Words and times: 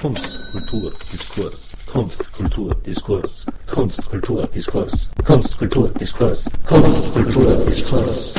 Kunst, 0.00 0.32
Kultur, 0.52 0.94
Diskurs. 1.12 1.76
Kunst, 1.86 2.32
Kultur, 2.32 2.74
Diskurs. 2.86 3.44
Kunst, 3.66 4.08
Kultur, 4.08 4.46
Diskurs. 4.46 5.10
Kunst, 5.26 5.58
Kultur, 5.58 5.90
Diskurs. 5.90 6.50
Kunst, 6.66 7.12
Kultur, 7.12 7.66
Diskurs. 7.66 8.34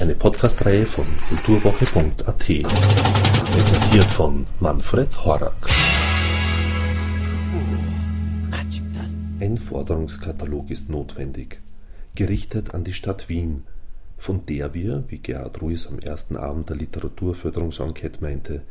Eine 0.00 0.14
Podcastreihe 0.14 0.86
von 0.86 1.04
kulturwoche.at. 1.28 2.38
Präsentiert 3.52 4.06
von 4.06 4.46
Manfred 4.58 5.22
Horak. 5.22 5.68
Ein 9.38 9.58
Forderungskatalog 9.58 10.70
ist 10.70 10.88
notwendig, 10.88 11.60
gerichtet 12.14 12.72
an 12.72 12.84
die 12.84 12.94
Stadt 12.94 13.28
Wien, 13.28 13.64
von 14.16 14.46
der 14.46 14.72
wir, 14.72 15.04
wie 15.08 15.18
Gerhard 15.18 15.60
Ruiz 15.60 15.86
am 15.86 15.98
ersten 15.98 16.38
Abend 16.38 16.70
der 16.70 16.76
Literaturförderungsenquete 16.76 18.22
meinte, 18.22 18.62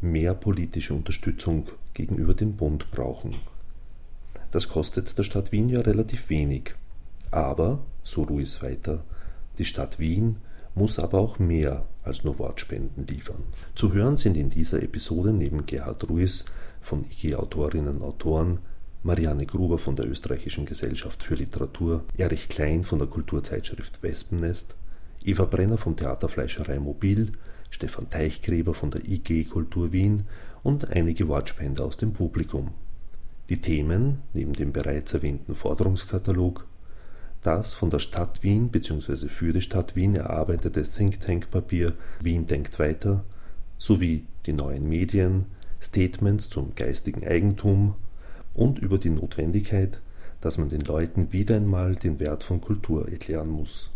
mehr 0.00 0.34
politische 0.34 0.94
Unterstützung 0.94 1.68
gegenüber 1.94 2.34
dem 2.34 2.56
Bund 2.56 2.90
brauchen. 2.90 3.34
Das 4.50 4.68
kostet 4.68 5.18
der 5.18 5.24
Stadt 5.24 5.52
Wien 5.52 5.68
ja 5.68 5.80
relativ 5.80 6.30
wenig. 6.30 6.74
Aber, 7.30 7.80
so 8.02 8.22
Ruiz 8.22 8.62
weiter, 8.62 9.04
die 9.58 9.64
Stadt 9.64 9.98
Wien 9.98 10.36
muss 10.74 10.98
aber 10.98 11.18
auch 11.18 11.38
mehr 11.38 11.84
als 12.04 12.24
nur 12.24 12.38
Wortspenden 12.38 13.06
liefern. 13.06 13.42
Zu 13.74 13.92
hören 13.92 14.16
sind 14.16 14.36
in 14.36 14.48
dieser 14.48 14.82
Episode 14.82 15.32
neben 15.32 15.66
Gerhard 15.66 16.08
Ruiz 16.08 16.44
von 16.80 17.04
IG 17.04 17.34
Autorinnen 17.34 17.96
und 17.96 18.02
Autoren, 18.02 18.60
Marianne 19.02 19.46
Gruber 19.46 19.78
von 19.78 19.96
der 19.96 20.08
Österreichischen 20.08 20.66
Gesellschaft 20.66 21.22
für 21.22 21.34
Literatur, 21.34 22.04
Erich 22.16 22.48
Klein 22.48 22.84
von 22.84 22.98
der 22.98 23.08
Kulturzeitschrift 23.08 24.02
Wespennest, 24.02 24.74
Eva 25.24 25.44
Brenner 25.44 25.78
vom 25.78 25.96
Theater 25.96 26.28
Fleischerei 26.28 26.78
Mobil 26.78 27.32
Stefan 27.70 28.08
Teichgräber 28.10 28.74
von 28.74 28.90
der 28.90 29.06
IG 29.06 29.44
Kultur 29.44 29.92
Wien 29.92 30.24
und 30.62 30.90
einige 30.90 31.28
Wortspender 31.28 31.84
aus 31.84 31.96
dem 31.96 32.12
Publikum. 32.12 32.72
Die 33.48 33.60
Themen, 33.60 34.22
neben 34.34 34.52
dem 34.52 34.72
bereits 34.72 35.14
erwähnten 35.14 35.54
Forderungskatalog, 35.54 36.66
das 37.42 37.74
von 37.74 37.90
der 37.90 38.00
Stadt 38.00 38.42
Wien 38.42 38.68
bzw. 38.68 39.28
für 39.28 39.52
die 39.52 39.60
Stadt 39.60 39.96
Wien 39.96 40.14
erarbeitete 40.14 40.82
Think 40.82 41.20
Tank 41.20 41.50
Papier 41.50 41.94
Wien 42.20 42.46
denkt 42.46 42.78
weiter 42.78 43.24
sowie 43.78 44.24
die 44.46 44.52
neuen 44.52 44.88
Medien, 44.88 45.46
Statements 45.80 46.50
zum 46.50 46.74
geistigen 46.74 47.26
Eigentum 47.26 47.94
und 48.54 48.80
über 48.80 48.98
die 48.98 49.10
Notwendigkeit, 49.10 50.00
dass 50.40 50.58
man 50.58 50.68
den 50.68 50.80
Leuten 50.80 51.32
wieder 51.32 51.56
einmal 51.56 51.94
den 51.94 52.18
Wert 52.18 52.42
von 52.42 52.60
Kultur 52.60 53.08
erklären 53.08 53.48
muss. 53.48 53.90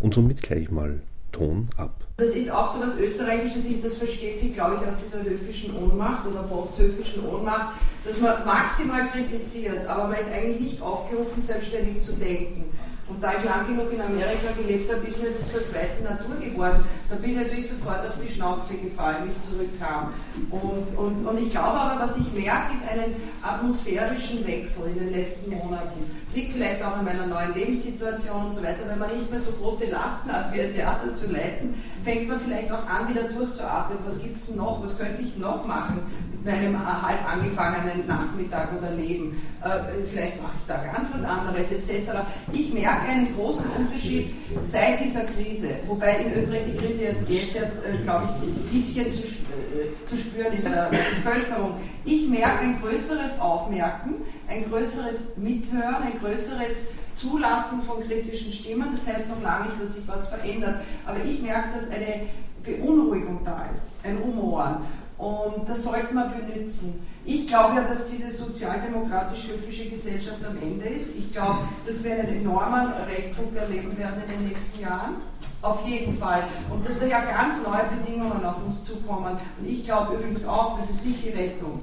Und 0.00 0.14
somit 0.14 0.42
gleich 0.42 0.70
mal 0.70 1.00
Ton 1.32 1.68
ab. 1.76 1.94
Das 2.16 2.30
ist 2.30 2.50
auch 2.50 2.68
so 2.68 2.80
was 2.80 2.98
Österreichisches, 2.98 3.64
das 3.82 3.96
versteht 3.96 4.38
sich, 4.38 4.52
glaube 4.52 4.76
ich, 4.80 4.86
aus 4.86 4.94
dieser 5.04 5.24
höfischen 5.24 5.74
Ohnmacht 5.76 6.26
oder 6.26 6.42
posthöfischen 6.42 7.26
Ohnmacht, 7.26 7.76
dass 8.04 8.20
man 8.20 8.44
maximal 8.44 9.08
kritisiert, 9.08 9.86
aber 9.86 10.08
man 10.08 10.18
ist 10.18 10.30
eigentlich 10.30 10.60
nicht 10.60 10.82
aufgerufen, 10.82 11.42
selbstständig 11.42 12.02
zu 12.02 12.12
denken. 12.12 12.64
Und 13.08 13.22
da 13.22 13.32
ich 13.38 13.44
lang 13.44 13.66
genug 13.66 13.92
in 13.92 14.00
Amerika 14.00 14.52
gelebt 14.56 14.92
habe, 14.92 15.06
ist 15.06 15.20
mir 15.20 15.30
das 15.30 15.50
zur 15.50 15.66
zweiten 15.66 16.04
Natur 16.04 16.36
geworden. 16.36 16.78
Da 17.10 17.16
bin 17.16 17.30
ich 17.30 17.36
natürlich 17.38 17.68
sofort 17.68 18.06
auf 18.06 18.14
die 18.24 18.32
Schnauze 18.32 18.76
gefallen, 18.76 19.24
wie 19.24 19.32
ich 19.32 19.40
zurückkam. 19.42 20.14
Und, 20.48 20.96
und, 20.96 21.26
und 21.26 21.38
ich 21.42 21.50
glaube 21.50 21.80
aber, 21.80 22.04
was 22.04 22.16
ich 22.16 22.32
merke, 22.32 22.72
ist 22.72 22.88
einen 22.88 23.16
atmosphärischen 23.42 24.46
Wechsel 24.46 24.86
in 24.92 24.98
den 25.00 25.10
letzten 25.10 25.50
Monaten. 25.50 26.08
Es 26.28 26.36
liegt 26.36 26.52
vielleicht 26.52 26.80
auch 26.84 26.98
an 26.98 27.04
meiner 27.04 27.26
neuen 27.26 27.52
Lebenssituation 27.52 28.44
und 28.44 28.52
so 28.52 28.62
weiter. 28.62 28.86
Wenn 28.86 29.00
man 29.00 29.10
nicht 29.10 29.28
mehr 29.28 29.40
so 29.40 29.50
große 29.50 29.90
Lasten 29.90 30.30
hat, 30.30 30.54
wie 30.54 30.60
ein 30.60 30.72
Theater 30.72 31.12
zu 31.12 31.32
leiten, 31.32 31.74
fängt 32.04 32.28
man 32.28 32.38
vielleicht 32.38 32.70
auch 32.70 32.86
an, 32.86 33.08
wieder 33.08 33.24
durchzuatmen. 33.24 33.98
Was 34.04 34.20
gibt 34.20 34.36
es 34.36 34.54
noch? 34.54 34.80
Was 34.80 34.96
könnte 34.96 35.20
ich 35.20 35.36
noch 35.36 35.66
machen? 35.66 36.02
Bei 36.44 36.52
einem 36.52 36.78
halb 36.78 37.30
angefangenen 37.30 38.06
Nachmittag 38.06 38.70
oder 38.76 38.90
Leben. 38.92 39.40
Äh, 39.62 40.04
vielleicht 40.04 40.42
mache 40.42 40.54
ich 40.58 40.66
da 40.66 40.78
ganz 40.92 41.08
was 41.12 41.24
anderes 41.24 41.70
etc. 41.70 42.10
Ich 42.52 42.72
merke 42.72 43.08
einen 43.08 43.34
großen 43.34 43.66
Unterschied 43.70 44.32
seit 44.64 45.00
dieser 45.00 45.24
Krise, 45.24 45.80
wobei 45.86 46.16
in 46.16 46.32
Österreich 46.32 46.62
die 46.66 46.76
Krise 46.76 47.02
jetzt, 47.04 47.28
jetzt 47.28 47.56
erst, 47.56 47.72
äh, 47.84 48.02
glaube 48.02 48.28
ich, 48.28 48.48
ein 48.48 48.72
bisschen 48.72 49.12
zu, 49.12 49.22
äh, 49.22 50.06
zu 50.06 50.16
spüren 50.16 50.52
ist 50.54 50.66
in 50.66 50.72
der 50.72 50.90
Bevölkerung. 50.90 51.74
Ich 52.04 52.28
merke 52.28 52.60
ein 52.60 52.80
größeres 52.80 53.38
Aufmerken, 53.38 54.14
ein 54.48 54.68
größeres 54.70 55.36
Mithören, 55.36 56.02
ein 56.02 56.18
größeres 56.20 56.86
Zulassen 57.12 57.82
von 57.82 58.00
kritischen 58.00 58.52
Stimmen. 58.52 58.88
Das 58.92 59.06
heißt 59.06 59.28
noch 59.28 59.42
lange 59.42 59.66
nicht, 59.66 59.82
dass 59.82 59.94
sich 59.94 60.08
was 60.08 60.28
verändert, 60.28 60.76
aber 61.04 61.18
ich 61.22 61.42
merke, 61.42 61.68
dass 61.74 61.90
eine 61.90 62.28
Beunruhigung 62.62 63.40
da 63.44 63.66
ist, 63.72 63.94
ein 64.04 64.18
Rumoren. 64.18 64.82
Und 65.20 65.68
das 65.68 65.84
sollte 65.84 66.14
man 66.14 66.32
benutzen. 66.32 67.06
Ich 67.26 67.46
glaube 67.46 67.76
ja, 67.76 67.82
dass 67.82 68.06
diese 68.06 68.32
sozialdemokratisch-höfische 68.32 69.90
Gesellschaft 69.90 70.38
am 70.48 70.56
Ende 70.62 70.86
ist. 70.86 71.14
Ich 71.14 71.30
glaube, 71.30 71.68
dass 71.86 72.02
wir 72.02 72.14
einen 72.14 72.40
enormen 72.40 72.88
Rechtsruck 73.06 73.54
erleben 73.54 73.96
werden 73.98 74.22
in 74.24 74.30
den 74.30 74.48
nächsten 74.48 74.80
Jahren. 74.80 75.16
Auf 75.60 75.86
jeden 75.86 76.16
Fall. 76.16 76.44
Und 76.70 76.88
dass 76.88 76.98
daher 76.98 77.26
ganz 77.26 77.62
neue 77.62 77.84
Bedingungen 78.00 78.42
auf 78.42 78.64
uns 78.64 78.82
zukommen. 78.82 79.36
Und 79.60 79.68
ich 79.68 79.84
glaube 79.84 80.14
übrigens 80.14 80.46
auch, 80.46 80.78
das 80.78 80.88
ist 80.88 81.04
nicht 81.04 81.22
die 81.22 81.28
Rettung. 81.28 81.82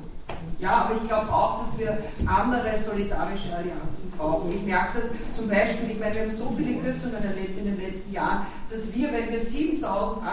Ja, 0.60 0.86
aber 0.86 0.96
ich 0.96 1.08
glaube 1.08 1.32
auch, 1.32 1.64
dass 1.64 1.78
wir 1.78 2.00
andere 2.26 2.80
solidarische 2.80 3.56
Allianzen 3.56 4.12
brauchen. 4.18 4.52
Ich 4.56 4.64
merke 4.64 5.00
das 5.00 5.10
zum 5.32 5.48
Beispiel, 5.48 5.92
ich 5.92 6.00
meine, 6.00 6.16
wir 6.16 6.24
haben 6.24 6.32
so 6.32 6.52
viele 6.58 6.80
Kürzungen 6.80 7.24
erlebt 7.24 7.60
in 7.60 7.66
den 7.66 7.80
letzten 7.80 8.12
Jahren, 8.12 8.48
dass 8.72 8.92
wir, 8.92 9.14
wenn 9.14 9.30
wir 9.30 9.40
7.000, 9.40 9.84
8.000 9.84 10.24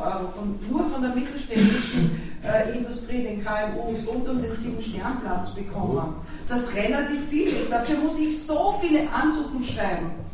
Euro 0.00 0.28
von, 0.30 0.58
nur 0.68 0.90
von 0.90 1.00
der 1.00 1.14
mittelständischen 1.14 2.20
äh, 2.42 2.76
Industrie, 2.76 3.22
den 3.22 3.44
KMUs, 3.44 4.04
rund 4.08 4.28
um 4.28 4.42
den 4.42 4.52
Sieben-Sternplatz 4.52 5.54
bekommen, 5.54 6.16
das 6.48 6.74
relativ 6.74 7.28
viel 7.28 7.46
ist. 7.46 7.70
Dafür 7.70 7.98
muss 7.98 8.18
ich 8.18 8.44
so 8.44 8.78
viele 8.80 9.08
Ansuchen 9.10 9.62
schreiben. 9.62 10.27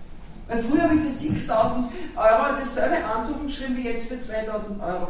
Weil 0.46 0.58
früher 0.58 0.82
habe 0.82 0.94
ich 0.96 1.00
für 1.00 1.10
6000 1.10 1.86
Euro 2.16 2.58
dasselbe 2.58 3.02
Ansuchen 3.02 3.46
geschrieben 3.46 3.76
wie 3.78 3.88
jetzt 3.88 4.08
für 4.08 4.20
2000 4.20 4.78
Euro. 4.82 5.08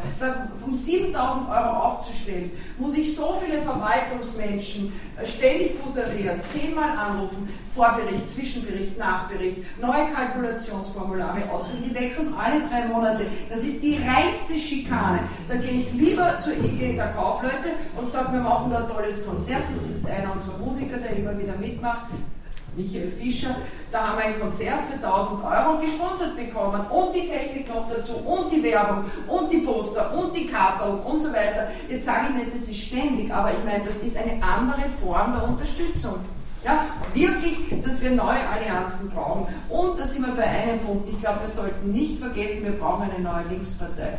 Von 0.63 0.73
7000 0.73 1.49
Euro 1.49 1.71
aufzustellen, 1.71 2.53
muss 2.79 2.97
ich 2.97 3.17
so 3.17 3.41
viele 3.45 3.61
Verwaltungsmenschen 3.63 4.93
äh, 5.17 5.27
ständig 5.27 5.83
busserieren, 5.83 6.41
zehnmal 6.45 6.97
anrufen, 6.97 7.49
Vorbericht, 7.75 8.29
Zwischenbericht, 8.29 8.97
Nachbericht, 8.97 9.59
neue 9.81 10.07
Kalkulationsformulare 10.15 11.43
ausfüllen, 11.51 11.85
die 11.89 11.95
wechseln 11.95 12.33
alle 12.35 12.61
drei 12.69 12.87
Monate. 12.87 13.27
Das 13.51 13.61
ist 13.61 13.83
die 13.83 13.97
reinste 13.97 14.57
Schikane. 14.57 15.19
Da 15.49 15.57
gehe 15.57 15.81
ich 15.81 15.93
lieber 15.93 16.39
zur 16.39 16.53
IG 16.53 16.95
der 16.95 17.09
Kaufleute 17.09 17.75
und 17.97 18.07
sage, 18.07 18.33
wir 18.33 18.41
machen 18.41 18.71
da 18.71 18.85
ein 18.85 18.89
tolles 18.89 19.27
Konzert, 19.27 19.63
jetzt 19.75 19.91
ist 19.91 20.07
einer 20.07 20.33
unserer 20.33 20.59
Musiker, 20.59 20.99
der 20.99 21.17
immer 21.17 21.37
wieder 21.37 21.57
mitmacht, 21.57 22.07
Michael 22.77 23.13
Fischer, 23.13 23.57
da 23.91 24.09
haben 24.09 24.19
wir 24.19 24.25
ein 24.27 24.41
Konzert 24.41 24.81
für 24.91 25.05
1000 25.05 25.45
Euro 25.45 25.79
gesponsert 25.79 26.37
bekommen 26.37 26.81
und 26.91 27.15
die 27.15 27.27
Technik 27.27 27.69
noch 27.69 27.89
dazu 27.89 28.15
und 28.17 28.51
die 28.51 28.63
Werbung 28.63 29.05
und 29.29 29.51
die 29.53 29.59
Poster 29.59 30.13
und 30.17 30.35
die 30.35 30.47
Karten 30.47 31.01
und 31.01 31.19
so 31.19 31.29
weiter. 31.29 31.69
Jetzt 31.89 32.07
sage 32.07 32.29
ich 32.31 32.45
nicht, 32.45 32.55
das 32.55 32.69
ist 32.69 32.79
ständig, 32.79 33.33
aber 33.33 33.53
ich 33.53 33.65
meine, 33.65 33.85
das 33.85 33.97
ist 33.97 34.17
eine 34.17 34.43
andere 34.43 34.89
Form 35.01 35.33
der 35.33 35.49
Unterstützung. 35.49 36.17
Ja, 36.65 36.87
wirklich, 37.13 37.59
dass 37.85 38.01
wir 38.01 38.11
neue 38.11 38.41
Allianzen 38.49 39.11
brauchen. 39.11 39.47
Und 39.69 39.99
da 39.99 40.07
sind 40.07 40.27
wir 40.27 40.35
bei 40.35 40.45
einem 40.45 40.81
Punkt. 40.81 41.11
Ich 41.11 41.21
glaube, 41.21 41.41
wir 41.43 41.49
sollten 41.49 41.93
nicht 41.93 42.19
vergessen, 42.19 42.65
wir 42.65 42.73
brauchen 42.73 43.11
eine 43.11 43.23
neue 43.23 43.45
Linkspartei. 43.51 44.19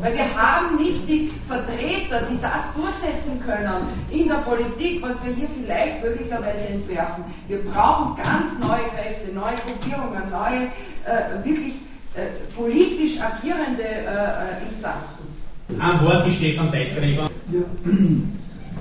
Weil 0.00 0.14
wir 0.14 0.36
haben 0.36 0.76
nicht 0.76 1.08
die 1.08 1.30
Vertreter, 1.48 2.26
die 2.30 2.40
das 2.40 2.72
durchsetzen 2.74 3.40
können 3.40 3.82
in 4.10 4.28
der 4.28 4.42
Politik, 4.46 5.02
was 5.02 5.24
wir 5.24 5.32
hier 5.32 5.48
vielleicht 5.48 6.02
möglicherweise 6.02 6.68
entwerfen. 6.68 7.24
Wir 7.48 7.64
brauchen 7.64 8.16
ganz 8.16 8.58
neue 8.60 8.86
Kräfte, 8.94 9.32
neue 9.32 9.56
Gruppierungen, 9.66 10.30
neue, 10.30 10.70
äh, 11.04 11.44
wirklich 11.44 11.74
äh, 12.14 12.26
politisch 12.54 13.20
agierende 13.20 13.82
äh, 13.82 14.64
Instanzen. 14.66 15.26
Ein 15.78 16.04
Wort 16.04 16.26
wie 16.26 16.32
Stefan 16.32 16.70
Deitgräber. 16.70 17.30
Ja, 17.50 17.60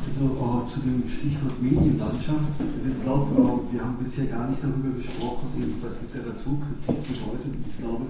also 0.05 0.25
äh, 0.27 0.67
zu 0.67 0.79
dem 0.81 1.03
Stichwort 1.07 1.61
Medienlandschaft. 1.61 2.51
Also 2.59 2.89
ich 2.89 3.01
glaube, 3.03 3.31
äh, 3.31 3.73
wir 3.73 3.81
haben 3.81 3.97
bisher 4.03 4.25
gar 4.25 4.47
nicht 4.49 4.61
darüber 4.61 4.95
gesprochen, 4.95 5.49
was 5.81 5.97
Literaturkritik 6.01 7.07
bedeutet. 7.07 7.53
Ich 7.65 7.77
glaube, 7.79 8.05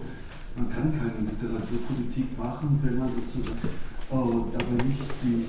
man 0.56 0.70
kann 0.70 0.92
keine 0.92 1.30
Literaturpolitik 1.30 2.38
machen, 2.38 2.80
wenn 2.84 3.00
man 3.00 3.10
sozusagen 3.16 3.58
äh, 4.12 4.52
dabei 4.52 4.84
nicht 4.84 5.04
die 5.24 5.46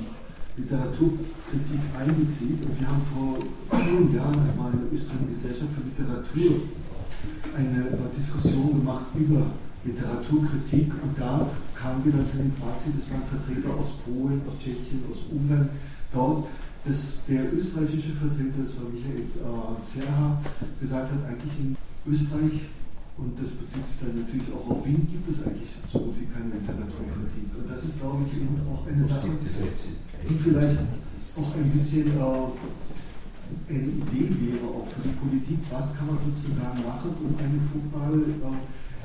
Literaturkritik 0.57 1.81
einbezieht. 1.99 2.61
Und 2.65 2.79
wir 2.79 2.87
haben 2.87 3.03
vor 3.03 3.39
vielen 3.81 4.15
Jahren 4.15 4.39
einmal 4.49 4.73
in 4.73 4.87
der 4.87 4.93
Österreichischen 4.93 5.33
Gesellschaft 5.33 5.71
für 5.75 5.83
Literatur 5.83 6.69
eine 7.57 7.99
Diskussion 8.17 8.81
gemacht 8.81 9.07
über 9.15 9.47
Literaturkritik 9.85 10.93
und 11.03 11.19
da 11.19 11.49
kamen 11.75 12.05
wir 12.05 12.13
dann 12.13 12.27
zu 12.27 12.37
dem 12.39 12.53
Fazit, 12.53 12.95
es 12.99 13.11
waren 13.11 13.27
Vertreter 13.27 13.75
aus 13.75 13.99
Polen, 14.05 14.41
aus 14.47 14.55
Tschechien, 14.59 15.03
aus 15.11 15.27
Ungarn 15.31 15.69
dort, 16.13 16.47
dass 16.85 17.19
der 17.27 17.53
österreichische 17.53 18.13
Vertreter, 18.15 18.63
das 18.63 18.77
war 18.79 18.87
Michael 18.91 19.27
äh, 19.27 19.83
Zerha, 19.83 20.41
gesagt 20.81 21.11
hat, 21.11 21.25
eigentlich 21.27 21.59
in 21.59 21.77
Österreich 22.07 22.71
und 23.19 23.37
das 23.37 23.51
bezieht 23.53 23.85
sich 23.85 23.99
dann 24.01 24.25
natürlich 24.25 24.49
auch 24.57 24.67
auf 24.73 24.87
Wien, 24.87 25.05
gibt 25.05 25.29
es 25.29 25.45
eigentlich 25.45 25.69
so 25.93 26.01
gut 26.01 26.17
wie 26.17 26.27
keine 26.33 26.49
Literaturkritik. 26.57 27.53
Und 27.53 27.69
das 27.69 27.85
ist, 27.85 28.01
glaube 28.01 28.25
ich, 28.25 28.33
eben 28.41 28.57
auch 28.73 28.83
eine 28.89 29.05
Sache. 29.05 29.29
die 29.29 30.39
vielleicht 30.41 30.81
auch 31.37 31.51
ein 31.57 31.71
bisschen 31.71 32.09
äh, 32.09 32.49
eine 33.69 33.89
Idee 34.01 34.29
wäre 34.33 34.65
auch 34.65 34.89
für 34.89 35.05
die 35.05 35.17
Politik, 35.17 35.61
was 35.69 35.93
kann 35.93 36.09
man 36.09 36.19
sozusagen 36.25 36.81
machen, 36.85 37.13
um 37.21 37.37
eine 37.37 37.61
fruchtbare 37.69 38.17
äh, 38.17 38.61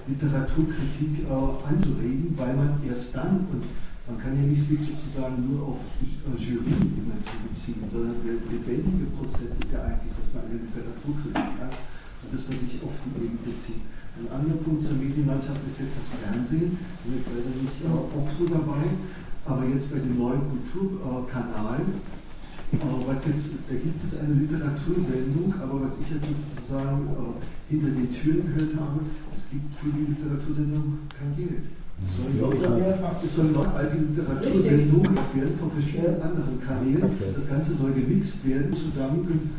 Literaturkritik 0.08 1.28
äh, 1.28 1.68
anzuregen, 1.68 2.32
weil 2.40 2.56
man 2.56 2.80
erst 2.88 3.12
dann, 3.16 3.44
und 3.52 3.64
man 4.08 4.16
kann 4.24 4.40
ja 4.40 4.48
nicht 4.48 4.64
sich 4.64 4.80
sozusagen 4.88 5.36
nur 5.52 5.76
auf 5.76 5.84
äh, 6.00 6.32
Jury 6.40 6.80
immer 6.96 7.20
zu 7.28 7.36
beziehen, 7.44 7.84
sondern 7.92 8.16
der 8.24 8.40
lebendige 8.48 9.12
Prozess 9.20 9.52
ist 9.52 9.72
ja 9.72 9.84
eigentlich, 9.84 10.16
dass 10.16 10.32
man 10.32 10.48
eine 10.48 10.64
Literaturkritik 10.64 11.60
hat, 11.60 11.76
sodass 12.24 12.44
man 12.48 12.56
sich 12.64 12.80
auf 12.80 12.96
die 13.04 13.20
eben 13.20 13.40
bezieht. 13.44 13.84
Ein 14.18 14.34
anderer 14.34 14.58
Punkt 14.66 14.82
zur 14.82 14.98
Medienlandschaft 14.98 15.62
ist 15.70 15.78
jetzt 15.78 16.02
das 16.02 16.10
Fernsehen. 16.10 16.74
Ich 16.74 17.02
bin 17.06 17.22
jetzt 17.22 17.30
leider 17.30 17.54
nicht 17.54 17.78
äh, 17.86 17.94
auch 17.94 18.30
so 18.34 18.50
dabei, 18.50 18.98
aber 19.46 19.64
jetzt 19.70 19.94
bei 19.94 20.02
dem 20.02 20.18
neuen 20.18 20.42
Kulturkanal, 20.50 21.86
äh, 21.86 22.82
was 23.06 23.22
jetzt, 23.30 23.62
da 23.70 23.78
gibt 23.78 24.02
es 24.02 24.18
eine 24.18 24.34
Literatursendung, 24.34 25.54
aber 25.62 25.86
was 25.86 25.94
ich 26.02 26.10
jetzt 26.18 26.26
sozusagen 26.26 27.06
äh, 27.14 27.38
hinter 27.70 27.94
den 27.94 28.10
Türen 28.10 28.42
gehört 28.50 28.74
habe, 28.82 29.06
es 29.38 29.54
gibt 29.54 29.70
für 29.78 29.94
die 29.94 30.10
Literatursendung 30.10 31.06
kein 31.14 31.38
Geld. 31.38 31.78
Es 32.02 33.36
sollen 33.36 33.54
noch 33.54 33.74
alte 33.74 33.98
Literatursendungen 33.98 35.18
werden 35.34 35.58
von 35.58 35.72
verschiedenen 35.72 36.22
anderen 36.22 36.58
Kanälen. 36.62 37.10
Das 37.36 37.50
Ganze 37.50 37.74
soll 37.74 37.94
gemixt 37.94 38.46
werden, 38.46 38.74
zusammen 38.74 39.50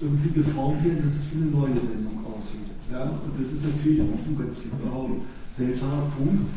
irgendwie 0.00 0.30
geformt 0.30 0.84
werden, 0.84 1.04
dass 1.04 1.12
es 1.12 1.28
wie 1.32 1.42
eine 1.42 1.50
neue 1.52 1.80
Sendung. 1.80 2.23
Ja? 2.90 3.02
Und 3.04 3.32
das 3.38 3.52
ist 3.52 3.64
natürlich 3.64 4.00
auch 4.02 4.12
ein 4.26 4.38
ganz 4.38 4.60
seltsamer 5.56 6.10
Punkt. 6.16 6.50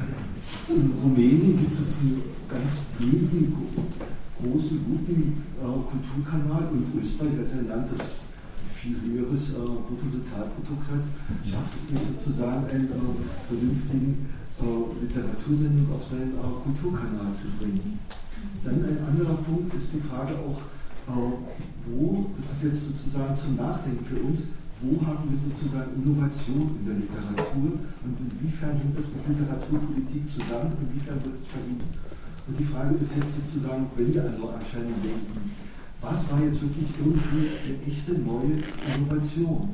In 0.70 0.92
Rumänien 1.04 1.58
gibt 1.60 1.80
es 1.80 1.98
einen 2.00 2.24
ganz 2.50 2.82
blühenden, 2.98 3.54
großen, 4.42 4.80
guten 4.86 5.44
äh, 5.58 5.66
Kulturkanal 5.66 6.70
und 6.72 7.02
Österreich 7.02 7.38
als 7.40 7.54
ein 7.54 7.68
Land, 7.68 7.88
das 7.96 8.18
viel 8.78 8.96
höheres 9.02 9.50
äh, 9.50 9.58
Bruttosozialprodukt 9.58 10.86
hat, 10.94 11.04
schafft 11.46 11.74
es 11.74 11.92
nicht 11.92 12.06
sozusagen 12.14 12.66
einen 12.70 12.90
äh, 12.90 13.48
vernünftigen 13.48 14.30
äh, 14.62 15.06
Literatursendung 15.06 15.94
auf 15.94 16.04
seinen 16.06 16.34
äh, 16.34 16.54
Kulturkanal 16.64 17.34
zu 17.38 17.50
bringen. 17.58 18.00
Dann 18.64 18.76
ein 18.86 18.98
anderer 19.10 19.38
Punkt 19.42 19.74
ist 19.74 19.94
die 19.94 20.02
Frage 20.02 20.34
auch, 20.38 20.62
äh, 21.10 21.34
wo, 21.86 22.26
das 22.38 22.58
ist 22.58 22.64
jetzt 22.64 22.88
sozusagen 22.88 23.38
zum 23.38 23.56
Nachdenken 23.56 24.06
für 24.06 24.22
uns, 24.22 24.42
wo 24.82 25.02
haben 25.06 25.26
wir 25.34 25.40
sozusagen 25.42 25.98
Innovation 25.98 26.78
in 26.78 26.86
der 26.86 26.98
Literatur 27.02 27.82
und 28.06 28.14
inwiefern 28.22 28.78
hängt 28.78 28.94
das 28.94 29.10
mit 29.10 29.26
Literaturpolitik 29.26 30.30
zusammen, 30.30 30.78
inwiefern 30.78 31.18
wird 31.26 31.42
es 31.42 31.48
verhindert? 31.50 31.98
Und 32.48 32.56
die 32.60 32.64
Frage 32.64 32.96
ist 33.02 33.18
jetzt 33.18 33.34
sozusagen, 33.42 33.90
wenn 33.98 34.14
wir 34.14 34.22
an 34.24 34.38
Neuerscheinungen 34.38 35.02
denken, 35.02 35.52
was 36.00 36.30
war 36.30 36.40
jetzt 36.46 36.62
wirklich 36.62 36.94
irgendwie 36.94 37.58
eine 37.58 37.76
echte 37.84 38.14
neue 38.22 38.62
Innovation? 38.86 39.74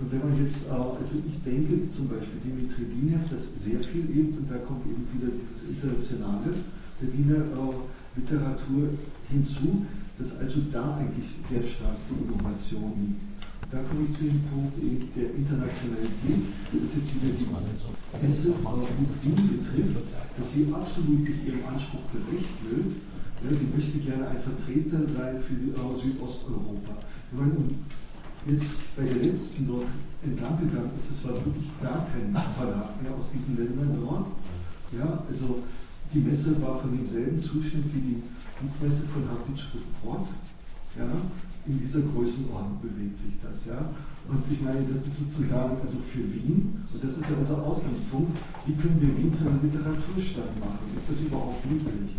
Und 0.00 0.06
wenn 0.10 0.18
man 0.18 0.34
jetzt, 0.42 0.66
äh, 0.66 0.74
also 0.74 1.14
ich 1.22 1.38
denke 1.46 1.86
zum 1.94 2.08
Beispiel 2.08 2.42
Dimitri 2.42 2.90
Dinev, 2.90 3.22
das 3.30 3.54
sehr 3.54 3.80
viel 3.80 4.10
eben, 4.10 4.34
und 4.34 4.50
da 4.50 4.58
kommt 4.58 4.82
eben 4.84 5.06
wieder 5.14 5.30
dieses 5.30 5.68
Internationale 5.70 6.58
der 7.00 7.08
Wiener 7.14 7.46
äh, 7.54 8.18
Literatur 8.18 8.98
hinzu, 9.30 9.86
dass 10.18 10.36
also 10.38 10.60
da 10.72 10.98
eigentlich 10.98 11.38
sehr 11.48 11.62
stark 11.62 11.96
die 12.10 12.18
Innovation 12.24 12.92
liegt. 12.98 13.29
Da 13.70 13.78
komme 13.86 14.02
ich 14.02 14.18
zu 14.18 14.24
dem 14.26 14.42
Punkt 14.50 14.74
der 14.82 15.30
Internationalität, 15.30 16.42
das 16.74 16.90
ist 16.90 16.96
jetzt 16.98 17.14
wieder 17.14 17.38
die 17.38 17.46
Messe, 17.46 18.50
die 18.50 19.06
Wien 19.22 19.46
betrifft, 19.46 20.10
dass 20.10 20.52
sie 20.52 20.66
absolut 20.74 21.22
nicht 21.22 21.46
ihrem 21.46 21.62
Anspruch 21.70 22.02
gerecht 22.10 22.58
wird. 22.66 22.98
Ja, 23.46 23.48
sie 23.54 23.70
möchte 23.70 24.02
gerne 24.02 24.26
ein 24.26 24.42
Vertreter 24.42 25.06
sein 25.06 25.38
für 25.38 25.54
Südosteuropa. 25.54 26.98
Ich 27.30 27.38
meine, 27.38 27.62
jetzt 28.50 28.90
bei 28.96 29.06
der 29.06 29.22
letzten 29.22 29.68
dort 29.68 29.86
entlang 30.26 30.58
gegangen 30.58 30.90
ist, 30.98 31.14
es 31.14 31.22
war 31.24 31.38
wirklich 31.38 31.70
gar 31.80 32.10
kein 32.10 32.34
Verlag 32.34 33.00
mehr 33.00 33.14
aus 33.14 33.30
diesen 33.30 33.54
Ländern 33.54 33.96
dort. 34.02 34.34
Ja, 34.98 35.22
also 35.30 35.62
die 36.12 36.18
Messe 36.18 36.60
war 36.60 36.76
von 36.82 36.90
demselben 36.90 37.40
Zustand 37.40 37.86
wie 37.94 38.02
die 38.02 38.22
Buchmesse 38.58 39.06
von 39.06 39.30
Habitschrift 39.30 39.86
Port. 40.02 40.26
Ja, 40.98 41.06
in 41.66 41.80
dieser 41.80 42.00
Größenordnung 42.00 42.80
bewegt 42.80 43.18
sich 43.18 43.36
das. 43.42 43.64
Ja. 43.68 43.92
Und 44.30 44.44
ich 44.46 44.60
meine, 44.62 44.86
das 44.86 45.04
ist 45.04 45.18
sozusagen 45.18 45.76
also 45.82 45.98
für 46.06 46.22
Wien, 46.22 46.86
und 46.92 47.00
das 47.02 47.18
ist 47.18 47.28
ja 47.28 47.36
unser 47.36 47.58
Ausgangspunkt, 47.60 48.38
wie 48.64 48.74
können 48.78 49.00
wir 49.00 49.12
Wien 49.18 49.34
zu 49.34 49.44
einer 49.44 49.60
Literaturstadt 49.60 50.54
machen? 50.60 50.86
Ist 50.96 51.10
das 51.10 51.18
überhaupt 51.20 51.66
möglich? 51.66 52.16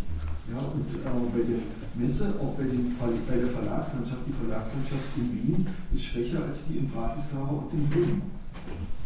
Ja, 0.52 0.60
und 0.60 0.90
äh, 0.92 1.32
bei 1.32 1.44
der 1.48 1.64
Messe, 1.96 2.36
auch 2.36 2.60
bei, 2.60 2.68
dem, 2.68 2.92
bei 3.00 3.38
der 3.38 3.48
Verlagslandschaft, 3.48 4.28
die 4.28 4.36
Verlagslandschaft 4.36 5.08
in 5.16 5.28
Wien 5.32 5.68
ist 5.94 6.04
schwächer 6.04 6.44
als 6.44 6.66
die 6.68 6.84
in 6.84 6.92
Bratislava 6.92 7.64
und 7.64 7.72
in 7.72 7.88
Brünn. 7.88 8.22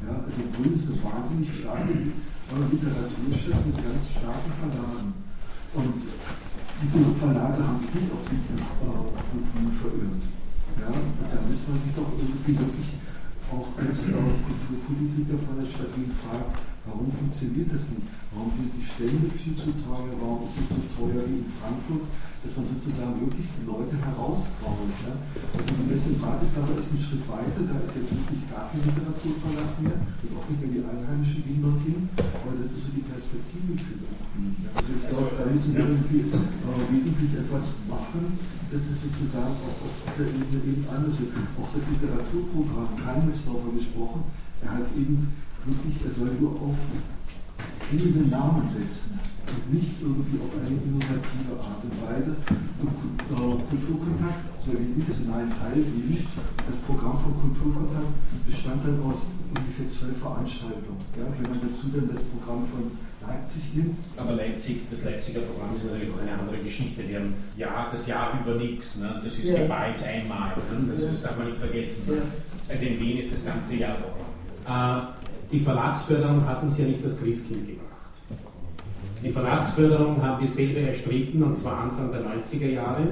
Ja, 0.02 0.26
also 0.26 0.42
Brünn 0.58 0.74
ist 0.74 0.90
eine 0.90 1.04
wahnsinnig 1.06 1.50
starke 1.54 1.94
Literaturstadt 1.94 3.66
mit 3.66 3.78
ganz 3.78 4.04
starken 4.10 4.54
Verlagen. 4.58 5.14
Und 5.76 6.02
diese 6.82 7.00
Verlage 7.16 7.60
haben 7.64 7.80
nicht 7.80 8.12
auf 8.12 8.26
äh, 8.28 8.36
Wien 8.36 9.72
verirrt. 9.72 10.24
Ja, 10.76 10.92
da 10.92 11.38
müsste 11.48 11.72
man 11.72 11.80
sich 11.80 11.94
doch 11.96 12.12
irgendwie 12.20 12.58
wirklich 12.60 12.90
auch 13.48 13.68
als 13.80 14.00
äh, 14.12 14.12
Kulturpolitiker 14.12 15.40
von 15.40 15.56
der 15.60 15.68
Stadt 15.72 15.96
Wien 15.96 16.12
fragen, 16.12 16.52
warum 16.86 17.10
funktioniert 17.12 17.70
das 17.74 17.86
nicht? 17.90 18.08
Warum 18.34 18.52
sind 18.52 18.72
die 18.76 18.84
Stände 18.84 19.28
viel 19.32 19.56
zu 19.56 19.72
teuer? 19.80 20.12
Warum 20.20 20.44
ist 20.46 20.60
es 20.60 20.76
so 20.76 20.84
teuer 20.92 21.24
wie 21.26 21.42
in 21.42 21.50
Frankfurt? 21.58 22.06
Dass 22.44 22.52
man 22.60 22.68
sozusagen 22.68 23.16
wirklich 23.26 23.48
die 23.58 23.66
Leute 23.66 23.96
herausgraut. 23.98 24.92
Ja? 25.02 25.18
Also 25.56 25.72
die 25.72 25.88
Messe 25.90 26.14
in 26.14 26.20
Bratislava 26.22 26.78
ist 26.78 26.94
ein 26.94 27.02
Schritt 27.02 27.26
weiter, 27.26 27.64
da 27.66 27.76
ist 27.82 27.96
jetzt 27.96 28.14
wirklich 28.14 28.44
gar 28.52 28.70
kein 28.70 28.86
Literaturverlag 28.86 29.72
mehr 29.82 29.98
und 29.98 30.32
auch 30.38 30.46
nicht 30.46 30.62
mehr 30.62 30.72
die 30.78 30.84
Einheimischen 30.86 31.42
gehen 31.42 31.64
dorthin. 31.64 32.06
Aber 32.22 32.54
das 32.60 32.70
ist 32.70 32.86
so 32.86 32.92
die 32.94 33.08
Perspektive 33.08 33.72
für 33.82 33.98
irgendwie. 33.98 34.68
Also 34.76 34.90
ich 34.94 35.06
glaube, 35.10 35.32
da 35.32 35.44
müssen 35.48 35.72
wir 35.74 35.86
irgendwie 35.90 36.22
äh, 36.28 36.84
wesentlich 36.92 37.32
etwas 37.40 37.72
machen, 37.88 38.36
dass 38.70 38.84
es 38.84 39.00
sozusagen 39.00 39.56
auch 39.64 39.80
auf 39.80 39.96
dieser 40.12 40.28
Ebene 40.28 40.60
eben 40.60 40.86
anders 40.92 41.16
wird. 41.18 41.34
Auch 41.56 41.72
das 41.72 41.88
Literaturprogramm, 41.88 43.00
kein 43.00 43.26
Missdorfer 43.26 43.72
gesprochen, 43.74 44.28
er 44.62 44.84
hat 44.84 44.88
eben 45.00 45.32
wirklich, 45.66 45.96
er 46.06 46.14
soll 46.14 46.32
nur 46.40 46.52
auf 46.62 46.78
klingende 47.90 48.30
Namen 48.30 48.70
setzen 48.70 49.20
und 49.46 49.74
nicht 49.74 50.02
irgendwie 50.02 50.42
auf 50.42 50.54
eine 50.58 50.74
innovative 50.74 51.54
Art 51.62 51.82
und 51.86 51.96
Weise. 52.02 52.32
Und 52.82 52.90
äh, 52.90 53.58
Kulturkontakt 53.70 54.46
soll 54.62 54.76
den 54.76 54.98
internationalen 54.98 55.50
Teil 55.54 55.82
geben. 55.86 56.18
Das 56.66 56.78
Programm 56.86 57.18
von 57.18 57.34
Kulturkontakt 57.42 58.14
bestand 58.48 58.84
dann 58.86 58.98
aus 59.06 59.30
ungefähr 59.54 59.88
zwölf 59.88 60.18
Veranstaltungen. 60.18 61.02
Ja, 61.14 61.30
wenn 61.30 61.50
man 61.50 61.62
dazu 61.62 61.94
dann 61.94 62.10
das 62.10 62.24
Programm 62.26 62.66
von 62.66 62.98
Leipzig 63.22 63.74
nimmt. 63.74 63.98
Aber 64.18 64.34
Leipzig, 64.34 64.90
das 64.90 65.04
Leipziger 65.04 65.42
Programm 65.42 65.76
ist 65.76 65.86
natürlich 65.86 66.10
auch 66.14 66.22
eine 66.22 66.34
andere 66.34 66.58
Geschichte. 66.58 67.04
Die 67.04 67.16
haben 67.16 67.34
Jahr, 67.58 67.90
das 67.92 68.08
Jahr 68.08 68.40
über 68.42 68.56
nichts. 68.56 68.98
Ne? 68.98 69.22
Das 69.24 69.34
ist 69.38 69.50
ja. 69.50 69.62
geballt 69.62 70.02
einmal. 70.04 70.58
Ne? 70.58 70.90
Das, 70.90 71.02
das, 71.02 71.22
darf 71.22 71.38
man 71.38 71.48
nicht 71.48 71.60
vergessen. 71.60 72.04
Ja. 72.08 72.22
Also 72.68 72.86
in 72.86 73.00
Wien 73.00 73.18
ist 73.18 73.32
das 73.32 73.46
ganze 73.46 73.76
Jahr 73.76 73.98
Programm. 73.98 74.26
Äh, 74.66 75.25
die 75.52 75.60
Verlagsförderung 75.60 76.48
hat 76.48 76.64
uns 76.64 76.78
ja 76.78 76.86
nicht 76.86 77.04
das 77.04 77.20
Christkind 77.20 77.68
gebracht. 77.68 77.86
Die 79.24 79.32
Verlagsförderung 79.32 80.22
haben 80.22 80.42
wir 80.42 80.48
selber 80.48 80.82
erstritten, 80.82 81.42
und 81.42 81.56
zwar 81.56 81.80
Anfang 81.80 82.12
der 82.12 82.22
90er 82.22 82.70
Jahre. 82.70 83.08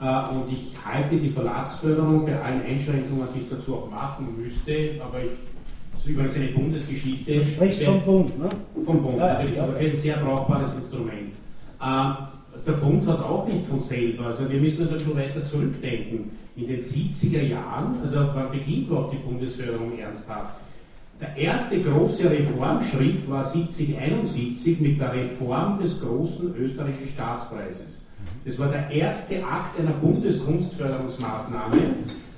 Äh, 0.00 0.34
und 0.34 0.52
ich 0.52 0.74
halte 0.84 1.16
die 1.16 1.28
Verlagsförderung 1.28 2.26
bei 2.26 2.40
allen 2.40 2.62
Einschränkungen, 2.62 3.28
die 3.34 3.40
ich 3.40 3.50
dazu 3.50 3.76
auch 3.76 3.90
machen 3.90 4.28
müsste, 4.38 5.00
aber 5.02 5.20
ich, 5.20 5.30
das 5.92 6.04
ist 6.04 6.10
übrigens 6.10 6.36
eine 6.36 6.46
Bundesgeschichte. 6.48 7.38
Du 7.38 7.46
sprichst 7.46 7.82
vom 7.84 8.00
Bund, 8.02 8.38
ne? 8.38 8.48
Vom 8.84 9.02
Bund, 9.02 9.18
ja, 9.18 9.42
ja, 9.42 9.62
aber 9.62 9.74
für 9.74 9.90
ein 9.90 9.96
sehr 9.96 10.16
brauchbares 10.16 10.74
Instrument. 10.74 11.34
Äh, 11.80 12.12
der 12.66 12.72
Bund 12.72 13.06
hat 13.06 13.20
auch 13.20 13.46
nicht 13.46 13.66
von 13.66 13.80
selber, 13.80 14.26
also 14.26 14.50
wir 14.50 14.60
müssen 14.60 14.82
natürlich 14.84 15.06
nur 15.06 15.16
weiter 15.16 15.44
zurückdenken. 15.44 16.30
In 16.56 16.66
den 16.66 16.80
70er 16.80 17.42
Jahren, 17.42 17.98
also 18.02 18.20
wann 18.34 18.50
beginnt 18.50 18.88
überhaupt 18.88 19.14
die 19.14 19.18
Bundesförderung 19.18 19.98
ernsthaft? 19.98 20.54
Der 21.20 21.36
erste 21.36 21.78
große 21.82 22.30
Reformschritt 22.30 23.28
war 23.28 23.44
1771 23.44 24.80
mit 24.80 24.98
der 24.98 25.12
Reform 25.12 25.78
des 25.78 26.00
großen 26.00 26.54
österreichischen 26.56 27.08
Staatspreises. 27.08 28.06
Das 28.42 28.58
war 28.58 28.68
der 28.68 28.90
erste 28.90 29.44
Akt 29.44 29.78
einer 29.78 29.92
Bundeskunstförderungsmaßnahme, 29.92 31.76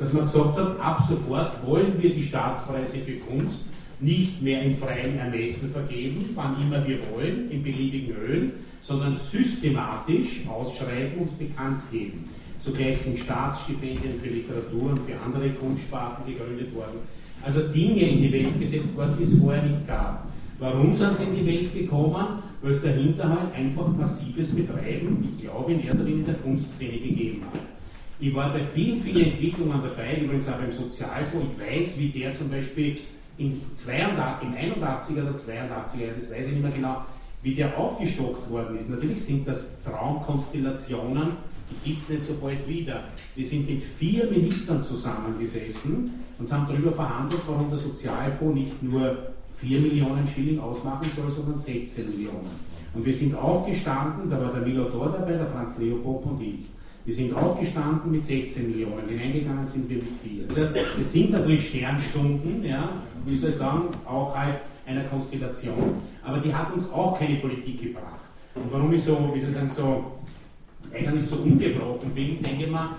dass 0.00 0.12
man 0.12 0.24
gesagt 0.24 0.58
hat, 0.58 0.80
ab 0.80 1.00
sofort 1.00 1.64
wollen 1.64 1.94
wir 2.02 2.12
die 2.12 2.24
Staatspreise 2.24 2.98
für 2.98 3.18
Kunst 3.18 3.60
nicht 4.00 4.42
mehr 4.42 4.62
in 4.62 4.74
freiem 4.74 5.16
Ermessen 5.16 5.70
vergeben, 5.70 6.30
wann 6.34 6.60
immer 6.60 6.84
wir 6.84 6.98
wollen, 7.14 7.52
in 7.52 7.62
beliebigen 7.62 8.16
Höhen, 8.16 8.52
sondern 8.80 9.14
systematisch 9.14 10.40
ausschreiben 10.48 11.18
und 11.18 11.38
bekannt 11.38 11.82
geben. 11.92 12.28
Zugleich 12.58 13.00
sind 13.00 13.20
Staatsstipendien 13.20 14.18
für 14.20 14.28
Literatur 14.28 14.90
und 14.90 14.98
für 14.98 15.14
andere 15.24 15.50
Kunstsparten 15.50 16.26
gegründet 16.26 16.74
worden 16.74 16.98
also 17.44 17.60
Dinge 17.68 18.02
in 18.02 18.22
die 18.22 18.32
Welt 18.32 18.58
gesetzt 18.58 18.96
worden, 18.96 19.14
die 19.18 19.24
es 19.24 19.38
vorher 19.38 19.62
nicht 19.62 19.86
gab. 19.86 20.26
Warum 20.58 20.92
sind 20.92 21.16
sie 21.16 21.24
in 21.24 21.36
die 21.36 21.46
Welt 21.46 21.74
gekommen? 21.74 22.42
weil 22.62 22.70
es 22.70 22.80
dahinter 22.80 23.28
halt 23.28 23.54
einfach 23.54 23.88
massives 23.88 24.54
Betreiben, 24.54 25.28
ich 25.28 25.44
glaube, 25.44 25.72
in 25.72 25.84
erster 25.84 26.04
Linie 26.04 26.24
der 26.24 26.34
Kunstszene 26.34 26.98
gegeben 26.98 27.42
hat. 27.52 27.60
Ich 28.20 28.32
war 28.32 28.52
bei 28.52 28.64
vielen, 28.64 29.02
vielen 29.02 29.32
Entwicklungen 29.32 29.80
dabei, 29.82 30.20
übrigens 30.22 30.48
auch 30.48 30.58
beim 30.58 30.70
Sozialfonds. 30.70 31.46
Ich 31.58 31.78
weiß, 31.80 31.98
wie 31.98 32.08
der 32.08 32.32
zum 32.32 32.50
Beispiel 32.50 32.98
im, 33.36 33.60
82, 33.72 34.48
im 34.48 34.54
81er 34.54 35.22
oder 35.22 35.34
82er, 35.34 36.14
das 36.14 36.30
weiß 36.30 36.46
ich 36.46 36.52
nicht 36.52 36.62
mehr 36.62 36.70
genau, 36.70 37.04
wie 37.42 37.56
der 37.56 37.76
aufgestockt 37.76 38.48
worden 38.48 38.78
ist. 38.78 38.88
Natürlich 38.88 39.24
sind 39.24 39.48
das 39.48 39.82
Traumkonstellationen, 39.82 41.32
die 41.72 41.90
gibt 41.90 42.02
es 42.02 42.08
nicht 42.08 42.22
so 42.22 42.34
bald 42.34 42.66
wieder. 42.68 43.04
Wir 43.34 43.44
sind 43.44 43.68
mit 43.68 43.82
vier 43.82 44.30
Ministern 44.30 44.82
zusammengesessen 44.82 46.12
und 46.38 46.52
haben 46.52 46.66
darüber 46.68 46.92
verhandelt, 46.92 47.42
warum 47.46 47.68
der 47.68 47.78
Sozialfonds 47.78 48.54
nicht 48.54 48.82
nur 48.82 49.16
4 49.56 49.80
Millionen 49.80 50.26
Schilling 50.26 50.58
ausmachen 50.58 51.08
soll, 51.16 51.30
sondern 51.30 51.56
16 51.56 52.10
Millionen. 52.10 52.50
Und 52.94 53.06
wir 53.06 53.14
sind 53.14 53.34
aufgestanden, 53.34 54.28
da 54.28 54.40
war 54.40 54.52
der 54.52 54.62
Milo 54.62 54.84
Dor 54.84 55.10
dabei, 55.10 55.32
der 55.32 55.46
Franz 55.46 55.78
Leopold 55.78 56.26
und 56.26 56.42
ich. 56.42 56.66
Wir 57.04 57.14
sind 57.14 57.34
aufgestanden 57.34 58.12
mit 58.12 58.22
16 58.22 58.70
Millionen, 58.70 59.08
hineingegangen 59.08 59.66
sind 59.66 59.88
wir 59.88 59.96
mit 59.96 60.08
4. 60.22 60.46
Das 60.46 60.58
heißt, 60.58 60.76
es 61.00 61.12
sind 61.12 61.30
natürlich 61.30 61.68
Sternstunden, 61.68 62.64
ja, 62.64 62.90
wie 63.24 63.36
soll 63.36 63.50
ich 63.50 63.56
sagen, 63.56 63.88
auch 64.06 64.36
halt 64.36 64.58
einer 64.86 65.04
Konstellation, 65.04 65.94
aber 66.24 66.38
die 66.38 66.54
hat 66.54 66.72
uns 66.72 66.90
auch 66.92 67.18
keine 67.18 67.36
Politik 67.36 67.80
gebracht. 67.80 68.22
Und 68.54 68.70
warum 68.70 68.92
ich 68.92 69.02
so, 69.02 69.30
wie 69.32 69.40
soll 69.40 69.48
ich 69.48 69.54
sagen, 69.54 69.70
so 69.70 70.04
eigentlich 70.92 71.26
so 71.26 71.36
ungebrochen 71.36 72.10
bin, 72.14 72.42
denke 72.42 72.64
ich 72.64 72.70
mal, 72.70 72.96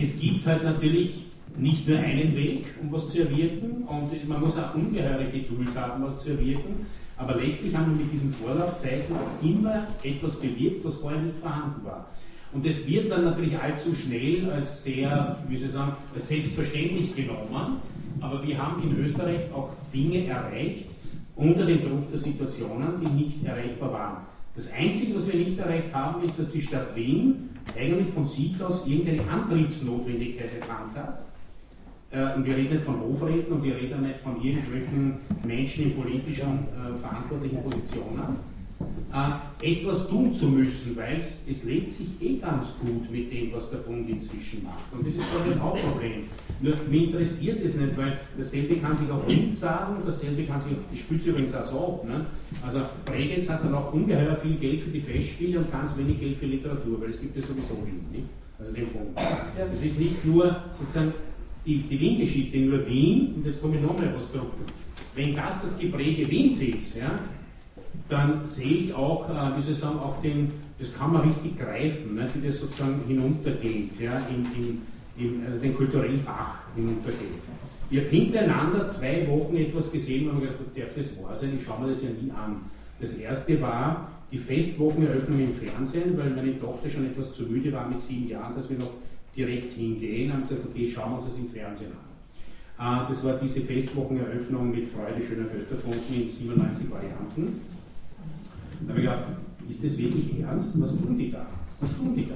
es 0.00 0.18
gibt 0.18 0.46
halt 0.46 0.64
natürlich 0.64 1.24
nicht 1.56 1.88
nur 1.88 1.98
einen 1.98 2.34
Weg, 2.34 2.66
um 2.82 2.92
was 2.92 3.08
zu 3.08 3.20
erwirken, 3.20 3.84
und 3.86 4.28
man 4.28 4.40
muss 4.40 4.58
auch 4.58 4.74
ungeheure 4.74 5.26
Geduld 5.26 5.76
haben, 5.76 6.02
was 6.02 6.18
zu 6.18 6.30
erwirken, 6.30 6.86
aber 7.16 7.36
letztlich 7.36 7.74
haben 7.74 7.96
wir 7.96 8.04
mit 8.04 8.12
diesen 8.12 8.32
Vorlaufzeiten 8.34 9.14
auch 9.14 9.44
immer 9.44 9.86
etwas 10.02 10.36
bewirkt, 10.40 10.84
was 10.84 10.96
vorher 10.96 11.20
nicht 11.20 11.36
vorhanden 11.38 11.84
war. 11.84 12.08
Und 12.52 12.66
das 12.66 12.86
wird 12.88 13.10
dann 13.10 13.24
natürlich 13.24 13.58
allzu 13.58 13.94
schnell 13.94 14.50
als 14.50 14.84
sehr, 14.84 15.36
wie 15.48 15.56
soll 15.56 15.68
ich 15.68 15.74
sagen, 15.74 15.92
als 16.12 16.28
selbstverständlich 16.28 17.14
genommen, 17.14 17.78
aber 18.20 18.46
wir 18.46 18.58
haben 18.58 18.82
in 18.82 18.98
Österreich 18.98 19.52
auch 19.52 19.70
Dinge 19.92 20.26
erreicht 20.26 20.86
unter 21.36 21.66
dem 21.66 21.82
Druck 21.82 22.10
der 22.10 22.18
Situationen, 22.18 23.00
die 23.00 23.24
nicht 23.24 23.44
erreichbar 23.44 23.92
waren. 23.92 24.33
Das 24.54 24.72
Einzige, 24.72 25.16
was 25.16 25.26
wir 25.26 25.34
nicht 25.34 25.58
erreicht 25.58 25.92
haben, 25.92 26.22
ist, 26.22 26.38
dass 26.38 26.50
die 26.50 26.60
Stadt 26.60 26.94
Wien 26.94 27.50
eigentlich 27.76 28.14
von 28.14 28.24
sich 28.24 28.62
aus 28.62 28.86
irgendeine 28.86 29.28
Antriebsnotwendigkeit 29.28 30.50
erkannt 30.60 30.96
hat. 30.96 31.26
Äh, 32.12 32.36
und 32.36 32.44
wir 32.44 32.56
reden 32.56 32.74
nicht 32.74 32.84
von 32.84 33.00
Hofräten 33.00 33.52
und 33.52 33.64
wir 33.64 33.74
reden 33.76 34.02
nicht 34.02 34.20
von 34.20 34.40
irgendwelchen 34.40 35.16
Menschen 35.44 35.86
in 35.86 36.00
politischen 36.00 36.68
äh, 36.68 36.96
verantwortlichen 36.96 37.62
Positionen, 37.64 38.36
äh, 39.14 39.74
etwas 39.74 40.08
tun 40.08 40.32
zu 40.32 40.48
müssen, 40.48 40.96
weil 40.96 41.16
es, 41.16 41.64
lebt 41.64 41.92
sich 41.92 42.08
eh 42.20 42.38
ganz 42.38 42.74
gut 42.80 43.08
mit 43.10 43.32
dem, 43.32 43.52
was 43.52 43.70
der 43.70 43.76
Bund 43.78 44.08
inzwischen 44.08 44.64
macht. 44.64 44.92
Und 44.92 45.06
das 45.06 45.14
ist 45.14 45.28
doch 45.32 45.50
ein 45.50 45.62
Hauptproblem. 45.62 46.22
Nur 46.60 46.74
mich 46.90 47.04
interessiert 47.04 47.62
es 47.62 47.76
nicht, 47.76 47.96
weil 47.96 48.18
dasselbe 48.36 48.76
kann 48.76 48.96
sich 48.96 49.08
auch 49.10 49.24
Wind 49.28 49.54
sagen 49.54 49.98
und 49.98 50.06
dasselbe 50.06 50.42
kann 50.44 50.60
sich, 50.60 50.72
ich 50.92 51.00
spiele 51.00 51.20
es 51.20 51.26
übrigens 51.26 51.54
auch 51.54 51.64
so 51.64 51.78
ab. 51.78 52.04
Ne? 52.08 52.26
Also 52.66 52.80
Bregenz 53.04 53.48
hat 53.48 53.62
dann 53.64 53.74
auch 53.74 53.92
ungeheuer 53.92 54.34
viel 54.34 54.56
Geld 54.56 54.80
für 54.80 54.90
die 54.90 55.00
Festspiele 55.00 55.60
und 55.60 55.70
ganz 55.70 55.96
wenig 55.96 56.18
Geld 56.18 56.36
für 56.36 56.46
Literatur, 56.46 57.00
weil 57.00 57.10
es 57.10 57.20
gibt 57.20 57.36
ja 57.36 57.42
sowieso 57.42 57.74
nicht. 58.10 58.24
Also 58.58 58.72
den 58.72 58.88
Punkt. 58.88 59.18
Es 59.72 59.82
ist 59.82 59.98
nicht 59.98 60.24
nur 60.24 60.56
sozusagen 60.72 61.12
die, 61.64 61.78
die 61.82 62.00
Wien-Geschichte 62.00 62.58
nur 62.58 62.86
Wien, 62.86 63.34
und 63.36 63.46
jetzt 63.46 63.60
komme 63.60 63.76
ich 63.76 63.82
nochmal 63.82 64.12
was 64.14 64.30
zurück. 64.30 64.52
Wenn 65.14 65.34
das 65.34 65.62
das 65.62 65.78
Gepräge 65.78 66.28
Wiens 66.28 66.60
ist, 66.60 66.96
ja, 66.96 67.20
dann 68.08 68.46
sehe 68.46 68.76
ich 68.78 68.94
auch, 68.94 69.28
äh, 69.28 69.56
wie 69.56 69.62
Sie 69.62 69.74
sagen, 69.74 69.98
auch 69.98 70.20
den, 70.20 70.52
das 70.78 70.94
kann 70.94 71.12
man 71.12 71.22
richtig 71.22 71.58
greifen, 71.58 72.14
ne, 72.14 72.28
wie 72.34 72.46
das 72.46 72.60
sozusagen 72.60 73.00
hinuntergeht, 73.06 73.98
ja, 74.00 74.18
in, 74.28 74.44
in, 74.62 74.82
in, 75.16 75.46
also 75.46 75.58
den 75.58 75.74
kulturellen 75.74 76.22
Bach 76.24 76.58
hinuntergeht. 76.74 77.42
Ich 77.90 77.98
habe 77.98 78.08
hintereinander 78.08 78.86
zwei 78.86 79.26
Wochen 79.28 79.56
etwas 79.56 79.90
gesehen 79.92 80.28
und 80.28 80.36
habe 80.36 80.46
gedacht, 80.46 80.58
darf 80.76 80.94
das 80.96 81.22
wahr 81.22 81.36
sein? 81.36 81.52
Ich 81.58 81.64
schaue 81.64 81.80
mir 81.80 81.92
das 81.92 82.02
ja 82.02 82.08
nie 82.08 82.30
an. 82.30 82.56
Das 83.00 83.14
erste 83.14 83.60
war 83.60 84.10
die 84.32 84.38
Festwocheneröffnung 84.38 85.40
im 85.40 85.54
Fernsehen, 85.54 86.16
weil 86.16 86.30
meine 86.30 86.58
Tochter 86.58 86.88
schon 86.88 87.06
etwas 87.06 87.32
zu 87.32 87.44
müde 87.44 87.72
war 87.72 87.88
mit 87.88 88.00
sieben 88.00 88.28
Jahren, 88.28 88.54
dass 88.54 88.68
wir 88.70 88.78
noch 88.78 88.92
direkt 89.36 89.72
hingehen, 89.72 90.32
haben 90.32 90.42
gesagt, 90.42 90.62
okay, 90.68 90.88
schauen 90.88 91.12
wir 91.12 91.16
uns 91.18 91.26
das 91.26 91.38
im 91.38 91.48
Fernsehen 91.48 91.92
an. 92.78 93.04
Äh, 93.04 93.08
das 93.08 93.24
war 93.24 93.34
diese 93.34 93.60
Festwocheneröffnung 93.60 94.70
mit 94.70 94.88
Freude 94.88 95.22
schöner 95.26 95.48
Götterfunken 95.48 96.14
in 96.14 96.30
97 96.30 96.90
Varianten. 96.90 97.60
Da 98.86 98.90
habe 98.90 99.00
ich 99.00 99.06
gedacht, 99.06 99.24
ist 99.68 99.84
das 99.84 99.98
wirklich 99.98 100.40
ernst? 100.40 100.80
Was 100.80 100.90
tun 100.90 101.18
die 101.18 101.30
da? 101.30 101.46
Was 101.80 101.96
tun 101.96 102.14
die 102.14 102.26
da? 102.26 102.34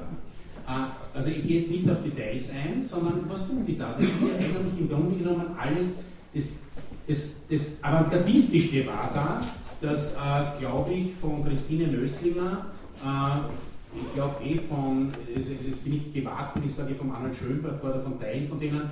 Äh, 0.66 0.88
also 1.14 1.28
ich 1.30 1.46
gehe 1.46 1.58
jetzt 1.58 1.70
nicht 1.70 1.88
auf 1.90 2.02
Details 2.02 2.50
ein, 2.50 2.84
sondern 2.84 3.22
was 3.28 3.46
tun 3.46 3.64
die 3.66 3.76
da? 3.76 3.92
Das 3.92 4.04
ist 4.04 4.22
ja 4.22 4.34
eigentlich 4.34 4.80
im 4.80 4.88
Grunde 4.88 5.16
genommen 5.16 5.46
alles, 5.58 5.94
das, 6.34 6.44
das, 7.06 7.36
das 7.50 7.84
Avantgardistischste 7.84 8.86
war 8.86 9.10
da, 9.14 9.40
dass, 9.80 10.14
äh, 10.14 10.58
glaube 10.58 10.92
ich, 10.92 11.14
von 11.14 11.44
Christine 11.44 11.88
Nöstlinger 11.88 12.66
ich 13.94 14.14
glaube 14.14 14.44
eh 14.44 14.58
von, 14.58 15.12
das 15.34 15.76
bin 15.78 15.94
ich 15.94 16.12
gewagt, 16.12 16.56
wenn 16.56 16.64
ich 16.64 16.74
sage 16.74 16.94
von 16.94 17.10
Arnold 17.10 17.36
Schönberg 17.36 17.82
oder 17.82 18.00
von 18.00 18.20
Teilen 18.20 18.48
von 18.48 18.60
denen, 18.60 18.80
äh, 18.80 18.82
äh, 18.82 18.88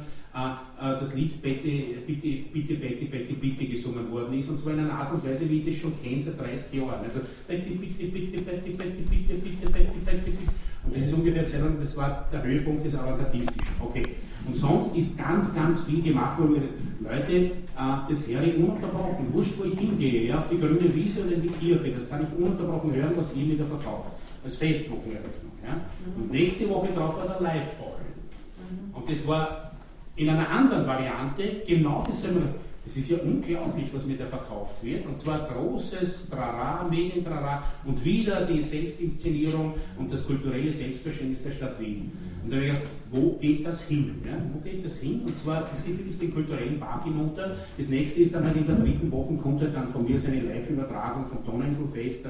das 0.78 1.14
Lied 1.14 1.40
Betty, 1.40 1.96
Bitte, 2.06 2.50
Bitte, 2.52 2.74
Betty, 2.74 3.06
Betty, 3.06 3.34
Bitte 3.34 3.66
gesungen 3.66 4.10
worden 4.10 4.38
ist. 4.38 4.50
Und 4.50 4.58
zwar 4.58 4.74
in 4.74 4.80
einer 4.80 4.92
Art 4.92 5.14
und 5.14 5.26
Weise, 5.26 5.48
wie 5.48 5.60
ich 5.60 5.66
das 5.66 5.76
schon 5.76 5.94
kenne 6.02 6.20
seit 6.20 6.38
30 6.38 6.74
Jahren. 6.74 7.04
Also 7.04 7.20
Betty, 7.48 7.70
Bitte, 7.70 8.04
Bitte, 8.04 8.42
Betty, 8.42 8.70
Betty, 8.70 9.02
Bitte, 9.02 9.34
Bitte, 9.34 9.70
Betty, 9.70 9.98
Betty, 10.04 10.30
Bitte. 10.30 10.52
Und 10.86 10.96
das 10.96 11.04
ist 11.04 11.14
ungefähr 11.14 11.42
das 11.42 11.96
war 11.96 12.28
der 12.30 12.42
Höhepunkt 12.42 12.84
des 12.84 12.96
Avantgardistischen. 12.96 13.62
Okay. 13.80 14.04
Und 14.46 14.56
sonst 14.56 14.96
ist 14.96 15.18
ganz, 15.18 15.54
ganz 15.54 15.80
viel 15.80 16.02
gemacht 16.02 16.38
worden. 16.38 16.62
Leute, 17.00 17.32
äh, 17.32 17.50
das 18.08 18.28
höre 18.28 18.42
ich 18.42 18.56
ununterbrochen. 18.56 19.32
Wurscht, 19.32 19.54
wo 19.58 19.64
ich 19.64 19.76
hingehe, 19.76 20.28
ja, 20.28 20.38
auf 20.38 20.48
die 20.48 20.58
grüne 20.58 20.94
Wiese 20.94 21.24
oder 21.24 21.32
in 21.32 21.42
die 21.42 21.48
Kirche, 21.48 21.90
das 21.90 22.08
kann 22.08 22.22
ich 22.22 22.38
ununterbrochen 22.38 22.94
hören, 22.94 23.12
was 23.16 23.34
ihr 23.34 23.46
wieder 23.46 23.64
verkauft 23.64 24.16
als 24.44 24.54
Festwocheneröffnung. 24.56 25.52
Ja? 25.64 25.74
Mhm. 25.74 26.22
Und 26.22 26.30
nächste 26.30 26.68
Woche 26.70 26.88
drauf 26.94 27.16
war 27.16 27.26
der 27.26 27.40
Live-Ball. 27.40 27.98
Mhm. 27.98 28.94
Und 28.94 29.10
das 29.10 29.26
war 29.26 29.65
in 30.16 30.30
einer 30.30 30.48
anderen 30.48 30.86
Variante 30.86 31.62
genau 31.66 32.02
dasselbe. 32.06 32.42
Es 32.86 32.96
ist 32.96 33.10
ja 33.10 33.18
unglaublich, 33.18 33.88
was 33.92 34.06
mir 34.06 34.16
da 34.16 34.26
verkauft 34.26 34.82
wird. 34.82 35.06
Und 35.06 35.18
zwar 35.18 35.48
großes 35.48 36.30
Trara, 36.30 36.84
Medientrara 36.88 37.64
und 37.84 38.04
wieder 38.04 38.46
die 38.46 38.62
Selbstinszenierung 38.62 39.74
und 39.98 40.12
das 40.12 40.24
kulturelle 40.24 40.72
Selbstverständnis 40.72 41.42
der 41.42 41.50
Stadt 41.50 41.80
Wien. 41.80 42.12
Und 42.46 42.52
da 42.52 42.56
habe 42.58 42.66
ich 42.66 42.72
gedacht, 42.74 42.90
wo 43.10 43.32
geht 43.40 43.66
das 43.66 43.82
hin? 43.88 44.22
Ja, 44.24 44.34
wo 44.52 44.60
geht 44.60 44.84
das 44.84 45.00
hin? 45.00 45.22
Und 45.26 45.36
zwar, 45.36 45.62
das 45.62 45.84
geht 45.84 45.98
wirklich 45.98 46.16
den 46.16 46.32
kulturellen 46.32 46.78
Bach 46.78 47.02
hinunter. 47.02 47.56
Das 47.76 47.88
nächste 47.88 48.20
ist 48.20 48.32
dann 48.32 48.44
halt 48.44 48.56
in 48.56 48.66
der 48.66 48.76
dritten 48.76 49.10
Woche 49.10 49.34
kommt 49.34 49.60
halt 49.60 49.74
dann 49.74 49.88
von 49.88 50.04
mir 50.04 50.16
seine 50.16 50.42
Live-Übertragung 50.42 51.26
vom 51.26 51.44
Toneinselfest 51.44 52.24
äh, 52.24 52.28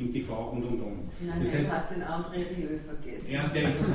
im 0.00 0.12
TV 0.12 0.50
und 0.50 0.62
und 0.62 0.80
und. 0.80 0.98
Nein, 1.26 1.40
das 1.40 1.54
heißt, 1.56 1.72
hast 1.72 1.90
den 1.90 2.02
André 2.02 2.36
Rieu 2.36 2.78
vergessen. 2.86 3.32
Ja, 3.32 3.48
der 3.48 3.68
ist 3.68 3.92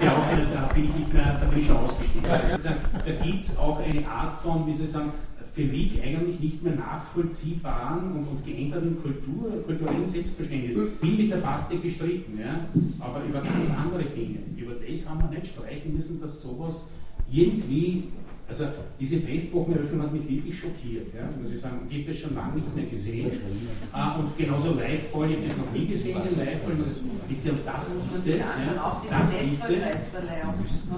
der 0.00 0.16
auch, 0.16 0.26
da 0.54 0.72
bin 0.72 0.84
ich 0.84 0.94
nicht 0.94 1.12
mehr, 1.12 1.38
da 1.40 1.46
bin 1.46 1.58
ich 1.58 1.66
schon 1.66 1.76
ausgestiegen. 1.76 2.30
Also, 2.30 2.68
da 2.92 3.24
gibt 3.24 3.42
es 3.42 3.58
auch 3.58 3.80
eine 3.80 4.06
Art 4.06 4.40
von, 4.40 4.64
wie 4.68 4.74
Sie 4.74 4.86
sagen, 4.86 5.12
für 5.52 5.64
mich 5.64 6.00
eigentlich 6.02 6.38
nicht 6.40 6.62
mehr 6.62 6.76
nachvollziehbaren 6.76 8.12
und, 8.12 8.28
und 8.28 8.44
geänderten 8.44 9.02
Kultur, 9.02 9.62
kulturellen 9.66 10.06
Selbstverständnis. 10.06 10.76
Ich 10.76 11.00
bin 11.00 11.16
mit 11.16 11.30
der 11.30 11.38
Paste 11.38 11.76
gestritten, 11.78 12.38
ja, 12.38 12.66
aber 13.00 13.24
über 13.24 13.40
ganz 13.40 13.70
andere 13.70 14.04
Dinge. 14.04 14.38
Über 14.56 14.74
das 14.74 15.08
haben 15.08 15.20
wir 15.20 15.38
nicht 15.38 15.52
streiten 15.52 15.92
müssen, 15.92 16.20
dass 16.20 16.40
sowas 16.40 16.86
irgendwie 17.30 18.04
also 18.50 18.64
diese 18.98 19.20
Festwocheneröffnung 19.20 20.02
hat 20.02 20.12
mich 20.12 20.28
wirklich 20.28 20.58
schockiert, 20.58 21.14
ja, 21.14 21.30
muss 21.40 21.52
ich 21.52 21.60
sagen. 21.60 21.86
Ich 21.88 21.98
habe 21.98 22.08
das 22.08 22.18
schon 22.18 22.34
lange 22.34 22.56
nicht 22.56 22.74
mehr 22.74 22.86
gesehen. 22.86 23.30
Ah, 23.92 24.16
und 24.18 24.36
genauso 24.36 24.74
Live-Ball, 24.74 25.30
ich 25.30 25.36
habe 25.36 25.46
das 25.46 25.56
noch 25.56 25.72
nie 25.72 25.86
gesehen, 25.86 26.18
den 26.18 26.38
Live-Ball. 26.38 26.76
Das, 26.82 26.96
das 27.64 27.86
ist 27.88 28.26
es. 28.26 28.36
Ja, 28.36 29.02
das 29.08 29.30
ist 29.40 29.52
es. 29.52 30.10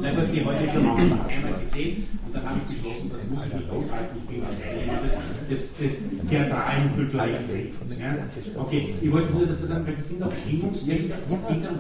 Nein, 0.01 0.17
habe 0.17 0.27
ich 0.33 0.45
heute 0.45 0.71
schon 0.71 0.89
einmal 0.89 1.61
gesehen 1.61 2.07
und 2.27 2.35
dann 2.35 2.49
habe 2.49 2.61
ich 2.65 2.71
beschlossen, 2.71 3.11
das 3.13 3.29
muss 3.29 3.47
ich 3.47 3.55
nicht 3.55 3.71
aushalten. 3.71 4.17
Ich 4.17 4.35
bin 4.35 4.45
ein 4.45 5.51
des, 5.51 5.77
des, 5.77 6.03
theatralen, 6.29 6.95
kulturellen 6.95 7.49
Lebens. 7.53 8.01
Ja. 8.01 8.15
Okay, 8.57 8.95
ich 9.01 9.13
wollte 9.13 9.33
nur 9.33 9.47
dazu 9.47 9.67
sagen, 9.67 9.87
weil 9.87 9.97
das 9.97 10.09
sind 10.09 10.23
auch 10.23 10.33
Stimmungsbilder, 10.33 11.17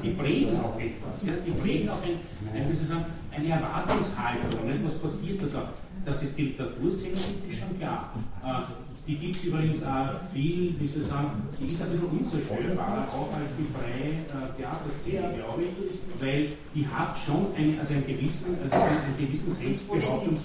die 0.05 0.11
prägen 0.11 0.61
auch 0.61 0.79
etwas. 0.79 1.25
Ja. 1.25 1.33
Die 1.47 1.51
prägen 1.53 1.89
auch 1.89 2.03
ein, 2.03 2.21
ein, 2.55 2.69
wie 2.69 2.75
Sie 2.75 2.85
sagen, 2.85 3.07
eine 3.35 3.49
Erwartungshaltung, 3.49 4.67
nicht? 4.67 4.85
was 4.85 4.95
passiert 4.95 5.43
da. 5.53 5.73
Das 6.05 6.23
ist 6.23 6.37
die 6.37 6.43
Literaturszene, 6.43 7.15
die 7.15 7.53
ist 7.53 7.61
schon 7.61 7.79
klar. 7.79 8.13
Äh, 8.45 8.73
die 9.07 9.17
gibt 9.17 9.37
es 9.37 9.45
übrigens 9.45 9.83
auch 9.83 10.11
viel, 10.33 10.75
wie 10.79 10.87
Sie 10.87 11.03
sagen, 11.03 11.31
die 11.59 11.67
ist 11.67 11.83
ein 11.83 11.91
bisschen 11.91 12.07
unzerstörbar, 12.07 13.09
auch 13.09 13.35
als 13.37 13.51
die 13.59 13.67
freie 13.75 14.13
äh, 14.13 14.57
Theaterszene, 14.57 15.35
glaube 15.39 15.63
ich, 15.65 16.23
weil 16.23 16.49
die 16.73 16.87
hat 16.87 17.17
schon 17.19 17.47
eine, 17.57 17.81
also 17.81 17.95
einen 17.95 18.07
gewissen, 18.07 18.57
also 18.63 18.77
einen 18.77 19.19
gewissen 19.19 19.53
Selbstbehauptung. 19.53 20.39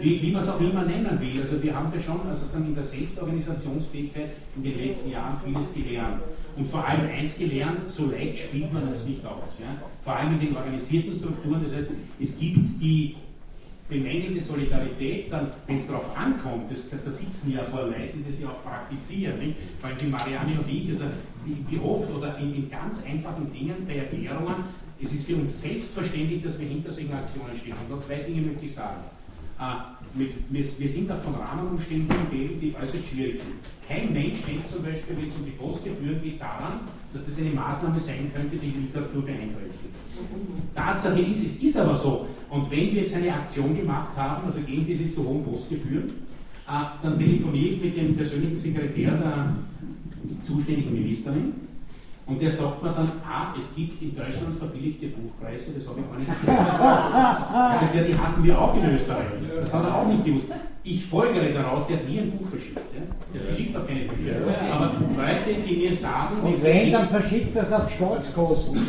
wie, 0.00 0.22
wie 0.22 0.30
man 0.32 0.42
es 0.42 0.48
auch 0.48 0.60
immer 0.60 0.84
nennen 0.84 1.20
will. 1.20 1.40
Also 1.40 1.60
wir 1.62 1.74
haben 1.74 1.92
ja 1.92 2.00
schon 2.00 2.20
also 2.28 2.42
sozusagen 2.42 2.66
in 2.66 2.74
der 2.74 2.84
Selbstorganisationsfähigkeit 2.84 4.30
in 4.56 4.62
den 4.62 4.78
letzten 4.78 5.10
Jahren 5.10 5.38
vieles 5.44 5.74
gelernt. 5.74 6.20
Und 6.58 6.66
vor 6.66 6.84
allem 6.84 7.08
eins 7.08 7.38
gelernt, 7.38 7.88
so 7.88 8.10
leicht 8.10 8.36
spielt 8.38 8.72
man 8.72 8.88
uns 8.88 9.04
nicht 9.04 9.24
aus. 9.24 9.60
Ja? 9.60 9.66
Vor 10.02 10.16
allem 10.16 10.34
in 10.34 10.40
den 10.40 10.56
organisierten 10.56 11.12
Strukturen. 11.12 11.62
Das 11.62 11.74
heißt, 11.74 11.86
es 12.18 12.38
gibt 12.38 12.82
die 12.82 13.14
bemängelte 13.88 14.40
Solidarität, 14.40 15.32
dann, 15.32 15.52
wenn 15.66 15.76
es 15.76 15.86
darauf 15.86 16.14
ankommt, 16.16 16.70
das, 16.70 16.90
da 16.90 17.10
sitzen 17.10 17.52
ja 17.52 17.60
ein 17.60 17.70
paar 17.70 17.86
Leute, 17.86 18.10
die 18.16 18.24
das 18.28 18.40
ja 18.40 18.48
auch 18.48 18.62
praktizieren, 18.62 19.38
nicht? 19.38 19.56
vor 19.80 19.88
allem 19.88 19.98
die 19.98 20.06
Marianne 20.06 20.60
und 20.60 20.68
ich, 20.68 20.90
also 20.90 21.04
wie 21.46 21.78
oft 21.78 22.10
oder 22.12 22.36
in, 22.38 22.54
in, 22.54 22.70
ganz 22.70 23.02
einfachen 23.06 23.50
Dingen 23.50 23.86
bei 23.86 23.96
Erklärungen, 23.96 24.56
es 25.00 25.14
ist 25.14 25.26
für 25.26 25.36
uns 25.36 25.62
selbstverständlich, 25.62 26.42
dass 26.42 26.58
wir 26.58 26.68
hinter 26.68 26.90
solchen 26.90 27.12
Aktionen 27.12 27.56
stehen. 27.56 27.74
Und 27.80 27.96
noch 27.96 28.00
zwei 28.00 28.16
Dinge 28.16 28.42
möchte 28.42 28.66
ich 28.66 28.74
sagen. 28.74 29.00
Äh, 29.60 29.74
mit, 30.14 30.32
wir, 30.50 30.88
sind 30.88 31.10
da 31.10 31.16
von 31.16 31.34
Rahmenumständen 31.34 32.16
umgeben, 32.16 32.60
die 32.60 32.74
äußerst 32.80 33.06
schwierig 33.06 33.38
sind. 33.38 33.54
Kein 33.86 34.12
Mensch 34.12 34.42
denkt 34.42 34.70
zum 34.70 34.82
Beispiel, 34.82 35.16
wenn 35.18 35.28
es 35.28 35.36
um 35.36 35.44
die 35.44 35.50
Postgebühren 35.50 36.22
geht, 36.22 36.40
daran, 36.40 36.80
dass 37.12 37.26
das 37.26 37.38
eine 37.38 37.50
Maßnahme 37.50 37.98
sein 37.98 38.30
könnte, 38.34 38.56
die 38.56 38.70
die 38.70 38.80
Literatur 38.80 39.22
beeinträchtigt. 39.22 39.94
Tatsache 40.74 41.20
ist, 41.20 41.44
es 41.44 41.62
ist 41.62 41.76
aber 41.76 41.96
so. 41.96 42.26
Und 42.48 42.70
wenn 42.70 42.94
wir 42.94 43.02
jetzt 43.02 43.14
eine 43.16 43.34
Aktion 43.34 43.76
gemacht 43.76 44.16
haben, 44.16 44.44
also 44.44 44.60
gegen 44.60 44.86
diese 44.86 45.10
zu 45.10 45.24
hohen 45.24 45.44
Postgebühren, 45.44 46.08
äh, 46.08 46.84
dann 47.02 47.18
telefoniere 47.18 47.68
ich 47.74 47.82
mit 47.82 47.96
dem 47.96 48.14
persönlichen 48.16 48.56
Sekretär 48.56 49.10
der 49.10 49.54
zuständigen 50.46 50.94
Ministerin 50.94 51.67
und 52.28 52.40
der 52.40 52.50
sagt 52.50 52.82
mir 52.82 52.90
dann, 52.90 53.10
ah, 53.26 53.54
es 53.56 53.74
gibt 53.74 54.02
in 54.02 54.14
Deutschland 54.14 54.58
verbilligte 54.58 55.06
Buchpreise, 55.08 55.72
das 55.72 55.88
habe 55.88 56.00
ich 56.00 56.06
auch 56.06 56.18
nicht 56.18 56.28
gewusst. 56.28 56.48
Also 56.50 57.86
ja, 57.94 58.02
die 58.02 58.18
hatten 58.18 58.44
wir 58.44 58.60
auch 58.60 58.74
in 58.76 58.90
Österreich. 58.90 59.26
Das 59.58 59.74
hat 59.74 59.84
er 59.84 59.94
auch 59.94 60.06
nicht 60.06 60.24
gewusst. 60.24 60.46
Ich 60.84 61.06
folgere 61.06 61.52
daraus, 61.52 61.86
der 61.86 61.96
hat 61.96 62.08
nie 62.08 62.20
ein 62.20 62.30
Buch 62.30 62.48
verschickt. 62.48 62.76
Ja? 62.76 63.02
Der 63.32 63.40
verschickt 63.40 63.76
auch 63.76 63.86
keine 63.86 64.00
Bücher. 64.00 64.36
Aber 64.70 64.92
Leute, 65.16 65.62
die 65.66 65.76
mir 65.76 65.94
sagen... 65.94 66.36
Und 66.42 66.62
wenn, 66.62 66.92
dann 66.92 67.08
verschickt 67.08 67.56
das 67.56 67.72
auf 67.72 67.90
Staatskosten. 67.90 68.86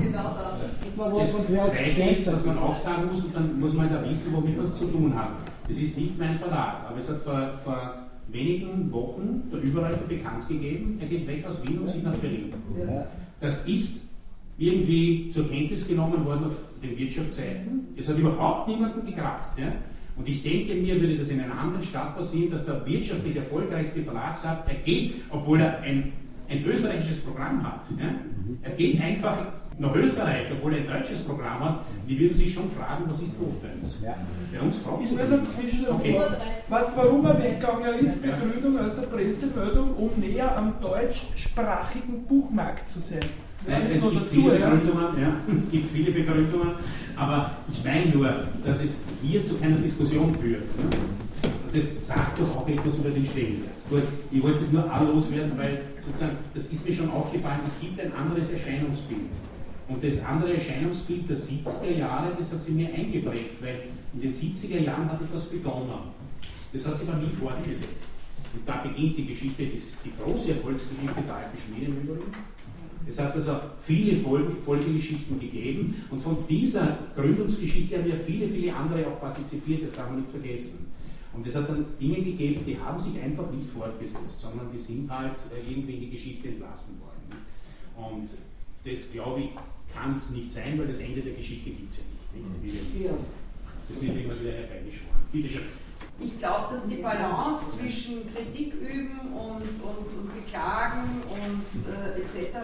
Genau 0.00 0.30
das. 0.34 0.56
Das 0.96 1.70
Zweite 1.70 2.02
ist, 2.10 2.32
was 2.32 2.46
man 2.46 2.58
auch 2.58 2.74
sagen 2.74 3.06
muss, 3.10 3.22
und 3.24 3.34
dann 3.34 3.60
muss 3.60 3.74
man 3.74 3.90
da 3.92 4.08
wissen, 4.08 4.32
womit 4.32 4.56
man 4.56 4.64
es 4.64 4.76
zu 4.76 4.86
tun 4.86 5.12
hat. 5.14 5.28
Es 5.68 5.78
ist 5.78 5.98
nicht 5.98 6.18
mein 6.18 6.38
Verlag, 6.38 6.86
aber 6.88 6.98
es 6.98 7.08
hat 7.10 7.18
vor, 7.18 7.50
vor 7.64 8.05
wenigen 8.36 8.92
Wochen 8.92 9.42
der 9.50 9.62
Überreicher 9.62 10.04
bekannt 10.08 10.46
gegeben, 10.46 10.98
er 11.00 11.06
geht 11.06 11.26
weg 11.26 11.44
aus 11.46 11.66
Wien 11.66 11.78
und 11.78 11.88
zieht 11.88 12.04
nach 12.04 12.16
Berlin. 12.16 12.52
Das 13.40 13.66
ist 13.66 14.06
irgendwie 14.58 15.30
zur 15.30 15.48
Kenntnis 15.50 15.86
genommen 15.86 16.24
worden 16.24 16.44
auf 16.44 16.56
den 16.82 16.96
Wirtschaftsseiten. 16.96 17.88
Es 17.96 18.08
hat 18.08 18.18
überhaupt 18.18 18.68
niemanden 18.68 19.04
gekratzt. 19.04 19.58
Ja? 19.58 19.72
Und 20.16 20.28
ich 20.28 20.42
denke 20.42 20.74
mir, 20.74 21.00
würde 21.00 21.18
das 21.18 21.30
in 21.30 21.40
einer 21.40 21.58
anderen 21.58 21.82
Stadt 21.82 22.16
passieren, 22.16 22.50
dass 22.50 22.64
der 22.64 22.84
wirtschaftlich 22.86 23.36
erfolgreichste 23.36 24.02
Verlag 24.02 24.36
sagt, 24.36 24.68
er 24.68 24.76
geht, 24.76 25.14
obwohl 25.30 25.60
er 25.60 25.80
ein, 25.80 26.12
ein 26.48 26.64
österreichisches 26.64 27.20
Programm 27.20 27.62
hat. 27.62 27.86
Ja? 27.98 28.14
Er 28.62 28.70
geht 28.72 29.00
einfach 29.00 29.46
nach 29.78 29.94
Österreich, 29.94 30.46
obwohl 30.52 30.74
er 30.74 30.80
ein 30.80 30.86
deutsches 30.86 31.20
Programm 31.22 31.60
hat, 31.60 31.80
die 32.08 32.18
würden 32.18 32.36
sich 32.36 32.52
schon 32.52 32.70
fragen, 32.70 33.04
was 33.08 33.20
ist 33.20 33.38
los 33.38 33.52
bei 33.60 33.68
uns? 33.80 33.98
Ja. 34.02 34.16
Bei 34.52 34.60
uns 34.60 34.76
es 34.76 35.10
Ich 35.10 35.16
muss 35.16 35.54
zwischen 35.54 35.88
okay. 35.88 36.18
Weißt 36.68 36.88
du, 36.88 36.96
warum 36.96 37.26
er 37.26 37.38
weggegangen 37.38 37.98
ist? 38.04 38.22
Begründung 38.22 38.78
aus 38.78 38.94
der 38.94 39.02
Pressemeldung, 39.02 39.94
um 39.96 40.10
näher 40.18 40.56
am 40.56 40.74
deutschsprachigen 40.80 42.24
Buchmarkt 42.26 42.88
zu 42.90 43.00
sein. 43.00 43.20
Nein, 43.68 43.82
es 43.92 44.02
gibt 44.02 44.16
dazu, 44.16 44.26
viele 44.30 44.50
Begründungen, 44.50 45.20
ja, 45.20 45.56
es 45.58 45.70
gibt 45.70 45.90
viele 45.90 46.12
Begründungen, 46.12 46.72
aber 47.16 47.50
ich 47.70 47.82
meine 47.84 48.10
nur, 48.10 48.30
dass 48.64 48.82
es 48.82 49.00
hier 49.22 49.42
zu 49.42 49.56
keiner 49.56 49.76
Diskussion 49.76 50.34
führt. 50.36 50.62
Das 51.74 52.06
sagt 52.06 52.40
doch 52.40 52.56
auch 52.56 52.68
etwas 52.68 52.96
über 52.98 53.10
den 53.10 53.24
Stellenwert. 53.24 53.72
Gut, 53.90 54.02
ich 54.30 54.42
wollte 54.42 54.60
es 54.60 54.72
nur 54.72 54.84
auch 54.84 55.02
loswerden, 55.02 55.52
weil 55.56 55.82
sozusagen, 55.98 56.36
das 56.54 56.66
ist 56.66 56.88
mir 56.88 56.94
schon 56.94 57.10
aufgefallen, 57.10 57.60
es 57.66 57.78
gibt 57.80 58.00
ein 58.00 58.12
anderes 58.14 58.52
Erscheinungsbild. 58.52 59.30
Und 59.88 60.02
das 60.02 60.24
andere 60.24 60.54
Erscheinungsbild 60.54 61.28
der 61.28 61.36
70er 61.36 61.96
Jahre, 61.96 62.32
das 62.36 62.52
hat 62.52 62.60
sie 62.60 62.72
mir 62.72 62.92
eingeprägt, 62.92 63.62
weil 63.62 63.84
in 64.14 64.20
den 64.20 64.32
70er 64.32 64.80
Jahren 64.80 65.10
hatte 65.10 65.24
das 65.32 65.44
begonnen. 65.44 65.90
Das 66.72 66.86
hat 66.88 66.96
sich 66.96 67.08
aber 67.08 67.18
nie 67.18 67.30
fortgesetzt. 67.30 68.08
Und 68.52 68.68
da 68.68 68.82
beginnt 68.82 69.16
die 69.16 69.26
Geschichte, 69.26 69.64
die, 69.64 70.12
große 70.22 70.52
Erfolgsgeschichte 70.52 71.22
der 71.22 71.34
alten 71.34 71.58
Schmiede 71.58 71.92
Übrigen. 71.92 72.32
Es 73.08 73.20
hat 73.20 73.34
also 73.34 73.52
viele 73.78 74.16
Folge, 74.16 74.56
Folgegeschichten 74.62 75.38
gegeben 75.38 75.94
und 76.10 76.20
von 76.20 76.38
dieser 76.48 76.98
Gründungsgeschichte 77.14 77.98
haben 77.98 78.08
ja 78.08 78.16
viele, 78.16 78.48
viele 78.48 78.74
andere 78.74 79.06
auch 79.06 79.20
partizipiert, 79.20 79.84
das 79.84 79.92
darf 79.92 80.10
man 80.10 80.20
nicht 80.20 80.30
vergessen. 80.30 80.92
Und 81.32 81.46
es 81.46 81.54
hat 81.54 81.68
dann 81.68 81.84
Dinge 82.00 82.16
gegeben, 82.16 82.64
die 82.66 82.78
haben 82.78 82.98
sich 82.98 83.20
einfach 83.20 83.48
nicht 83.52 83.68
fortgesetzt, 83.68 84.40
sondern 84.40 84.72
die 84.72 84.78
sind 84.78 85.08
halt 85.08 85.34
äh, 85.54 85.70
irgendwie 85.70 85.94
in 85.94 86.00
die 86.00 86.10
Geschichte 86.10 86.48
entlassen 86.48 86.98
worden. 87.00 87.44
Und 87.94 88.30
das, 88.84 89.12
glaube 89.12 89.40
ich, 89.40 89.50
kann 89.96 90.10
es 90.12 90.30
nicht 90.30 90.52
sein, 90.52 90.78
weil 90.78 90.86
das 90.86 91.00
Ende 91.00 91.22
der 91.22 91.34
Geschichte 91.34 91.70
gibt 91.70 91.92
es 91.92 91.98
ja 91.98 92.04
nicht, 92.34 92.62
nicht, 92.62 92.62
wie 92.62 92.78
wir 92.78 92.94
wissen. 92.94 93.18
Das 93.88 94.02
wird 94.02 94.16
immer 94.16 94.40
wieder 94.40 94.52
herbeigeschworen. 94.52 95.20
Bitte 95.32 95.48
schön. 95.48 95.62
Ich 96.18 96.38
glaube, 96.38 96.74
dass 96.74 96.86
die 96.86 96.96
Balance 96.96 97.76
zwischen 97.76 98.32
Kritik 98.34 98.74
üben 98.74 99.32
und, 99.32 99.62
und, 99.62 100.18
und 100.18 100.34
Beklagen 100.34 101.22
und 101.28 101.92
äh, 101.92 102.20
etc. 102.22 102.56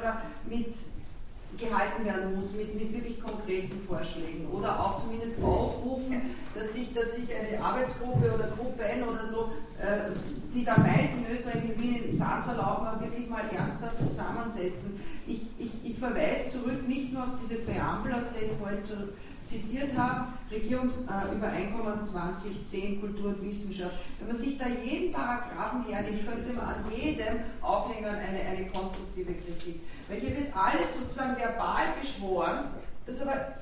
mit 0.49 0.75
gehalten 1.59 2.05
werden 2.05 2.35
muss 2.37 2.53
mit, 2.55 2.75
mit 2.75 2.93
wirklich 2.93 3.21
konkreten 3.21 3.79
Vorschlägen 3.79 4.47
oder 4.51 4.79
auch 4.81 5.03
zumindest 5.03 5.41
aufrufen, 5.43 6.23
dass 6.55 6.73
sich, 6.73 6.93
dass 6.95 7.15
sich 7.15 7.29
eine 7.35 7.63
Arbeitsgruppe 7.63 8.33
oder 8.33 8.49
Gruppen 8.49 9.03
oder 9.09 9.27
so, 9.27 9.51
äh, 9.79 10.13
die 10.55 10.65
da 10.65 10.79
meist 10.79 11.11
in 11.13 11.27
Österreich, 11.31 11.63
in 11.65 11.79
Wien 11.81 12.05
im 12.05 12.17
Sand 12.17 12.45
verlaufen, 12.45 13.01
wirklich 13.01 13.29
mal 13.29 13.45
ernsthaft 13.53 14.01
zusammensetzen. 14.01 15.01
Verweise 16.03 16.49
zurück 16.49 16.89
nicht 16.89 17.13
nur 17.13 17.23
auf 17.23 17.31
diese 17.41 17.61
Präambel, 17.61 18.13
aus 18.15 18.25
der 18.35 18.51
ich 18.51 18.59
vorhin 18.59 18.81
zitiert 19.45 19.97
habe, 19.97 20.33
Regierungsübereinkommen 20.51 22.01
äh, 22.01 22.05
2010 22.05 23.01
Kultur 23.01 23.29
und 23.29 23.47
Wissenschaft. 23.47 23.95
Wenn 24.19 24.29
man 24.29 24.37
sich 24.37 24.59
da 24.59 24.67
jeden 24.67 25.13
Paragraphen 25.13 25.85
hernimmt, 25.89 26.27
könnte 26.27 26.53
man 26.55 26.67
an 26.67 26.85
jedem 26.91 27.39
aufhängen 27.61 28.07
eine, 28.07 28.41
eine 28.41 28.67
konstruktive 28.67 29.35
Kritik. 29.35 29.81
Weil 30.09 30.19
hier 30.19 30.37
wird 30.37 30.57
alles 30.57 30.95
sozusagen 30.99 31.37
verbal 31.37 31.95
beschworen, 32.01 32.65
das 33.07 33.21
aber 33.21 33.55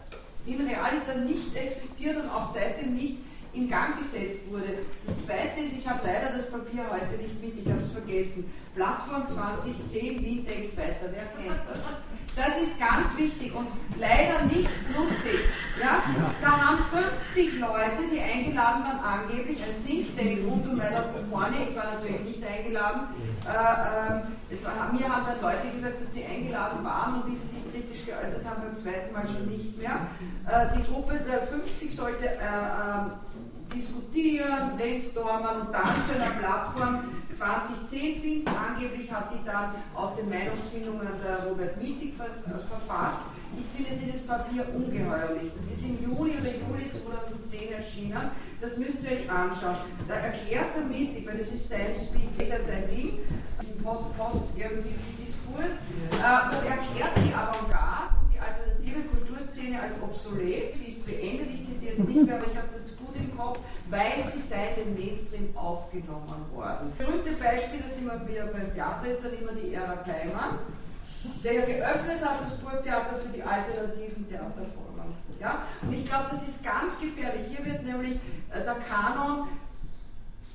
in 0.47 0.67
Realität 0.67 1.27
nicht 1.27 1.55
existiert 1.55 2.17
und 2.17 2.31
auch 2.31 2.51
seitdem 2.55 2.95
nicht 2.95 3.19
in 3.53 3.69
Gang 3.69 3.99
gesetzt 3.99 4.51
wurde. 4.51 4.87
Das 5.05 5.27
zweite 5.27 5.61
ist, 5.61 5.77
ich 5.77 5.87
habe 5.87 6.01
leider 6.05 6.33
das 6.33 6.51
Papier 6.51 6.85
heute 6.91 7.21
nicht 7.21 7.43
mit, 7.43 7.59
ich 7.59 7.71
habe 7.71 7.81
es 7.81 7.93
vergessen. 7.93 8.51
Plattform 8.75 9.27
2010, 9.27 10.25
Wien 10.25 10.47
denkt 10.47 10.77
weiter. 10.77 11.11
Wer 11.13 11.27
kennt 11.37 11.61
das? 11.69 12.10
Das 12.37 12.57
ist 12.63 12.79
ganz 12.79 13.17
wichtig 13.19 13.55
und 13.55 13.67
leider 13.99 14.45
nicht 14.45 14.71
lustig. 14.97 15.41
Ja? 15.81 16.03
Da 16.41 16.51
haben 16.51 16.79
50 17.29 17.59
Leute, 17.59 18.09
die 18.13 18.21
eingeladen 18.21 18.85
waren, 18.85 19.01
angeblich 19.01 19.59
ein 19.63 19.85
Think 19.85 20.17
Tank 20.17 20.39
rund 20.47 20.67
um 20.69 20.77
Meiner 20.77 21.03
Porne, 21.31 21.57
ich 21.69 21.77
war 21.77 21.95
natürlich 21.95 22.21
nicht 22.21 22.43
eingeladen. 22.45 23.09
Äh, 23.47 24.19
äh, 24.19 24.23
es 24.51 24.65
war, 24.65 24.93
mir 24.93 25.09
haben 25.09 25.27
dann 25.27 25.41
Leute 25.43 25.69
gesagt, 25.75 26.01
dass 26.03 26.15
sie 26.15 26.25
eingeladen 26.25 26.85
waren 26.85 27.23
und 27.23 27.31
wie 27.31 27.35
sie 27.35 27.47
sich 27.47 27.73
kritisch 27.73 28.07
geäußert 28.07 28.45
haben, 28.45 28.63
beim 28.63 28.77
zweiten 28.77 29.13
Mal 29.13 29.27
schon 29.27 29.47
nicht 29.47 29.77
mehr. 29.77 30.07
Äh, 30.47 30.77
die 30.77 30.83
Gruppe 30.83 31.21
der 31.21 31.47
50 31.47 31.95
sollte 31.95 32.27
äh, 32.27 32.39
ähm, 32.39 33.13
diskutieren, 33.75 34.77
brainstormen 34.77 35.67
und 35.67 35.73
dann 35.73 35.97
zu 36.07 36.15
einer 36.15 36.35
Plattform 36.39 37.05
2010 37.33 38.21
finden. 38.21 38.49
Angeblich 38.49 39.11
hat 39.11 39.33
die 39.33 39.45
dann 39.45 39.73
aus 39.95 40.17
den 40.17 40.29
Meinungsfindungen 40.29 41.09
der 41.25 41.49
Robert 41.49 41.77
Miesig 41.81 42.15
verfasst. 42.17 43.23
Ich 43.59 43.85
finde 43.85 44.05
dieses 44.05 44.27
Papier 44.27 44.67
ungeheuerlich. 44.75 45.51
Das 45.57 45.67
ist 45.67 45.85
im 45.85 45.99
Juni 46.03 46.33
oder 46.39 46.51
Juli 46.51 46.91
2010 46.91 47.73
erschienen. 47.73 48.31
Das 48.61 48.77
müsst 48.77 49.03
ihr 49.03 49.13
euch 49.13 49.31
anschauen. 49.31 49.77
Da 50.07 50.15
erklärt 50.15 50.77
der 50.77 50.85
Miesig, 50.85 51.27
weil 51.27 51.39
das 51.39 51.49
ist 51.49 51.69
sein 51.69 51.95
Speak, 51.95 52.31
ist 52.39 52.51
ja 52.51 52.61
sein 52.61 52.89
Ding, 52.89 53.19
Post-Post 53.83 54.53
irgendwie 54.57 54.95
Diskurs, 55.19 55.83
äh, 56.13 56.69
erklärt 56.69 57.17
die 57.17 57.35
Avantgarde 57.35 58.15
und 58.21 58.33
die 58.33 58.41
alternative 58.41 59.01
Kulturszene 59.09 59.81
obsolet. 60.03 60.75
Sie 60.75 60.89
ist 60.89 61.07
beendet, 61.07 61.49
ich 61.53 61.67
zitiere 61.67 61.97
jetzt 61.97 62.09
nicht 62.09 62.27
mehr, 62.27 62.37
aber 62.37 62.47
ich 62.47 62.57
habe 62.57 62.69
das 62.75 62.97
gut 62.97 63.15
im 63.17 63.37
Kopf, 63.37 63.59
weil 63.89 64.23
sie 64.25 64.39
seit 64.39 64.77
dem 64.77 64.95
Mainstream 64.95 65.57
aufgenommen 65.57 66.45
worden. 66.53 66.93
Berühmte 66.99 67.33
Beispiel, 67.33 67.81
das 67.81 67.99
immer 67.99 68.27
wieder 68.29 68.47
beim 68.47 68.73
Theater 68.75 69.07
ist 69.07 69.25
dann 69.25 69.35
immer 69.35 69.53
die 69.53 69.75
Ära 69.75 69.97
Kleimann, 69.97 70.59
der 71.45 71.53
ja 71.53 71.67
geöffnet 71.67 72.25
hat 72.25 72.43
das 72.43 72.57
Burgtheater 72.59 73.17
für 73.17 73.29
die 73.29 73.43
alternativen 73.43 74.29
Theaterformen. 74.29 75.15
Ja? 75.41 75.63
Und 75.83 75.93
ich 75.93 76.07
glaube, 76.07 76.27
das 76.31 76.47
ist 76.47 76.63
ganz 76.63 76.99
gefährlich. 77.01 77.47
Hier 77.49 77.65
wird 77.65 77.83
nämlich 77.85 78.17
äh, 78.51 78.65
der 78.65 78.77
Kanon 78.77 79.49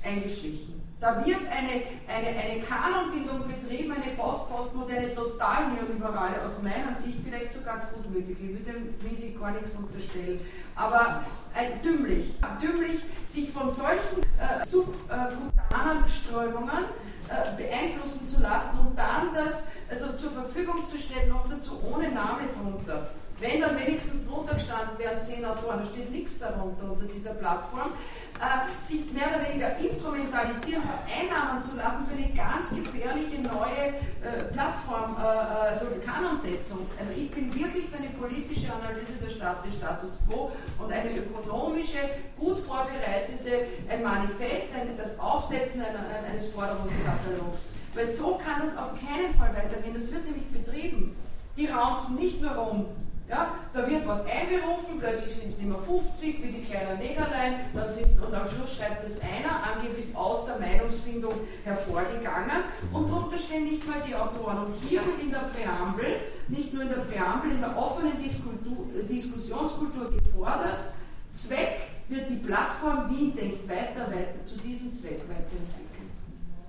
eingeschlichen. 0.04 0.85
Da 1.06 1.24
wird 1.24 1.42
eine, 1.52 1.84
eine, 2.08 2.30
eine 2.30 2.62
Kanonbildung 2.62 3.44
betrieben, 3.48 3.92
eine 3.92 4.16
post-postmoderne, 4.16 5.14
total 5.14 5.68
neoliberale, 5.70 6.44
aus 6.44 6.64
meiner 6.64 6.92
Sicht 6.92 7.20
vielleicht 7.24 7.54
sogar 7.54 7.92
gutmütig. 7.94 8.36
Ich 8.42 8.50
würde 8.50 8.72
dem 8.72 8.96
Wiesig 9.08 9.40
gar 9.40 9.52
nichts 9.52 9.76
unterstellen. 9.76 10.40
Aber 10.74 11.24
ein 11.54 11.80
dümmlich, 11.84 12.34
dümmlich, 12.60 13.02
sich 13.28 13.52
von 13.52 13.70
solchen 13.70 14.24
äh, 14.40 14.66
subkutanen 14.66 16.08
Strömungen 16.08 16.86
äh, 17.30 17.56
beeinflussen 17.56 18.28
zu 18.28 18.42
lassen 18.42 18.80
und 18.80 18.98
dann 18.98 19.32
das 19.36 19.66
also 19.88 20.14
zur 20.14 20.32
Verfügung 20.32 20.84
zu 20.88 20.98
stellen, 20.98 21.30
noch 21.30 21.48
dazu 21.48 21.80
ohne 21.84 22.10
Name 22.10 22.48
drunter. 22.52 23.12
Wenn 23.38 23.60
dann 23.60 23.78
wenigstens 23.78 24.26
drunter 24.26 24.54
gestanden 24.54 24.98
wären 24.98 25.20
zehn 25.20 25.44
Autoren, 25.44 25.80
da 25.80 25.86
steht 25.86 26.10
nichts 26.10 26.40
darunter 26.40 26.90
unter 26.90 27.06
dieser 27.06 27.32
Plattform, 27.32 27.92
äh, 28.40 28.88
sich 28.88 29.12
mehr 29.12 29.28
oder 29.28 29.50
weniger 29.50 29.78
instrumentalisieren, 29.78 30.84
vereinnahmen 30.84 31.62
zu 31.62 31.76
lassen 31.76 32.08
für 32.08 32.16
eine 32.16 32.32
ganz 32.32 32.70
gefährliche 32.70 33.42
neue 33.42 34.00
äh, 34.24 34.44
Plattform, 34.54 35.18
äh, 35.20 35.28
also 35.28 35.88
Kanonsetzung. 36.06 36.88
Also 36.98 37.12
ich 37.12 37.30
bin 37.32 37.54
wirklich 37.54 37.90
für 37.90 37.98
eine 37.98 38.10
politische 38.12 38.72
Analyse 38.72 39.20
des, 39.22 39.34
Stat 39.34 39.66
des 39.66 39.76
Status 39.76 40.20
quo 40.28 40.52
und 40.80 40.92
eine 40.94 41.12
ökonomische, 41.12 42.00
gut 42.40 42.60
vorbereitete, 42.60 43.68
ein 43.90 44.02
Manifest, 44.02 44.72
ein, 44.80 44.96
das 44.98 45.20
Aufsetzen 45.20 45.82
einer, 45.82 46.24
eines 46.32 46.48
Forderungskatalogs. 46.48 47.68
Weil 47.94 48.08
so 48.08 48.36
kann 48.36 48.62
das 48.64 48.78
auf 48.78 48.92
keinen 48.96 49.34
Fall 49.36 49.54
weitergehen. 49.56 49.94
Das 49.94 50.10
wird 50.10 50.24
nämlich 50.24 50.48
betrieben. 50.52 51.16
Die 51.58 51.68
raunzen 51.68 52.16
nicht 52.16 52.42
nur 52.42 52.52
rum, 52.52 52.86
ja, 53.28 53.56
da 53.74 53.90
wird 53.90 54.08
was 54.08 54.22
einberufen, 54.26 55.00
plötzlich 55.00 55.34
sind 55.36 55.50
es 55.50 55.58
nicht 55.58 55.68
mehr 55.68 55.80
50 55.80 56.44
wie 56.44 56.52
die 56.52 56.62
kleinen 56.62 57.00
Negerlein, 57.00 57.56
dann 57.74 57.92
sind's, 57.92 58.14
und 58.20 58.34
am 58.34 58.48
Schluss 58.48 58.76
schreibt 58.76 59.04
das 59.04 59.18
einer, 59.20 59.64
angeblich 59.64 60.16
aus 60.16 60.46
der 60.46 60.60
Meinungsfindung 60.60 61.34
hervorgegangen, 61.64 62.70
und 62.94 63.10
darunter 63.10 63.38
stehen 63.38 63.66
nicht 63.66 63.88
mal 63.88 64.02
die 64.08 64.14
Autoren. 64.14 64.66
Und 64.66 64.74
hier 64.88 65.04
wird 65.06 65.22
in 65.22 65.32
der 65.32 65.50
Präambel, 65.50 66.22
nicht 66.50 66.72
nur 66.72 66.84
in 66.84 66.90
der 66.90 67.02
Präambel, 67.02 67.52
in 67.52 67.62
der 67.62 67.76
offenen 67.76 68.22
Diskultur, 68.22 68.86
Diskussionskultur 69.10 70.12
gefordert, 70.12 70.86
Zweck 71.34 71.82
wird 72.08 72.30
die 72.30 72.36
Plattform 72.36 73.10
Wien 73.10 73.36
denkt 73.36 73.68
weiter, 73.68 74.08
weiter, 74.08 74.46
zu 74.46 74.58
diesem 74.60 74.94
Zweck 74.94 75.22
weiterentwickeln. 75.28 76.12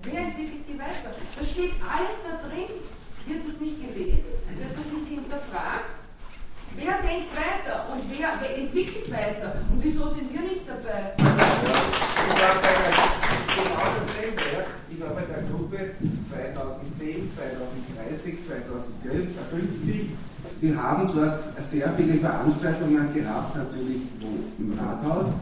Wer 0.03 0.21
entwickelt 0.21 0.65
die 0.69 0.79
weiter? 0.79 1.13
Da 1.13 1.45
steht 1.45 1.73
alles 1.85 2.17
da 2.25 2.49
drin. 2.49 2.73
Wird 3.27 3.47
das 3.47 3.61
nicht 3.61 3.77
gelesen? 3.81 4.25
Wird 4.55 4.71
das 4.71 4.93
nicht 4.93 5.09
hinterfragt? 5.09 5.96
Wer 6.77 7.01
denkt 7.01 7.33
weiter 7.33 7.89
und 7.91 8.05
wer, 8.13 8.37
wer, 8.41 8.59
entwickelt 8.59 9.11
weiter? 9.11 9.65
Und 9.73 9.83
wieso 9.83 10.09
sind 10.09 10.31
wir 10.31 10.43
nicht 10.43 10.69
dabei? 10.69 11.17
Ich 11.17 11.25
war 11.25 12.53
bei 12.61 12.69
der, 12.69 12.93
genau 13.57 13.87
dasselbe. 13.97 14.45
Ja. 14.53 14.65
Ich 14.91 15.01
war 15.01 15.11
bei 15.17 15.25
der 15.25 15.43
Gruppe 15.49 15.97
2010, 16.29 17.31
2030, 17.33 18.47
2050. 18.47 20.11
Wir 20.61 20.83
haben 20.83 21.11
dort 21.15 21.39
sehr 21.39 21.93
viele 21.97 22.15
Veranstaltungen 22.19 23.15
gehabt, 23.15 23.57
natürlich 23.57 24.03
im 24.59 24.79
Rathaus, 24.79 25.33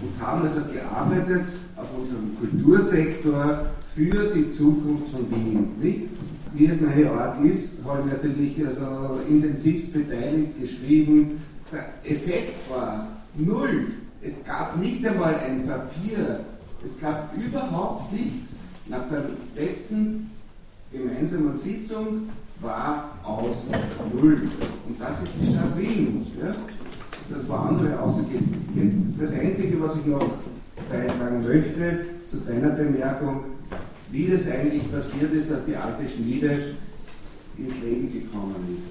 und 0.00 0.18
haben 0.18 0.42
also 0.42 0.60
gearbeitet 0.72 1.44
auf 1.76 1.88
unserem 1.98 2.38
Kultursektor 2.38 3.66
für 3.94 4.32
die 4.34 4.50
Zukunft 4.50 5.10
von 5.12 5.30
Wien. 5.30 6.08
Wie 6.54 6.66
es 6.66 6.80
meine 6.80 7.10
Art 7.10 7.44
ist, 7.44 7.84
habe 7.84 8.00
ich 8.00 8.12
natürlich 8.12 8.66
also 8.66 9.20
intensivst 9.28 9.92
beteiligt 9.92 10.60
geschrieben. 10.60 11.42
Der 11.72 12.10
Effekt 12.10 12.70
war 12.70 13.08
null. 13.36 13.86
Es 14.22 14.44
gab 14.44 14.76
nicht 14.78 15.06
einmal 15.06 15.34
ein 15.36 15.66
Papier. 15.66 16.40
Es 16.84 17.00
gab 17.00 17.32
überhaupt 17.36 18.12
nichts. 18.12 18.56
Nach 18.88 19.08
der 19.08 19.24
letzten 19.54 20.30
gemeinsamen 20.92 21.56
Sitzung 21.56 22.28
war 22.60 23.16
aus 23.22 23.70
null. 24.12 24.42
Und 24.88 25.00
das 25.00 25.22
ist 25.22 25.30
die 25.40 25.52
Stadt 25.52 25.78
Wien. 25.78 26.26
Ja? 26.40 26.54
Das 27.30 27.48
war 27.48 27.68
andere 27.68 28.00
ausgegeben. 28.00 28.66
Jetzt 28.74 28.96
das 29.18 29.38
Einzige, 29.38 29.80
was 29.80 29.96
ich 29.96 30.06
noch 30.06 30.28
beitragen 30.90 31.44
möchte 31.44 32.06
zu 32.26 32.38
deiner 32.38 32.70
Bemerkung, 32.70 33.44
wie 34.10 34.26
das 34.26 34.46
eigentlich 34.46 34.90
passiert 34.90 35.32
ist, 35.32 35.50
dass 35.50 35.64
die 35.64 35.76
alte 35.76 36.08
Schmiede 36.08 36.74
ins 37.56 37.74
Leben 37.82 38.12
gekommen 38.12 38.76
ist. 38.76 38.90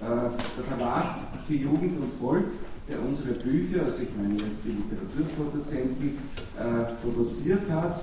Äh, 0.00 0.30
der 0.56 0.64
Verlag 0.76 1.18
für 1.46 1.54
Jugend 1.54 2.00
und 2.00 2.12
Volk, 2.20 2.46
der 2.88 3.00
unsere 3.00 3.32
Bücher, 3.34 3.84
also 3.84 4.02
ich 4.02 4.08
meine 4.16 4.34
jetzt 4.34 4.60
die 4.64 4.74
Literaturproduzenten, 4.74 6.18
äh, 6.58 6.94
produziert 7.02 7.70
hat, 7.70 8.02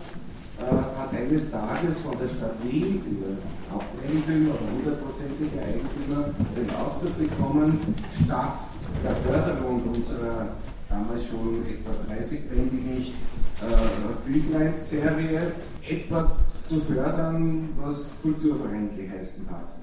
äh, 0.60 0.98
hat 0.98 1.14
eines 1.14 1.52
Tages 1.52 2.00
von 2.00 2.18
der 2.18 2.30
Stadt 2.30 2.56
Wien, 2.64 3.02
über 3.06 3.36
Haupteigentümer 3.74 4.56
oder 4.56 4.72
hundertprozentige 4.72 5.60
Eigentümer, 5.60 6.34
den 6.56 6.70
Auftrag 6.72 7.18
bekommen, 7.18 7.80
statt 8.24 8.60
der 9.04 9.16
Förderung 9.16 9.84
unserer 9.94 10.56
damals 10.90 11.26
schon 11.28 11.64
etwa 11.66 11.92
30-bändigen 12.12 13.14
äh, 13.62 14.30
Büchlein-Serie 14.30 15.54
etwas 15.88 16.68
zu 16.68 16.82
fördern, 16.82 17.70
was 17.78 18.16
Kulturverein 18.22 18.90
geheißen 18.96 19.46
hat. 19.50 19.76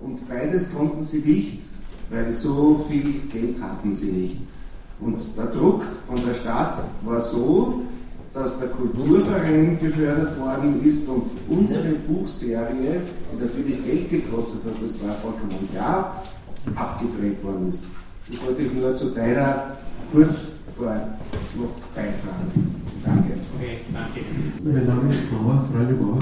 Und 0.00 0.28
beides 0.28 0.72
konnten 0.72 1.02
sie 1.02 1.18
nicht, 1.18 1.62
weil 2.10 2.32
so 2.32 2.86
viel 2.88 3.20
Geld 3.32 3.60
hatten 3.60 3.92
sie 3.92 4.12
nicht. 4.12 4.36
Und 5.00 5.20
der 5.36 5.46
Druck 5.46 5.84
von 6.06 6.24
der 6.24 6.34
Stadt 6.34 6.84
war 7.02 7.20
so, 7.20 7.82
dass 8.34 8.58
der 8.58 8.68
Kulturverein 8.68 9.78
gefördert 9.80 10.38
worden 10.38 10.84
ist 10.84 11.08
und 11.08 11.30
unsere 11.48 11.92
Buchserie, 12.06 13.02
die 13.32 13.44
natürlich 13.44 13.84
Geld 13.84 14.10
gekostet 14.10 14.60
hat, 14.64 14.74
das 14.82 15.02
war 15.02 15.14
vollkommen 15.16 15.68
klar, 15.72 16.22
abgedreht 16.74 17.42
worden 17.42 17.70
ist. 17.70 17.84
Das 18.30 18.44
wollte 18.44 18.62
ich 18.62 18.72
nur 18.72 18.94
zu 18.94 19.10
deiner 19.10 19.76
kurz 20.12 20.57
noch 20.80 21.74
beitragen. 21.94 22.74
Danke. 23.04 23.32
Okay, 23.56 23.78
danke. 23.92 24.20
Mein 24.64 24.86
Name 24.86 25.12
ist 25.12 25.30
Mauer, 25.32 25.68
Freunde 25.72 25.94
Mauer. 25.94 26.18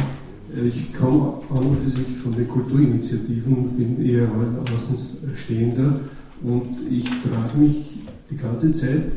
Ich 0.64 0.94
komme 0.94 1.42
an 1.50 1.58
und 1.58 1.82
für 1.82 1.90
sich 1.90 2.16
von 2.22 2.34
den 2.34 2.48
Kulturinitiativen 2.48 3.52
und 3.52 3.76
bin 3.76 4.04
eher 4.04 4.24
ein 4.24 4.58
Außenstehender. 4.72 6.00
Und 6.42 6.76
ich 6.90 7.08
frage 7.08 7.58
mich 7.58 7.98
die 8.30 8.36
ganze 8.36 8.70
Zeit, 8.72 9.12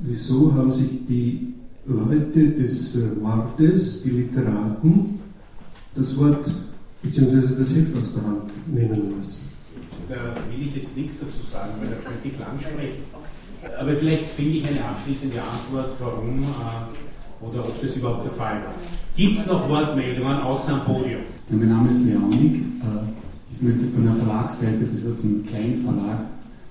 wieso 0.00 0.52
haben 0.54 0.70
sich 0.70 1.06
die 1.06 1.54
Leute 1.86 2.50
des 2.50 2.98
Wortes, 3.22 4.02
die 4.02 4.10
Literaten, 4.10 5.20
das 5.94 6.18
Wort 6.18 6.50
bzw. 7.02 7.54
das 7.58 7.74
Heft 7.74 7.96
aus 7.96 8.14
der 8.14 8.24
Hand 8.24 8.50
nehmen 8.66 9.16
lassen? 9.16 9.46
Da 10.08 10.34
will 10.50 10.66
ich 10.66 10.76
jetzt 10.76 10.96
nichts 10.96 11.14
dazu 11.18 11.44
sagen, 11.46 11.72
weil 11.80 11.88
da 11.88 11.96
könnte 11.96 12.28
ich 12.28 12.38
lang 12.38 12.58
sprechen. 12.58 13.02
Aber 13.78 13.94
vielleicht 13.94 14.28
finde 14.28 14.58
ich 14.58 14.68
eine 14.68 14.84
abschließende 14.84 15.40
Antwort, 15.40 15.92
warum 16.00 16.42
äh, 16.42 17.44
oder 17.44 17.60
ob 17.60 17.80
das 17.80 17.96
überhaupt 17.96 18.24
der 18.24 18.32
Fall 18.32 18.56
war. 18.56 18.74
Gibt 19.16 19.38
es 19.38 19.46
noch 19.46 19.68
Wortmeldungen 19.68 20.40
außer 20.40 20.74
am 20.74 20.84
Podium? 20.84 21.22
Ja, 21.50 21.56
mein 21.56 21.68
Name 21.68 21.90
ist 21.90 22.04
Leonik. 22.04 22.56
Äh, 22.56 23.54
ich 23.54 23.62
möchte 23.62 23.86
von 23.94 24.04
der 24.04 24.14
Verlagsseite 24.14 24.84
bis 24.84 25.06
auf 25.06 25.20
den 25.22 25.44
kleinen 25.44 25.82
Verlag 25.82 26.20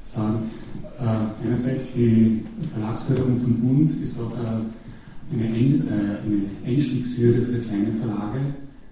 sagen, 0.03 0.51
äh, 0.99 1.45
einerseits 1.45 1.93
die 1.93 2.43
Verlagsförderung 2.73 3.37
vom 3.39 3.55
Bund 3.55 3.91
ist 4.03 4.19
auch 4.19 4.31
äh, 4.31 5.33
eine, 5.33 5.45
Ein 5.45 5.83
eine 5.89 6.71
Einstiegshürde 6.71 7.41
für 7.41 7.59
kleine 7.59 7.93
Verlage, 7.93 8.39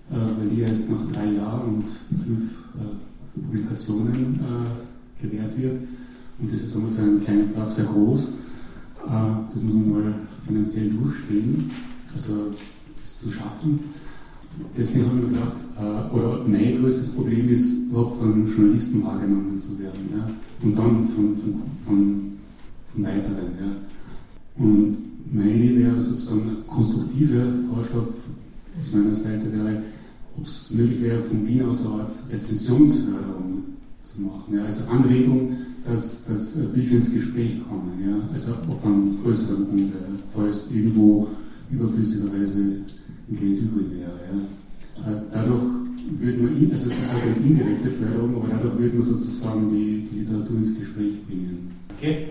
weil 0.10 0.50
die 0.50 0.62
erst 0.62 0.90
nach 0.90 1.12
drei 1.12 1.26
Jahren 1.26 1.76
und 1.76 1.86
fünf 2.24 2.52
Publikationen 3.36 4.40
gewährt 5.22 5.56
wird. 5.56 5.78
Und 6.44 6.52
das 6.52 6.62
ist 6.62 6.74
für 6.74 7.02
einen 7.02 7.22
kleinen 7.22 7.54
Verlag 7.54 7.72
sehr 7.72 7.86
groß. 7.86 8.24
Äh, 8.24 8.28
das 9.06 9.64
muss 9.64 9.74
man 9.74 9.92
mal 9.92 10.14
finanziell 10.46 10.90
durchstehen, 10.90 11.72
also 12.14 12.52
das 13.02 13.20
zu 13.22 13.32
schaffen. 13.32 13.80
Deswegen 14.78 15.06
habe 15.06 15.20
ich 15.20 15.24
mir 15.24 15.30
gedacht, 15.30 15.58
äh, 15.80 16.14
oder 16.14 16.44
mein 16.46 16.82
größtes 16.82 17.12
Problem 17.12 17.48
ist, 17.48 17.88
überhaupt 17.90 18.20
von 18.20 18.46
Journalisten 18.46 19.06
wahrgenommen 19.06 19.58
zu 19.58 19.80
werden. 19.80 20.10
Ja? 20.12 20.30
Und 20.62 20.78
dann 20.78 21.08
von, 21.08 21.38
von, 21.38 21.62
von, 21.86 22.32
von 22.94 23.04
weiteren. 23.06 23.54
Ja? 23.62 24.62
Und 24.62 24.98
meine 25.34 25.78
wäre 25.78 26.02
sozusagen 26.02 26.42
ein 26.42 26.68
konstruktiver 26.68 27.46
Vorschlag 27.74 28.04
aus 28.82 28.92
meiner 28.94 29.16
Seite 29.16 29.50
wäre, 29.50 29.82
ob 30.38 30.46
es 30.46 30.72
möglich 30.72 31.02
wäre, 31.04 31.24
von 31.24 31.48
Wien 31.48 31.64
aus 31.64 31.86
eine 31.86 32.02
Art 32.02 32.12
Rezensionsförderung 32.30 33.64
zu 34.04 34.22
machen. 34.22 34.56
Ja? 34.56 34.66
Also 34.66 34.84
Anregung, 34.92 35.56
dass, 35.86 36.26
dass 36.26 36.56
Bücher 36.74 36.96
ins 36.96 37.14
Gespräch 37.14 37.60
kommen, 37.68 38.00
ja? 38.00 38.34
also 38.34 38.54
auf 38.54 38.86
einem 38.86 39.22
größeren 39.22 39.68
Punkt, 39.68 39.94
falls 40.34 40.66
irgendwo 40.72 41.28
überflüssigerweise 41.70 42.82
Geld 43.30 43.62
übrig 43.62 43.86
wäre. 43.92 44.20
Ja? 44.30 45.12
Äh, 45.12 45.22
dadurch 45.32 45.64
würde 46.20 46.38
man, 46.44 46.72
also 46.72 46.88
es 46.88 46.98
ist 46.98 47.14
halt 47.14 47.24
eine 47.24 47.46
indirekte 47.46 47.92
Förderung, 47.92 48.36
aber 48.36 48.48
dadurch 48.50 48.78
würde 48.78 48.98
man 48.98 49.08
sozusagen 49.08 49.70
die, 49.70 50.08
die 50.10 50.20
Literatur 50.20 50.58
ins 50.58 50.78
Gespräch 50.78 51.26
bringen. 51.26 51.72
Okay. 51.98 52.28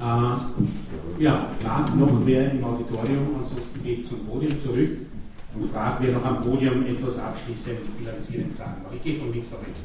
Äh, 0.00 1.22
ja, 1.22 1.50
klar, 1.60 1.96
noch 1.96 2.26
wer 2.26 2.52
im 2.52 2.64
Auditorium, 2.64 3.36
ansonsten 3.38 3.82
geht 3.82 4.06
zum 4.06 4.20
Podium 4.20 4.58
zurück. 4.58 4.90
und 5.54 5.70
frage, 5.70 6.04
wer 6.04 6.12
noch 6.14 6.24
am 6.24 6.42
Podium 6.42 6.84
etwas 6.84 7.18
abschließend 7.18 7.98
bilanzierend 7.98 8.52
sagen 8.52 8.82
mag. 8.82 8.92
Ich 8.96 9.02
gehe 9.02 9.14
von 9.14 9.32
links 9.32 9.50
nach 9.50 9.60
rechts 9.60 9.80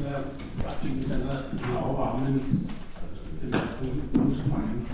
Ja, 0.00 0.24
mit 1.52 1.62
lauwarmen 1.74 2.66
anzufangen. 4.14 4.86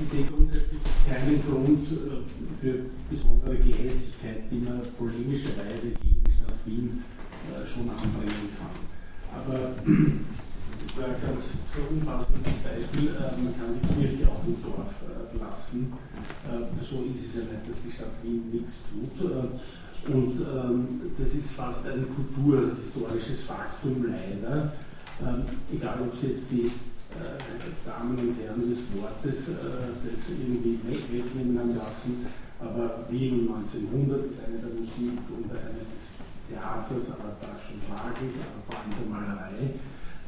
Ich 0.00 0.08
sehe 0.08 0.24
grundsätzlich 0.24 0.80
keinen 1.08 1.42
Grund 1.44 1.86
äh, 1.92 2.60
für 2.60 2.86
besondere 3.08 3.56
Gehässigkeit, 3.56 4.50
die 4.50 4.58
man 4.58 4.80
polemischerweise 4.98 5.94
gegen 6.02 6.24
die 6.26 6.32
Stadt 6.32 6.58
Wien 6.66 7.04
äh, 7.52 7.66
schon 7.66 7.88
anbringen 7.88 8.50
kann. 8.58 8.74
Aber 9.30 9.74
das 9.84 10.96
war 10.98 11.06
ein 11.06 11.22
ganz 11.22 11.50
umfassendes 11.88 12.54
Beispiel. 12.64 13.10
Äh, 13.14 13.42
man 13.42 13.54
kann 13.54 13.78
die 13.80 13.94
Kirche 13.94 14.28
auch 14.28 14.44
im 14.46 14.60
Dorf 14.62 14.94
lassen. 15.40 15.92
So 16.82 17.02
ist 17.10 17.26
es 17.26 17.34
ja 17.34 17.40
nicht, 17.40 17.68
dass 17.68 17.82
die 17.84 17.90
Stadt 17.90 18.14
Wien 18.22 18.50
nichts 18.52 18.74
tut. 18.90 19.30
Und 20.06 20.36
ähm, 20.40 21.00
das 21.18 21.34
ist 21.34 21.52
fast 21.52 21.86
ein 21.86 22.06
kulturhistorisches 22.14 23.44
Faktum 23.44 24.04
leider. 24.06 24.72
Ähm, 25.20 25.44
egal, 25.72 25.98
ob 26.02 26.12
es 26.12 26.22
jetzt 26.22 26.50
die 26.50 26.66
äh, 26.66 27.40
Damen 27.86 28.18
und 28.18 28.36
Herren 28.42 28.68
des 28.68 28.84
Wortes 28.92 29.48
äh, 29.48 29.96
das 30.04 30.28
irgendwie 30.28 30.78
wegnehmen 30.84 31.76
lassen. 31.76 32.26
Aber 32.60 33.06
Wien 33.08 33.48
um 33.48 33.56
1900 33.56 34.30
ist 34.30 34.40
eine 34.44 34.58
der 34.58 34.74
Musik 34.76 35.18
und 35.30 35.50
eine 35.50 35.84
des 35.88 36.20
Theaters, 36.48 37.16
aber 37.16 37.36
da 37.40 37.56
schon 37.56 37.80
fraglich, 37.88 38.36
aber 38.44 38.60
vor 38.60 38.76
allem 38.76 38.92
der 38.92 39.08
Malerei. 39.08 39.72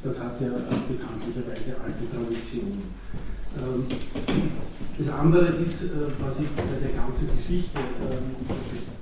Das 0.02 0.20
hat 0.20 0.40
ja 0.40 0.48
bekanntlicherweise 0.88 1.76
alte 1.80 2.04
Tradition. 2.08 2.82
Ähm, 3.56 3.84
das 4.98 5.08
andere 5.08 5.48
ist, 5.60 5.82
äh, 5.84 6.08
was 6.20 6.40
ich 6.40 6.48
bei 6.50 6.62
der 6.80 6.96
ganzen 6.96 7.28
Geschichte 7.36 7.78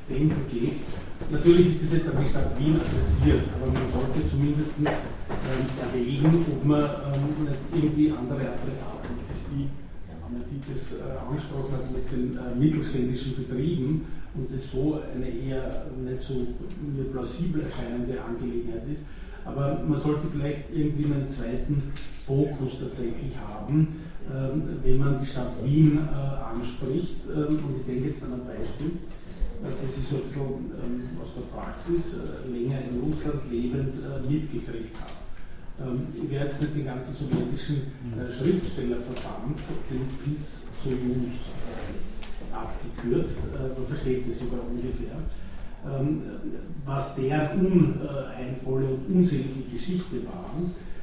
denken 0.09 0.47
geht, 0.51 0.81
Natürlich 1.31 1.81
ist 1.81 1.85
das 1.85 1.93
jetzt 1.95 2.09
an 2.11 2.23
die 2.23 2.29
Stadt 2.29 2.59
Wien 2.59 2.77
adressiert, 2.77 3.49
aber 3.57 3.73
man 3.73 3.88
sollte 3.88 4.29
zumindest 4.29 4.77
ähm, 4.77 5.64
erwägen, 5.81 6.45
ob 6.51 6.64
man 6.64 6.83
ähm, 6.83 7.45
nicht 7.47 7.61
irgendwie 7.73 8.11
andere 8.11 8.53
Adressaten, 8.53 9.14
das 9.17 9.31
ist 9.33 9.47
die, 9.51 9.71
die 10.51 10.61
das 10.71 11.01
äh, 11.01 11.17
angesprochen 11.17 11.73
hat 11.73 11.90
mit 11.93 12.11
den 12.12 12.37
äh, 12.37 12.55
mittelständischen 12.59 13.37
Betrieben 13.37 14.05
und 14.35 14.53
das 14.53 14.71
so 14.71 15.01
eine 15.14 15.29
eher 15.29 15.87
nicht 15.97 16.23
so 16.23 16.35
mir 16.83 17.05
plausibel 17.11 17.62
erscheinende 17.62 18.21
Angelegenheit 18.21 18.83
ist. 18.90 19.03
Aber 19.45 19.81
man 19.87 20.01
sollte 20.01 20.27
vielleicht 20.27 20.64
irgendwie 20.75 21.05
einen 21.05 21.29
zweiten 21.29 21.93
Fokus 22.27 22.81
tatsächlich 22.81 23.33
haben, 23.37 23.97
ähm, 24.29 24.62
wenn 24.83 24.99
man 24.99 25.21
die 25.21 25.27
Stadt 25.27 25.53
Wien 25.64 25.99
äh, 25.99 26.55
anspricht. 26.55 27.21
Ähm, 27.29 27.61
und 27.64 27.77
ich 27.81 27.87
denke 27.87 28.09
jetzt 28.09 28.25
an 28.25 28.35
ein 28.35 28.45
Beispiel 28.45 28.99
das 29.64 29.96
ich 29.96 30.09
so 30.09 30.16
ein 30.16 30.22
bisschen 30.29 30.72
ähm, 30.85 31.20
aus 31.20 31.33
der 31.35 31.48
Praxis 31.57 32.12
äh, 32.12 32.50
länger 32.53 32.81
in 32.85 33.00
Russland 33.00 33.40
lebend 33.50 33.96
äh, 34.05 34.20
mitgekriegt 34.29 34.94
habe. 35.00 35.90
Ähm, 35.90 36.07
ich 36.14 36.31
werde 36.31 36.46
jetzt 36.46 36.61
nicht 36.61 36.77
den 36.77 36.85
ganzen 36.85 37.14
sowjetischen 37.14 37.88
äh, 38.12 38.33
Schriftstellerverband, 38.33 39.59
den 39.90 40.05
PIS 40.22 40.61
Soyuz 40.83 41.48
abgekürzt, 42.53 43.40
man 43.53 43.87
versteht 43.87 44.29
das 44.29 44.38
sogar 44.38 44.61
ungefähr, 44.68 45.16
ähm, 45.87 46.22
was 46.85 47.16
deren 47.16 47.66
unheilvolle 47.66 48.87
und 48.87 49.16
unselige 49.16 49.62
Geschichte 49.72 50.24
war 50.27 50.50
äh, 50.55 50.94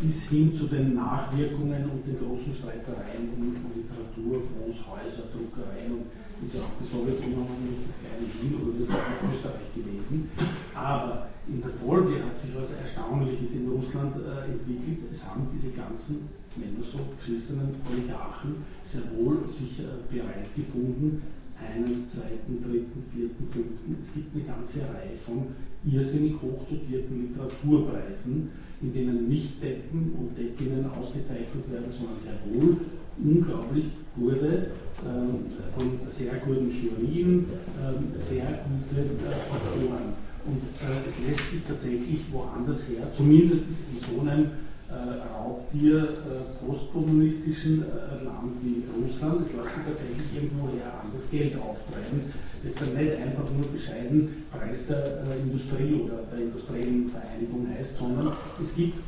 bis 0.00 0.24
hin 0.28 0.54
zu 0.54 0.66
den 0.66 0.94
Nachwirkungen 0.94 1.84
und 1.84 2.06
den 2.06 2.18
großen 2.18 2.54
Streitereien 2.54 3.28
um 3.36 3.56
Literatur, 3.76 4.40
Großhäuser, 4.48 5.28
Druckereien 5.28 5.92
und 5.92 6.06
ist 6.46 6.56
auch 6.56 6.74
die 6.80 6.86
Sowjetunion 6.86 7.46
nicht 7.62 7.86
das 7.86 8.02
kleine 8.02 8.26
Wien 8.26 8.58
oder 8.58 8.78
das 8.78 8.88
ist 8.88 8.94
auch 8.94 9.30
Österreich 9.30 9.70
gewesen. 9.74 10.30
Aber 10.74 11.28
in 11.46 11.60
der 11.60 11.70
Folge 11.70 12.22
hat 12.24 12.36
sich 12.38 12.50
was 12.54 12.72
Erstaunliches 12.72 13.52
in 13.54 13.68
Russland 13.68 14.16
äh, 14.16 14.50
entwickelt. 14.50 15.10
Es 15.10 15.26
haben 15.26 15.46
diese 15.52 15.70
ganzen, 15.70 16.28
wir 16.56 16.66
so, 16.82 16.98
geschissenen 17.18 17.74
Oligarchen 17.86 18.62
sehr 18.86 19.06
wohl 19.14 19.46
sich 19.46 19.80
äh, 19.80 20.02
bereit 20.10 20.50
gefunden, 20.54 21.22
einen, 21.58 22.06
zweiten, 22.08 22.58
dritten, 22.62 23.02
vierten, 23.06 23.46
fünften. 23.50 23.96
Es 24.00 24.12
gibt 24.12 24.34
eine 24.34 24.44
ganze 24.44 24.80
Reihe 24.82 25.14
von 25.14 25.54
irrsinnig 25.84 26.34
hochdotierten 26.42 27.28
Literaturpreisen, 27.28 28.50
in 28.82 28.92
denen 28.92 29.28
nicht 29.28 29.62
Decken 29.62 30.12
und 30.18 30.36
Deckinnen 30.36 30.84
ausgezeichnet 30.98 31.70
werden, 31.70 31.90
sondern 31.90 32.16
sehr 32.16 32.34
wohl 32.46 32.76
unglaublich 33.22 33.84
gute, 34.16 34.72
ähm, 35.06 35.46
von 35.74 36.00
sehr 36.10 36.34
guten 36.44 36.70
Jurien, 36.70 37.46
ähm, 37.80 38.20
sehr 38.20 38.64
gute 38.66 39.00
äh, 39.00 39.38
Autoren. 39.50 40.14
Und 40.44 40.62
äh, 40.82 41.06
es 41.06 41.14
lässt 41.24 41.50
sich 41.50 41.60
tatsächlich 41.66 42.20
woanders 42.32 42.88
her, 42.88 43.06
zumindest 43.16 43.66
in 43.68 44.14
so 44.14 44.20
einem 44.20 44.46
Raubtier 44.92 46.02
äh, 46.02 46.64
postkommunistischen 46.64 47.82
äh, 47.82 48.24
Land 48.24 48.56
wie 48.62 48.84
Russland, 48.92 49.46
es 49.46 49.52
lässt 49.52 49.74
sich 49.74 49.84
tatsächlich 49.84 50.34
irgendwoher 50.34 51.00
anders 51.02 51.28
Geld 51.30 51.56
auftreiben, 51.56 52.20
das 52.62 52.74
dann 52.74 52.94
nicht 52.94 53.16
einfach 53.16 53.48
nur 53.56 53.68
bescheiden 53.72 54.44
Preis 54.50 54.86
der 54.86 55.22
Industrie 55.36 55.94
oder 55.94 56.22
der 56.30 56.44
industriellen 56.44 57.08
Vereinigung 57.08 57.66
heißt, 57.76 57.96
sondern 57.96 58.32
es 58.60 58.74
gibt 58.74 58.98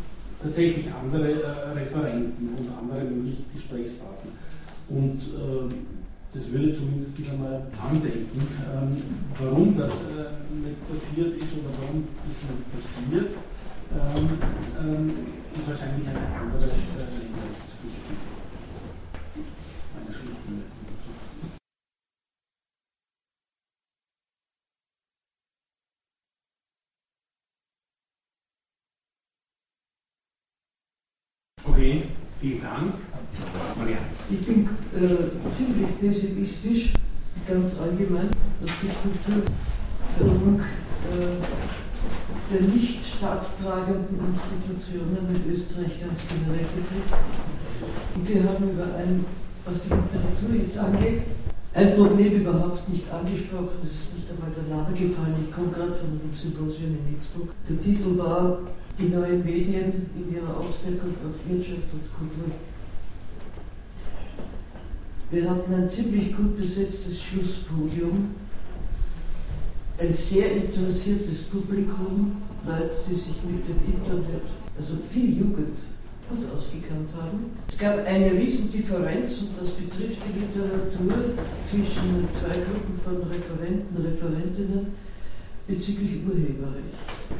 tatsächlich 0.42 0.86
andere 0.92 1.74
Referenten 1.76 2.48
und 2.56 2.68
andere 2.76 3.04
mögliche 3.04 3.44
Gesprächspartner. 3.54 4.32
Und 4.88 5.20
das 6.34 6.50
würde 6.50 6.74
zumindest 6.74 7.16
einmal 7.30 7.62
andenken, 7.78 8.42
ähm, 8.42 8.96
warum 9.40 9.78
das 9.78 9.92
nicht 10.50 10.88
passiert 10.90 11.36
ist 11.36 11.52
oder 11.54 11.70
warum 11.80 12.04
das 12.26 12.42
nicht 12.50 12.66
passiert. 12.74 13.30
Ähm, 13.94 14.28
ähm, 14.82 15.10
ist 15.58 15.68
wahrscheinlich 15.68 16.08
eine 16.08 16.18
andere 16.18 16.68
äh. 16.68 17.14
Eine 19.96 20.14
Okay, 31.66 32.02
vielen 32.40 32.62
Dank. 32.62 32.94
Maria. 33.76 33.98
Ich 34.30 34.40
bin 34.46 34.68
äh, 34.94 35.50
ziemlich 35.50 35.98
pessimistisch, 36.00 36.92
ganz 37.46 37.78
allgemein, 37.78 38.30
was 38.60 38.70
die 38.82 38.88
Kulturförderung 38.88 40.60
äh, 40.60 41.83
der 42.52 42.60
nicht 42.60 43.02
staatstragenden 43.02 44.20
Institutionen 44.28 45.28
in 45.32 45.52
Österreich 45.52 46.00
ganz 46.00 46.20
generell 46.28 46.66
betrifft. 46.68 47.14
Und 48.14 48.28
wir 48.28 48.42
haben 48.44 48.70
über 48.70 48.94
ein, 48.96 49.24
was 49.64 49.80
die 49.82 49.90
Literatur 49.90 50.62
jetzt 50.62 50.78
angeht, 50.78 51.22
ein 51.72 51.96
Problem 51.96 52.32
überhaupt 52.40 52.88
nicht 52.88 53.10
angesprochen. 53.10 53.82
Das 53.82 53.90
ist 53.90 54.14
nicht 54.14 54.30
einmal 54.30 54.52
der 54.54 54.76
Name 54.76 54.92
gefallen. 54.94 55.48
Ich 55.48 55.54
komme 55.54 55.70
gerade 55.72 55.94
von 55.94 56.08
einem 56.08 56.34
Symposium 56.34 56.98
in 57.00 57.14
Innsbruck. 57.14 57.48
Der 57.68 57.80
Titel 57.80 58.16
war 58.18 58.60
Die 58.96 59.08
neuen 59.08 59.44
Medien 59.44 60.06
in 60.14 60.34
ihrer 60.36 60.56
Auswirkung 60.56 61.10
auf 61.26 61.34
Wirtschaft 61.50 61.90
und 61.92 62.06
Kultur. 62.14 62.54
Wir 65.32 65.50
hatten 65.50 65.74
ein 65.74 65.90
ziemlich 65.90 66.36
gut 66.36 66.56
besetztes 66.56 67.20
Schlusspodium 67.20 68.36
ein 69.98 70.12
sehr 70.12 70.50
interessiertes 70.52 71.42
Publikum, 71.42 72.42
Leute, 72.66 72.90
die 73.08 73.14
sich 73.14 73.36
mit 73.46 73.66
dem 73.68 73.78
Internet, 73.94 74.42
also 74.76 74.94
viel 75.10 75.38
Jugend, 75.38 75.76
gut 76.28 76.44
ausgekannt 76.56 77.10
haben. 77.14 77.52
Es 77.68 77.78
gab 77.78 78.04
eine 78.06 78.32
Riesendifferenz 78.32 79.42
und 79.42 79.50
das 79.60 79.70
betrifft 79.70 80.18
die 80.24 80.40
Literatur 80.40 81.36
zwischen 81.68 82.26
zwei 82.32 82.58
Gruppen 82.64 82.98
von 83.04 83.16
Referenten, 83.30 83.96
Referentinnen 83.96 84.86
bezüglich 85.68 86.20
Urheberrecht. 86.26 86.96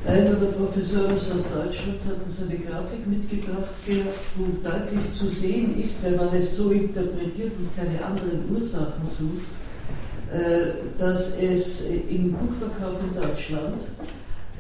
Einer 0.07 0.37
der 0.37 0.53
Professoren 0.53 1.13
aus 1.13 1.27
Deutschland 1.27 2.01
hat 2.07 2.25
uns 2.25 2.41
eine 2.41 2.59
Grafik 2.59 3.07
mitgebracht 3.07 3.69
wo 4.37 4.45
deutlich 4.63 5.13
zu 5.13 5.29
sehen 5.29 5.79
ist, 5.81 6.03
wenn 6.03 6.17
man 6.17 6.35
es 6.35 6.57
so 6.57 6.71
interpretiert 6.71 7.53
und 7.59 7.75
keine 7.77 8.05
anderen 8.05 8.45
Ursachen 8.51 9.05
sucht, 9.05 9.49
dass 10.99 11.37
es 11.37 11.83
im 12.09 12.33
Buchverkauf 12.33 12.99
in 13.03 13.21
Deutschland 13.21 13.83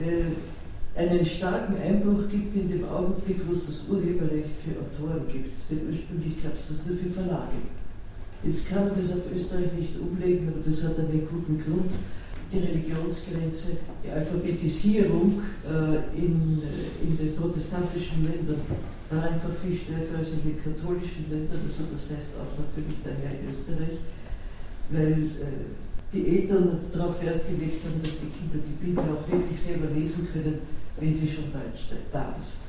äh, 0.00 1.00
einen 1.00 1.24
starken 1.24 1.76
Einbruch 1.76 2.28
gibt 2.30 2.54
in 2.54 2.68
dem 2.70 2.88
Augenblick, 2.88 3.40
wo 3.46 3.54
es 3.54 3.66
das 3.66 3.82
Urheberrecht 3.88 4.54
für 4.62 4.78
Autoren 4.78 5.26
gibt. 5.26 5.58
Denn 5.68 5.88
ursprünglich 5.88 6.42
gab 6.42 6.54
es 6.54 6.68
das 6.68 6.86
nur 6.86 6.96
für 6.96 7.10
Verlage. 7.10 7.58
Jetzt 8.44 8.68
kann 8.68 8.86
man 8.86 8.94
das 8.94 9.10
auf 9.10 9.24
Österreich 9.34 9.72
nicht 9.76 9.98
umlegen, 9.98 10.52
aber 10.52 10.62
das 10.64 10.84
hat 10.84 10.98
einen 10.98 11.26
guten 11.26 11.58
Grund. 11.58 11.90
Die 12.52 12.58
Religionsgrenze, 12.58 13.82
die 14.04 14.10
Alphabetisierung 14.10 15.42
äh, 15.66 16.14
in, 16.14 16.62
in 17.02 17.16
den 17.18 17.34
protestantischen 17.34 18.22
Ländern 18.30 18.60
war 19.10 19.24
einfach 19.24 19.50
viel 19.58 19.74
stärker 19.74 20.18
als 20.18 20.28
in 20.38 20.44
den 20.44 20.62
katholischen 20.62 21.26
Ländern, 21.30 21.58
also 21.66 21.88
das 21.90 22.04
heißt 22.14 22.30
auch 22.38 22.54
natürlich 22.54 23.00
daher 23.02 23.32
in 23.34 23.50
Österreich 23.50 23.98
weil 24.90 25.12
äh, 25.12 26.14
die 26.14 26.38
Eltern 26.38 26.78
darauf 26.92 27.20
Wert 27.22 27.42
gelegt 27.48 27.84
haben, 27.84 28.00
dass 28.02 28.12
die 28.12 28.30
Kinder 28.30 28.64
die 28.64 28.84
Bibel 28.84 29.04
auch 29.04 29.30
wirklich 29.30 29.60
selber 29.60 29.86
lesen 29.94 30.28
können, 30.32 30.58
wenn 31.00 31.12
sie 31.12 31.28
schon 31.28 31.44
da 31.52 32.36
ist. 32.40 32.64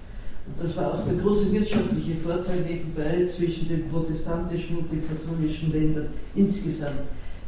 Und 0.47 0.61
das 0.61 0.77
war 0.77 0.93
auch 0.93 1.05
der 1.05 1.15
große 1.15 1.51
wirtschaftliche 1.51 2.15
Vorteil 2.17 2.61
nebenbei 2.61 3.25
zwischen 3.27 3.67
den 3.67 3.89
protestantischen 3.89 4.77
und 4.77 4.91
den 4.91 5.03
katholischen 5.07 5.71
Ländern 5.71 6.07
insgesamt. 6.35 7.01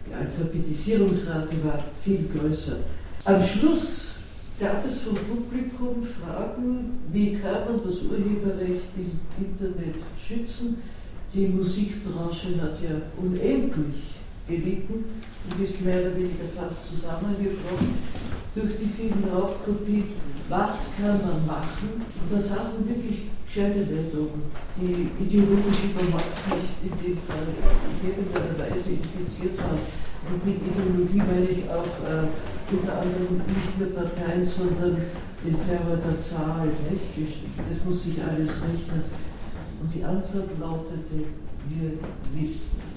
Die 0.07 0.13
Alphabetisierungsrate 0.13 1.63
war 1.63 1.83
viel 2.03 2.27
größer. 2.33 2.77
Am 3.25 3.43
Schluss 3.43 4.11
gab 4.59 4.85
es 4.87 4.99
vom 4.99 5.15
Publikum 5.15 6.03
Fragen, 6.05 6.99
wie 7.11 7.33
kann 7.33 7.65
man 7.65 7.77
das 7.83 8.01
Urheberrecht 8.01 8.89
im 8.95 9.19
Internet 9.45 9.95
schützen? 10.17 10.77
Die 11.33 11.47
Musikbranche 11.47 12.59
hat 12.61 12.81
ja 12.81 13.01
unendlich 13.21 14.16
gelitten 14.47 15.05
und 15.49 15.63
ist 15.63 15.81
mehr 15.81 15.99
oder 15.99 16.15
weniger 16.15 16.47
fast 16.55 16.87
zusammengebrochen 16.87 17.95
durch 18.55 18.73
die 18.79 18.89
vielen 18.95 19.23
Raubkopien. 19.31 20.05
Was 20.49 20.89
kann 20.95 21.21
man 21.21 21.45
machen? 21.45 21.99
Und 21.99 22.31
da 22.31 22.39
saßen 22.39 22.87
wirklich 22.87 23.27
gescheite 23.45 23.79
Leute 23.79 24.31
die 24.79 25.11
ideologisch 25.23 25.91
überhaupt 25.91 26.39
nicht 26.47 26.79
in 26.83 26.93
dem 27.03 27.17
Fall 27.27 27.47
in 27.51 28.09
irgendeiner 28.09 28.55
Weise 28.55 28.95
infiziert 28.95 29.57
waren. 29.59 29.83
Und 30.27 30.45
mit 30.45 30.59
Ideologie 30.59 31.23
meine 31.23 31.49
ich 31.49 31.63
auch 31.69 31.91
äh, 32.03 32.27
unter 32.71 32.93
anderem 32.99 33.39
nicht 33.47 33.79
nur 33.79 33.89
Parteien, 33.95 34.45
sondern 34.45 34.97
den 35.43 35.55
Terror 35.59 35.95
der 35.95 36.19
Zahl. 36.19 36.67
Nicht? 36.67 37.39
Das 37.57 37.85
muss 37.85 38.03
sich 38.03 38.21
alles 38.23 38.61
rechnen. 38.61 39.03
Und 39.81 39.93
die 39.93 40.03
Antwort 40.03 40.49
lautete, 40.59 41.27
wir 41.69 41.91
wissen 42.33 42.96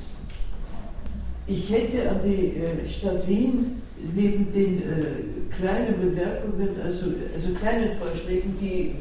ich 1.50 1.70
hätte 1.70 2.08
an 2.08 2.20
die 2.24 2.56
äh, 2.56 2.88
Stadt 2.88 3.26
Wien 3.26 3.82
neben 4.14 4.52
den 4.52 4.78
äh, 4.78 5.54
kleinen 5.54 6.00
Bemerkungen, 6.00 6.76
also, 6.82 7.06
also 7.34 7.54
kleinen 7.54 7.90
Vorschlägen, 7.98 8.56
die 8.60 8.94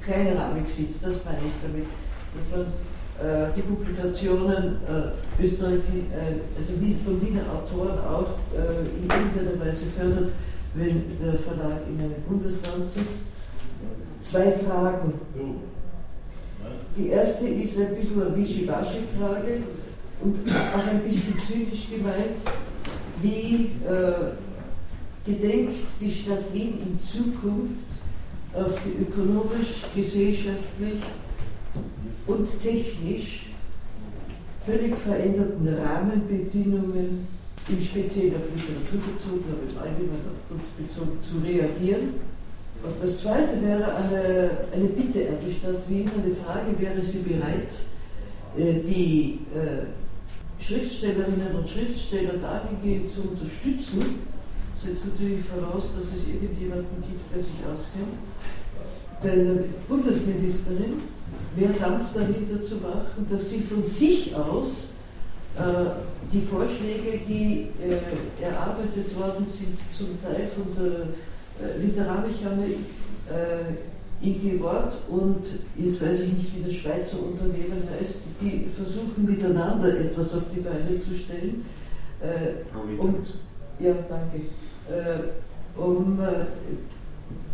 kleinrahmig 0.00 0.68
sind, 0.68 0.94
das 1.02 1.24
meine 1.24 1.38
ich 1.38 1.58
damit, 1.60 1.86
dass 2.34 2.56
man 2.56 2.66
äh, 3.18 3.52
die 3.56 3.62
Publikationen 3.62 4.76
äh, 4.86 5.42
Österreich, 5.42 5.74
äh, 5.74 6.56
also 6.56 6.72
von 7.04 7.20
Wiener 7.20 7.42
Autoren 7.50 7.98
auch 7.98 8.38
äh, 8.54 8.86
in 8.98 9.08
irgendeiner 9.10 9.60
Weise 9.60 9.86
fördert, 9.96 10.32
wenn 10.74 11.02
der 11.20 11.38
Verlag 11.38 11.82
in 11.88 12.00
einem 12.00 12.22
Bundesland 12.28 12.86
sitzt. 12.86 13.22
Zwei 14.22 14.52
Fragen. 14.52 15.14
Die 16.96 17.08
erste 17.08 17.48
ist 17.48 17.78
ein 17.78 17.96
bisschen 17.96 18.22
eine 18.22 18.36
Wischiwaschi-Frage 18.36 19.62
und 20.22 20.36
auch 20.50 20.86
ein 20.86 21.00
bisschen 21.00 21.34
zynisch 21.46 21.88
gemeint, 21.90 22.38
wie 23.20 23.70
äh, 23.86 24.32
gedenkt 25.24 25.80
die 26.00 26.12
Stadt 26.12 26.52
Wien 26.52 26.74
in 26.82 26.98
Zukunft 27.00 27.92
auf 28.54 28.72
die 28.84 29.02
ökonomisch, 29.02 29.84
gesellschaftlich 29.94 31.00
und 32.26 32.62
technisch 32.62 33.46
völlig 34.64 34.96
veränderten 34.96 35.68
Rahmenbedingungen, 35.68 37.26
im 37.68 37.80
Speziellen 37.80 38.34
auf 38.34 38.42
Literatur 38.54 39.14
bezogen, 39.14 39.44
aber 39.50 39.70
im 39.70 39.78
Allgemeinen 39.78 40.26
auf 40.26 40.48
Kunst 40.48 40.76
bezogen, 40.76 41.18
zu 41.22 41.38
reagieren. 41.38 42.14
Und 42.82 42.94
das 43.00 43.20
Zweite 43.20 43.62
wäre 43.62 43.94
eine, 43.94 44.50
eine 44.74 44.88
Bitte 44.88 45.28
an 45.28 45.36
die 45.46 45.52
Stadt 45.52 45.88
Wien, 45.88 46.10
eine 46.10 46.34
Frage, 46.34 46.74
wäre 46.80 47.00
sie 47.02 47.18
bereit, 47.18 47.70
äh, 48.56 48.80
die 48.82 49.38
äh, 49.54 49.86
Schriftstellerinnen 50.64 51.54
und 51.56 51.68
Schriftsteller 51.68 52.34
dahingehend 52.34 53.10
zu 53.10 53.22
unterstützen, 53.22 54.20
setzt 54.76 55.06
natürlich 55.06 55.44
voraus, 55.44 55.90
dass 55.96 56.18
es 56.18 56.28
irgendjemanden 56.28 57.02
gibt, 57.02 57.34
der 57.34 57.42
sich 57.42 57.58
auskennt. 57.66 58.18
Der 59.22 59.64
Bundesministerin 59.88 61.02
mehr 61.56 61.72
Dampf 61.78 62.12
dahinter 62.14 62.62
zu 62.62 62.76
machen, 62.76 63.26
dass 63.30 63.50
sie 63.50 63.60
von 63.60 63.82
sich 63.84 64.34
aus 64.34 64.90
äh, 65.56 65.62
die 66.32 66.40
Vorschläge, 66.40 67.20
die 67.28 67.68
äh, 67.82 68.42
erarbeitet 68.42 69.14
worden 69.16 69.46
sind, 69.46 69.78
zum 69.92 70.20
Teil 70.22 70.48
von 70.48 70.74
der 70.74 71.08
äh, 71.60 71.78
Literarmechanik, 71.78 72.78
äh, 73.28 73.74
IG 74.22 74.60
Wort 74.60 74.94
und 75.08 75.44
jetzt 75.76 76.00
weiß 76.00 76.20
ich 76.20 76.32
nicht, 76.32 76.56
wie 76.56 76.62
das 76.62 76.74
Schweizer 76.74 77.22
Unternehmen 77.22 77.82
heißt, 77.98 78.16
die 78.40 78.68
versuchen 78.74 79.24
miteinander 79.26 79.98
etwas 79.98 80.32
auf 80.34 80.42
die 80.54 80.60
Beine 80.60 81.00
zu 81.00 81.14
stellen. 81.14 81.64
Äh, 82.20 82.62
um, 82.76 83.16
ja, 83.80 83.94
danke. 84.08 84.42
Äh, 84.88 85.78
um 85.78 86.20
äh, 86.20 86.46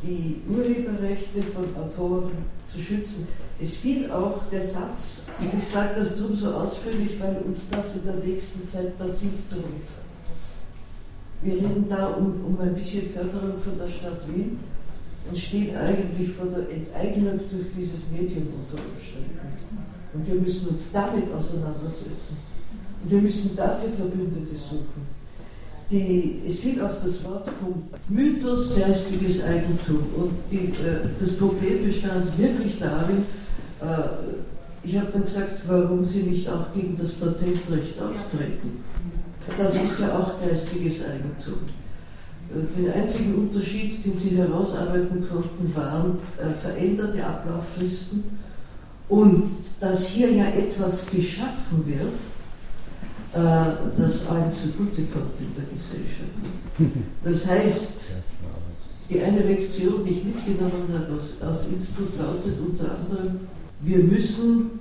die 0.02 0.42
Urheberrechte 0.48 1.42
von 1.54 1.64
Autoren 1.82 2.32
zu 2.70 2.80
schützen. 2.80 3.26
Es 3.60 3.76
fiel 3.76 4.10
auch 4.10 4.42
der 4.52 4.62
Satz, 4.62 5.22
und 5.40 5.50
ich 5.58 5.68
sage 5.68 5.94
das 5.96 6.16
drum 6.16 6.34
so 6.34 6.52
ausführlich, 6.52 7.18
weil 7.18 7.36
uns 7.46 7.68
das 7.70 7.96
in 7.96 8.04
der 8.04 8.16
nächsten 8.16 8.68
Zeit 8.68 8.98
massiv 8.98 9.32
droht. 9.50 9.88
Wir 11.42 11.54
reden 11.54 11.86
da 11.88 12.08
um, 12.08 12.44
um 12.44 12.60
ein 12.60 12.74
bisschen 12.74 13.10
Förderung 13.10 13.58
von 13.60 13.78
der 13.78 13.88
Stadt 13.88 14.20
Wien 14.28 14.58
und 15.28 15.38
stehen 15.38 15.76
eigentlich 15.76 16.30
vor 16.32 16.46
der 16.46 16.70
Enteignung 16.70 17.38
durch 17.50 17.66
dieses 17.76 18.00
Medium 18.10 18.48
unter 18.54 18.82
Umständen. 18.82 19.38
Und 20.14 20.26
wir 20.26 20.40
müssen 20.40 20.68
uns 20.68 20.90
damit 20.92 21.24
auseinandersetzen. 21.32 22.36
Und 23.02 23.10
wir 23.10 23.20
müssen 23.20 23.54
dafür 23.56 23.90
Verbündete 23.90 24.56
suchen. 24.56 25.18
Die, 25.90 26.42
es 26.46 26.58
fiel 26.58 26.82
auch 26.82 26.94
das 27.02 27.24
Wort 27.24 27.48
vom 27.60 27.84
Mythos 28.08 28.76
geistiges 28.76 29.42
Eigentum. 29.42 30.04
Und 30.16 30.32
die, 30.50 30.66
äh, 30.66 31.00
das 31.18 31.36
Problem 31.36 31.84
bestand 31.84 32.36
wirklich 32.38 32.78
darin, 32.78 33.24
äh, 33.80 33.86
ich 34.82 34.96
habe 34.96 35.08
dann 35.12 35.22
gesagt, 35.22 35.60
warum 35.66 36.04
sie 36.04 36.22
nicht 36.22 36.48
auch 36.48 36.72
gegen 36.74 36.96
das 36.96 37.12
Patentrecht 37.12 37.94
auftreten. 38.00 38.84
Das 39.56 39.74
ist 39.74 39.98
ja 39.98 40.18
auch 40.18 40.40
geistiges 40.40 41.00
Eigentum. 41.04 41.58
Den 42.50 42.92
einzigen 42.92 43.34
Unterschied, 43.34 44.02
den 44.04 44.16
sie 44.16 44.30
herausarbeiten 44.30 45.28
konnten, 45.28 45.74
waren 45.74 46.18
äh, 46.38 46.54
veränderte 46.54 47.24
Ablauffristen 47.24 48.24
und 49.08 49.50
dass 49.80 50.08
hier 50.08 50.32
ja 50.32 50.46
etwas 50.46 51.04
geschaffen 51.06 51.84
wird, 51.84 52.14
äh, 53.34 53.98
das 53.98 54.26
allen 54.28 54.50
zugutekommt 54.50 55.34
in 55.40 55.54
der 55.54 55.64
Gesellschaft. 55.74 56.30
Das 57.22 57.46
heißt, 57.46 58.12
die 59.10 59.20
eine 59.20 59.40
Lektion, 59.40 60.04
die 60.04 60.10
ich 60.10 60.24
mitgenommen 60.24 60.88
habe 60.94 61.16
aus, 61.16 61.46
aus 61.46 61.66
Innsbruck, 61.66 62.16
lautet 62.18 62.54
unter 62.66 62.96
anderem, 62.98 63.40
wir 63.80 63.98
müssen 63.98 64.80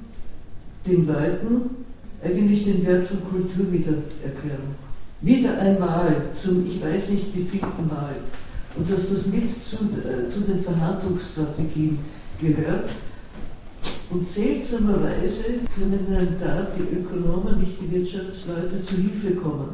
den 0.86 1.06
Leuten 1.06 1.86
eigentlich 2.24 2.64
den 2.64 2.86
Wert 2.86 3.06
von 3.06 3.20
Kultur 3.30 3.72
wieder 3.72 3.94
erklären 4.24 4.87
wieder 5.22 5.58
einmal 5.60 6.30
zum, 6.34 6.66
ich 6.68 6.82
weiß 6.82 7.10
nicht 7.10 7.36
wievielten 7.36 7.88
Mal, 7.88 8.16
und 8.76 8.90
dass 8.90 9.10
das 9.10 9.26
mit 9.26 9.50
zu, 9.52 9.78
äh, 9.78 10.28
zu 10.28 10.42
den 10.42 10.60
Verhandlungsstrategien 10.62 12.00
gehört. 12.40 12.90
Und 14.10 14.26
seltsamerweise 14.26 15.44
können 15.76 16.08
dann 16.10 16.36
da 16.40 16.68
die 16.78 16.98
Ökonomen, 16.98 17.60
nicht 17.60 17.82
die 17.82 17.92
Wirtschaftsleute, 17.92 18.82
zu 18.82 18.96
Hilfe 18.96 19.36
kommen. 19.36 19.70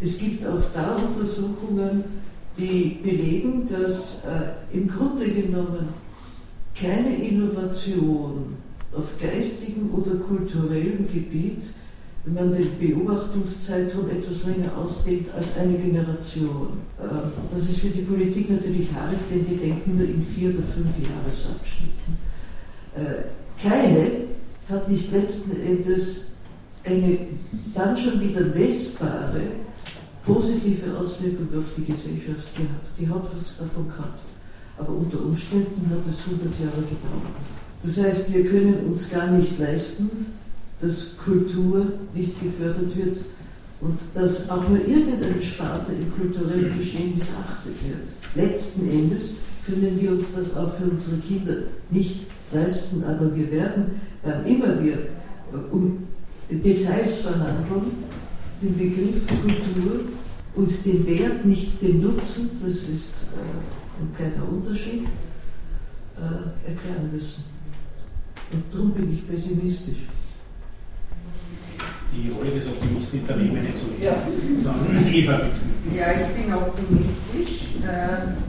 Es 0.00 0.18
gibt 0.18 0.46
auch 0.46 0.62
da 0.74 0.96
Untersuchungen, 0.96 2.04
die 2.58 2.98
belegen, 3.02 3.66
dass 3.66 4.22
äh, 4.24 4.76
im 4.76 4.88
Grunde 4.88 5.28
genommen 5.28 5.88
keine 6.78 7.16
Innovation 7.16 8.56
auf 8.92 9.06
geistigem 9.20 9.92
oder 9.92 10.16
kulturellem 10.16 11.06
Gebiet 11.12 11.62
wenn 12.34 12.50
man 12.50 12.58
den 12.58 12.78
Beobachtungszeitraum 12.78 14.10
etwas 14.10 14.44
länger 14.44 14.76
ausdehnt 14.76 15.28
als 15.34 15.46
eine 15.58 15.78
Generation. 15.78 16.78
Ähm, 17.00 17.32
das 17.52 17.68
ist 17.68 17.78
für 17.78 17.88
die 17.88 18.02
Politik 18.02 18.50
natürlich 18.50 18.92
haarig, 18.92 19.18
denn 19.30 19.46
die 19.46 19.56
denken 19.56 19.96
nur 19.96 20.06
in 20.06 20.22
vier 20.22 20.50
oder 20.50 20.62
fünf 20.62 20.88
Jahresabschnitten. 20.98 22.18
Äh, 22.96 23.24
keine 23.62 24.28
hat 24.68 24.90
nicht 24.90 25.10
letzten 25.12 25.52
Endes 25.60 26.26
eine 26.84 27.18
dann 27.74 27.96
schon 27.96 28.20
wieder 28.20 28.40
messbare 28.40 29.42
positive 30.24 30.96
Auswirkung 30.98 31.48
auf 31.58 31.64
die 31.76 31.84
Gesellschaft 31.84 32.54
gehabt. 32.54 32.98
Die 32.98 33.08
hat 33.08 33.22
was 33.34 33.56
davon 33.56 33.88
gehabt. 33.88 34.20
Aber 34.76 34.92
unter 34.92 35.20
Umständen 35.20 35.90
hat 35.90 36.06
es 36.06 36.20
100 36.24 36.60
Jahre 36.60 36.82
gedauert. 36.82 37.34
Das 37.82 37.96
heißt, 37.96 38.32
wir 38.32 38.44
können 38.44 38.86
uns 38.86 39.08
gar 39.08 39.30
nicht 39.30 39.58
leisten, 39.58 40.10
dass 40.80 41.16
Kultur 41.16 41.86
nicht 42.14 42.40
gefördert 42.40 42.96
wird 42.96 43.18
und 43.80 43.98
dass 44.14 44.48
auch 44.48 44.68
nur 44.68 44.80
irgendeine 44.80 45.40
Sparte 45.40 45.92
im 45.92 46.12
kulturellen 46.16 46.76
Geschehen 46.78 47.14
missachtet 47.14 47.74
wird. 47.84 48.08
Letzten 48.34 48.88
Endes 48.90 49.30
können 49.66 50.00
wir 50.00 50.12
uns 50.12 50.26
das 50.34 50.56
auch 50.56 50.74
für 50.76 50.90
unsere 50.90 51.16
Kinder 51.18 51.54
nicht 51.90 52.26
leisten, 52.52 53.04
aber 53.04 53.34
wir 53.36 53.50
werden, 53.50 54.00
wann 54.22 54.44
immer 54.46 54.82
wir 54.82 54.94
äh, 54.94 55.70
um 55.70 56.06
Details 56.50 57.18
verhandeln, 57.18 58.04
den 58.62 58.76
Begriff 58.76 59.26
Kultur 59.26 60.00
und 60.54 60.86
den 60.86 61.06
Wert, 61.06 61.44
nicht 61.44 61.80
den 61.82 62.00
Nutzen, 62.00 62.50
das 62.62 62.70
ist 62.70 63.12
äh, 63.34 64.02
ein 64.02 64.14
kleiner 64.16 64.50
Unterschied, 64.50 65.04
äh, 66.16 66.68
erklären 66.68 67.10
müssen. 67.12 67.44
Und 68.52 68.64
darum 68.72 68.92
bin 68.92 69.12
ich 69.12 69.28
pessimistisch. 69.28 70.06
Die 72.12 72.30
Rolle 72.30 72.50
des 72.50 72.66
Optimisten 72.68 73.18
ist 73.18 73.30
da 73.30 73.34
eben 73.34 73.60
nicht 73.60 73.76
so 73.76 73.86
ja. 74.02 74.12
sondern 74.56 75.12
Eva. 75.12 75.40
Ja, 75.94 76.06
ich 76.12 76.42
bin 76.42 76.52
optimistisch. 76.54 77.74
Äh, 77.84 78.48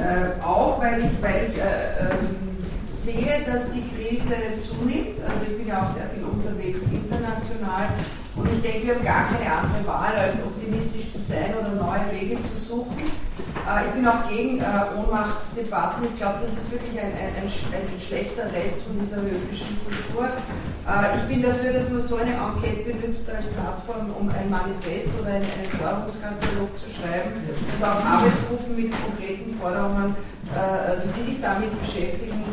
äh, 0.00 0.42
auch 0.42 0.80
weil 0.80 1.00
ich, 1.00 1.22
weil 1.22 1.48
ich 1.48 1.58
äh, 1.58 2.10
ähm, 2.10 2.36
sehe, 2.90 3.44
dass 3.46 3.70
die 3.70 3.82
Krise 3.94 4.34
zunimmt. 4.60 5.20
Also 5.26 5.42
ich 5.50 5.58
bin 5.58 5.68
ja 5.68 5.84
auch 5.84 5.94
sehr 5.94 6.06
viel 6.08 6.24
unterwegs 6.24 6.80
international 6.92 7.88
und 8.36 8.52
ich 8.52 8.60
denke, 8.60 8.86
wir 8.86 8.94
haben 8.94 9.04
gar 9.04 9.28
keine 9.28 9.50
andere 9.50 9.86
Wahl, 9.86 10.14
als 10.14 10.34
optimistisch 10.44 11.10
zu 11.10 11.18
sein 11.18 11.54
oder 11.58 11.72
neue 11.72 12.12
Wege 12.12 12.36
zu 12.42 12.58
suchen. 12.58 13.08
Äh, 13.66 13.88
ich 13.88 13.92
bin 13.94 14.06
auch 14.06 14.28
gegen 14.28 14.60
äh, 14.60 14.92
Ohnmachtsdebatten. 14.94 16.04
Ich 16.04 16.16
glaube, 16.20 16.38
das 16.44 16.52
ist 16.52 16.70
wirklich 16.70 17.00
ein, 17.00 17.12
ein, 17.16 17.40
ein, 17.40 18.00
schlechter 18.00 18.52
Rest 18.52 18.82
von 18.82 19.00
dieser 19.00 19.24
höfischen 19.24 19.74
Kultur. 19.82 20.28
Äh, 20.84 21.16
ich 21.16 21.24
bin 21.32 21.42
dafür, 21.42 21.72
dass 21.72 21.88
man 21.88 22.00
so 22.00 22.16
eine 22.16 22.36
Enquete 22.36 22.92
benutzt 22.92 23.28
als 23.30 23.46
Plattform, 23.46 24.12
um 24.12 24.28
ein 24.28 24.50
Manifest 24.50 25.08
oder 25.18 25.40
einen, 25.40 25.48
einen 25.48 25.72
Forderungskatalog 25.72 26.70
zu 26.76 26.86
schreiben 26.92 27.32
und 27.40 27.80
auch 27.82 28.04
Arbeitsgruppen 28.04 28.76
mit 28.76 28.92
konkreten 28.92 29.56
Forderungen, 29.58 30.14
also 30.54 31.08
die 31.16 31.22
sich 31.22 31.40
damit 31.42 31.74
beschäftigen, 31.80 32.44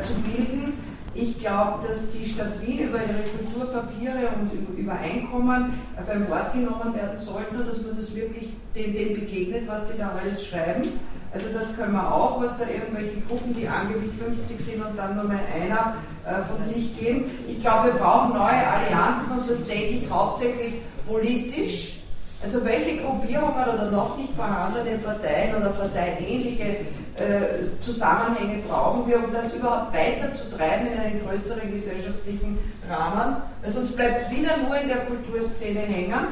zu 0.00 0.14
bilden. 0.22 0.93
Ich 1.14 1.38
glaube, 1.38 1.86
dass 1.86 2.08
die 2.10 2.28
Stadt 2.28 2.60
Wien 2.60 2.88
über 2.88 2.98
ihre 2.98 3.22
Kulturpapiere 3.22 4.30
und 4.34 4.76
über 4.76 4.94
Einkommen 4.94 5.78
äh, 5.96 6.02
beim 6.04 6.28
Wort 6.28 6.52
genommen 6.52 6.92
werden 6.92 7.16
sollten 7.16 7.56
und 7.56 7.68
dass 7.68 7.82
man 7.82 7.96
das 7.96 8.12
wirklich 8.14 8.48
dem, 8.74 8.92
dem 8.94 9.14
begegnet, 9.14 9.68
was 9.68 9.86
die 9.86 9.96
da 9.96 10.10
alles 10.20 10.44
schreiben. 10.44 10.82
Also 11.32 11.46
das 11.52 11.76
können 11.76 11.92
wir 11.92 12.12
auch, 12.12 12.40
was 12.42 12.58
da 12.58 12.64
irgendwelche 12.66 13.20
Gruppen, 13.28 13.54
die 13.54 13.68
angeblich 13.68 14.10
50 14.18 14.58
sind 14.58 14.84
und 14.84 14.96
dann 14.96 15.14
nur 15.14 15.24
mal 15.24 15.38
einer 15.54 15.96
äh, 16.26 16.42
von 16.42 16.60
sich 16.60 16.98
geben. 16.98 17.30
Ich 17.46 17.60
glaube, 17.60 17.92
wir 17.92 17.94
brauchen 17.94 18.34
neue 18.34 18.66
Allianzen 18.66 19.38
und 19.38 19.48
das 19.48 19.66
denke 19.66 19.90
ich 19.90 20.10
hauptsächlich 20.10 20.74
politisch. 21.06 22.00
Also 22.42 22.64
welche 22.64 22.98
Gruppierungen 22.98 23.62
oder 23.62 23.90
noch 23.90 24.16
nicht 24.18 24.34
vorhandene 24.34 24.98
Parteien 24.98 25.56
oder 25.56 25.70
parteiähnliche 25.70 26.76
äh, 27.16 27.62
Zusammenhänge 27.80 28.62
brauchen 28.68 29.08
wir, 29.08 29.22
um 29.22 29.32
das 29.32 29.54
überhaupt 29.54 29.94
weiterzutreiben 29.94 30.88
in 30.92 30.98
einen 30.98 31.26
größeren 31.26 31.70
gesellschaftlichen 31.70 32.58
Rahmen, 32.88 33.36
sonst 33.66 33.96
bleibt 33.96 34.18
es 34.18 34.30
wieder 34.30 34.56
nur 34.56 34.76
in 34.76 34.88
der 34.88 35.06
Kulturszene 35.06 35.80
hängen. 35.80 36.28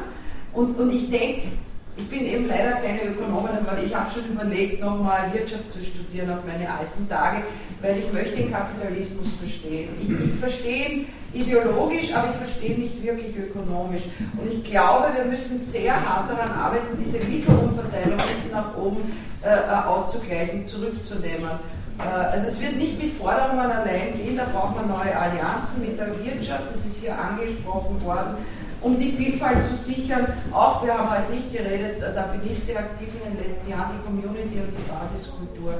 Und, 0.52 0.78
und 0.78 0.92
ich 0.92 1.10
denke, 1.10 1.48
ich 1.96 2.08
bin 2.08 2.26
eben 2.26 2.46
leider 2.46 2.72
keine 2.72 3.04
Ökonomin, 3.04 3.50
aber 3.66 3.82
ich 3.82 3.94
habe 3.94 4.10
schon 4.10 4.24
überlegt, 4.32 4.80
nochmal 4.80 5.32
Wirtschaft 5.32 5.70
zu 5.70 5.78
studieren 5.84 6.30
auf 6.30 6.40
meine 6.46 6.68
alten 6.68 7.06
Tage, 7.08 7.42
weil 7.82 7.98
ich 7.98 8.12
möchte 8.12 8.36
den 8.36 8.50
Kapitalismus 8.50 9.28
verstehen. 9.38 9.90
Ich, 10.00 10.08
ich 10.08 10.40
verstehe 10.40 10.88
ihn 10.88 11.06
ideologisch, 11.34 12.14
aber 12.14 12.30
ich 12.30 12.36
verstehe 12.36 12.74
ihn 12.74 12.82
nicht 12.82 13.02
wirklich 13.02 13.36
ökonomisch. 13.36 14.04
Und 14.38 14.50
ich 14.50 14.64
glaube, 14.64 15.08
wir 15.14 15.24
müssen 15.26 15.58
sehr 15.58 15.94
hart 15.94 16.30
daran 16.30 16.50
arbeiten, 16.50 16.96
diese 16.98 17.18
Mittelumverteilung 17.18 18.18
nach 18.50 18.76
oben 18.76 19.02
äh, 19.42 19.48
äh, 19.48 19.86
auszugleichen, 19.86 20.64
zurückzunehmen. 20.64 21.50
Äh, 21.98 22.08
also 22.08 22.46
es 22.48 22.60
wird 22.60 22.76
nicht 22.76 23.00
mit 23.00 23.12
Forderungen 23.12 23.70
allein 23.70 24.14
gehen, 24.16 24.36
da 24.36 24.46
braucht 24.52 24.76
man 24.76 24.88
neue 24.88 25.16
Allianzen 25.16 25.82
mit 25.82 25.98
der 25.98 26.08
Wirtschaft, 26.24 26.64
das 26.72 26.86
ist 26.86 27.00
hier 27.02 27.18
angesprochen 27.18 28.02
worden, 28.04 28.36
um 28.82 28.98
die 28.98 29.12
Vielfalt 29.12 29.62
zu 29.62 29.76
sichern. 29.76 30.26
Auch, 30.52 30.84
wir 30.84 30.96
haben 30.96 31.10
heute 31.10 31.32
nicht 31.32 31.52
geredet, 31.52 32.02
da 32.02 32.22
bin 32.24 32.40
ich 32.50 32.62
sehr 32.62 32.78
aktiv 32.78 33.08
in 33.24 33.36
den 33.36 33.44
letzten 33.46 33.70
Jahren, 33.70 33.92
die 33.98 34.06
Community 34.06 34.58
und 34.60 34.72
die 34.76 34.90
Basiskultur. 34.90 35.74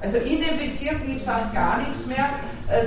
Also 0.00 0.18
in 0.18 0.40
den 0.40 0.58
Bezirken 0.58 1.10
ist 1.10 1.22
fast 1.22 1.52
gar 1.52 1.78
nichts 1.78 2.06
mehr, 2.06 2.28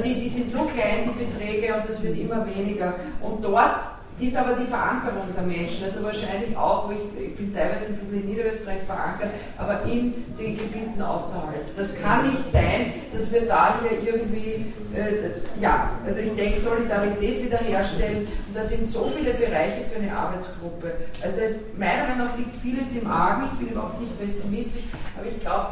die, 0.03 0.16
die 0.16 0.30
sind 0.30 0.51
so 0.51 0.64
klein, 0.66 1.09
die 1.09 1.26
Beträge, 1.26 1.76
und 1.76 1.88
das 1.88 2.01
wird 2.01 2.18
immer 2.18 2.45
weniger. 2.45 2.95
Und 3.22 3.43
dort 3.43 3.82
ist 4.22 4.38
aber 4.38 4.53
die 4.53 4.65
Verankerung 4.65 5.28
der 5.36 5.43
Menschen, 5.43 5.84
also 5.84 6.03
wahrscheinlich 6.03 6.55
auch, 6.55 6.88
wo 6.88 6.91
ich, 6.91 7.26
ich 7.26 7.36
bin 7.36 7.53
teilweise 7.53 7.88
ein 7.89 7.97
bisschen 7.97 8.22
in 8.22 8.30
Niederösterreich 8.30 8.84
verankert, 8.86 9.32
aber 9.57 9.82
in 9.84 10.13
den 10.38 10.57
Gebieten 10.57 11.01
außerhalb. 11.01 11.76
Das 11.76 11.99
kann 11.99 12.30
nicht 12.30 12.51
sein, 12.51 12.93
dass 13.11 13.32
wir 13.32 13.47
da 13.47 13.80
hier 13.82 14.13
irgendwie, 14.13 14.74
äh, 14.93 15.32
ja, 15.59 15.89
also 16.05 16.19
ich 16.19 16.36
denke, 16.36 16.59
Solidarität 16.59 17.45
wiederherstellen 17.45 18.28
und 18.47 18.55
da 18.55 18.63
sind 18.63 18.86
so 18.86 19.11
viele 19.15 19.34
Bereiche 19.34 19.86
für 19.91 19.99
eine 19.99 20.15
Arbeitsgruppe. 20.15 20.93
Also 21.24 21.38
da 21.38 21.45
meiner 21.78 22.03
Meinung 22.09 22.28
nach 22.28 22.38
liegt 22.38 22.55
vieles 22.57 22.95
im 22.95 23.09
Argen, 23.09 23.49
ich 23.53 23.59
bin 23.59 23.69
überhaupt 23.69 23.99
nicht 23.99 24.19
pessimistisch, 24.19 24.84
aber 25.17 25.28
ich 25.28 25.39
glaube, 25.39 25.67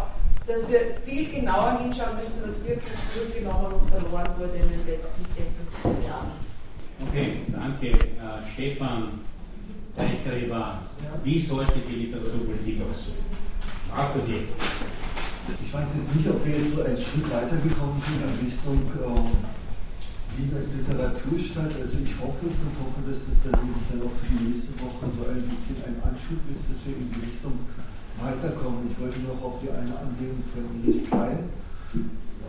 dass 0.47 0.67
wir 0.67 0.79
viel 1.05 1.29
genauer 1.29 1.77
hinschauen 1.83 2.17
müssen, 2.17 2.41
was 2.43 2.57
wirklich 2.67 2.93
zurückgenommen 3.13 3.73
und 3.73 3.89
verloren 3.91 4.29
wurde 4.39 4.55
in 4.55 4.69
den 4.69 4.87
letzten 4.87 5.23
10, 5.29 5.43
15 5.83 6.03
Jahren. 6.07 6.48
Okay, 7.07 7.47
danke. 7.47 7.95
Uh, 8.19 8.43
Stefan 8.43 9.23
Deikreber, 9.95 10.83
wie 11.23 11.39
sollte 11.39 11.79
die 11.87 12.05
Literaturpolitik 12.05 12.81
aussehen? 12.83 13.23
Was 13.95 14.13
das 14.13 14.29
jetzt? 14.29 14.59
Ich 15.49 15.73
weiß 15.73 15.95
jetzt 15.95 16.15
nicht, 16.15 16.27
ob 16.29 16.45
wir 16.45 16.59
jetzt 16.59 16.75
so 16.75 16.83
einen 16.83 16.97
Schritt 16.97 17.25
weitergekommen 17.31 17.97
sind 18.03 18.19
in 18.21 18.35
Richtung 18.45 18.83
äh, 18.99 19.31
Wiener 20.37 20.61
Literaturstadt. 20.61 21.73
Also 21.79 21.97
ich 22.03 22.13
hoffe 22.19 22.45
es 22.45 22.59
und 22.61 22.75
hoffe, 22.83 23.01
dass 23.07 23.25
das 23.25 23.49
dann, 23.49 23.63
dann 23.89 24.01
auch 24.03 24.13
für 24.19 24.29
die 24.29 24.51
nächste 24.51 24.75
Woche 24.83 25.07
so 25.09 25.23
ein 25.25 25.41
bisschen 25.47 25.79
ein 25.87 25.97
Anschub 26.03 26.43
ist, 26.51 26.67
dass 26.69 26.83
wir 26.85 26.99
in 26.99 27.09
die 27.09 27.31
Richtung 27.31 27.65
weiterkommen. 28.21 28.91
Ich 28.91 28.99
wollte 28.99 29.23
noch 29.23 29.41
auf 29.41 29.57
die 29.63 29.71
eine 29.71 29.95
Anlegung 29.95 30.43
von 30.51 30.67
Erich 30.83 31.07
Klein 31.07 31.49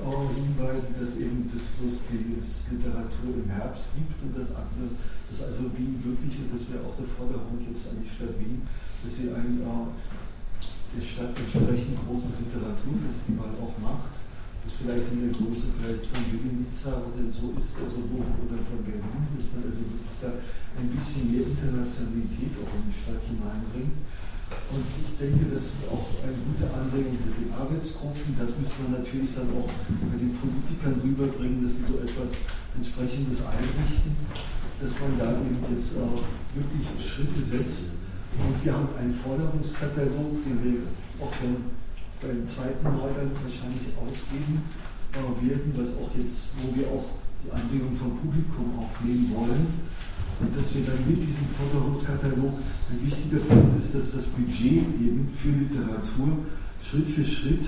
hinweisen, 0.00 0.96
dass 0.96 1.16
eben 1.20 1.44
das 1.52 1.64
bloß 1.76 2.00
die 2.08 2.40
Literatur 2.40 3.36
im 3.36 3.50
Herbst 3.52 3.92
gibt 3.92 4.16
und 4.24 4.32
das 4.32 4.48
andere, 4.56 4.96
dass 5.28 5.44
also 5.44 5.68
Wien 5.76 6.00
wirklich, 6.00 6.40
und 6.40 6.50
das 6.56 6.64
wäre 6.72 6.80
auch 6.84 6.96
eine 6.96 7.06
Forderung 7.06 7.60
jetzt 7.68 7.92
an 7.92 8.00
die 8.00 8.08
Stadt 8.08 8.32
Wien, 8.40 8.64
dass 9.04 9.12
sie 9.12 9.28
ein 9.28 9.60
äh, 9.60 9.92
der 10.90 11.04
Stadt 11.04 11.36
entsprechend 11.38 12.00
großes 12.02 12.42
Literaturfestival 12.42 13.54
auch 13.62 13.76
macht, 13.78 14.16
das 14.64 14.74
vielleicht 14.74 15.06
in 15.14 15.30
der 15.30 15.34
Größe 15.36 15.70
vielleicht 15.78 16.04
von 16.10 16.20
Vivinica 16.26 16.98
oder 16.98 17.24
so 17.30 17.54
ist, 17.54 17.78
also 17.78 18.02
wo, 18.10 18.24
oder 18.24 18.58
von 18.66 18.82
Berlin, 18.82 19.30
dass 19.38 19.46
man 19.54 19.70
also 19.70 19.80
wirklich 19.86 20.18
da 20.18 20.34
ein 20.34 20.90
bisschen 20.90 21.30
mehr 21.30 21.46
Internationalität 21.46 22.52
auch 22.58 22.72
in 22.74 22.90
die 22.90 22.96
Stadt 22.98 23.22
hineinbringt. 23.22 24.02
Und 24.70 24.86
ich 24.86 25.18
denke, 25.18 25.50
das 25.50 25.62
ist 25.62 25.86
auch 25.90 26.06
eine 26.22 26.34
gute 26.46 26.66
Anregung 26.70 27.18
für 27.18 27.34
die 27.34 27.50
Arbeitsgruppen. 27.50 28.38
Das 28.38 28.54
müssen 28.54 28.86
wir 28.86 29.02
natürlich 29.02 29.34
dann 29.34 29.50
auch 29.54 29.66
bei 29.66 30.16
den 30.18 30.30
Politikern 30.30 30.94
rüberbringen, 31.02 31.62
dass 31.66 31.74
sie 31.78 31.86
so 31.86 31.98
etwas 31.98 32.34
entsprechendes 32.74 33.42
einrichten, 33.46 34.14
dass 34.78 34.94
man 34.98 35.18
da 35.18 35.34
eben 35.42 35.58
jetzt 35.74 35.98
äh, 35.98 36.06
wirklich 36.54 36.86
Schritte 37.02 37.42
setzt. 37.42 37.98
Und 38.38 38.54
wir 38.62 38.70
haben 38.74 38.94
einen 38.94 39.14
Forderungskatalog, 39.14 40.38
den 40.46 40.58
wir 40.62 40.78
auch 41.18 41.34
dann 41.42 41.74
beim 42.22 42.46
zweiten 42.46 42.86
Mal 42.86 43.10
dann 43.10 43.34
wahrscheinlich 43.34 43.90
ausgeben 43.98 44.62
äh, 45.18 45.34
werden, 45.50 45.74
was 45.74 45.98
auch 45.98 46.14
jetzt, 46.14 46.54
wo 46.62 46.70
wir 46.78 46.86
auch 46.94 47.18
die 47.42 47.50
Anregung 47.50 47.90
vom 47.98 48.14
Publikum 48.18 48.86
aufnehmen 48.86 49.34
wollen 49.34 49.66
und 50.40 50.56
dass 50.56 50.74
wir 50.74 50.82
dann 50.84 51.04
mit 51.06 51.20
diesem 51.20 51.46
Forderungskatalog 51.52 52.58
ein 52.90 52.98
wichtiger 53.04 53.40
Punkt 53.44 53.78
ist, 53.78 53.94
dass 53.94 54.12
das 54.12 54.24
Budget 54.26 54.88
eben 54.96 55.28
für 55.28 55.52
Literatur 55.52 56.38
Schritt 56.82 57.08
für 57.08 57.24
Schritt 57.24 57.64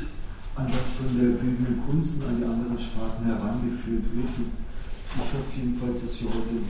an 0.57 0.67
das 0.67 0.93
von 0.97 1.13
der 1.17 1.37
bildenden 1.37 1.81
Kunst 1.87 2.21
und 2.21 2.29
an 2.29 2.39
die 2.39 2.45
anderen 2.45 2.79
Sparten 2.79 3.25
herangeführt 3.25 4.05
wird. 4.17 4.29
Ich 4.29 5.21
hoffe 5.21 5.37
jedenfalls, 5.57 6.01
dass 6.01 6.21
wir 6.21 6.29
heute 6.29 6.57
ein 6.57 6.69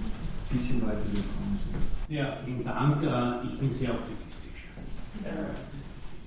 bisschen 0.50 0.82
weitergekommen 0.82 1.59
sind. 1.59 2.14
Ja, 2.14 2.36
vielen 2.44 2.64
Dank. 2.64 3.03
Äh, 3.03 3.46
ich 3.46 3.59
bin 3.59 3.70
sehr 3.70 3.90
optimistisch. 3.90 4.42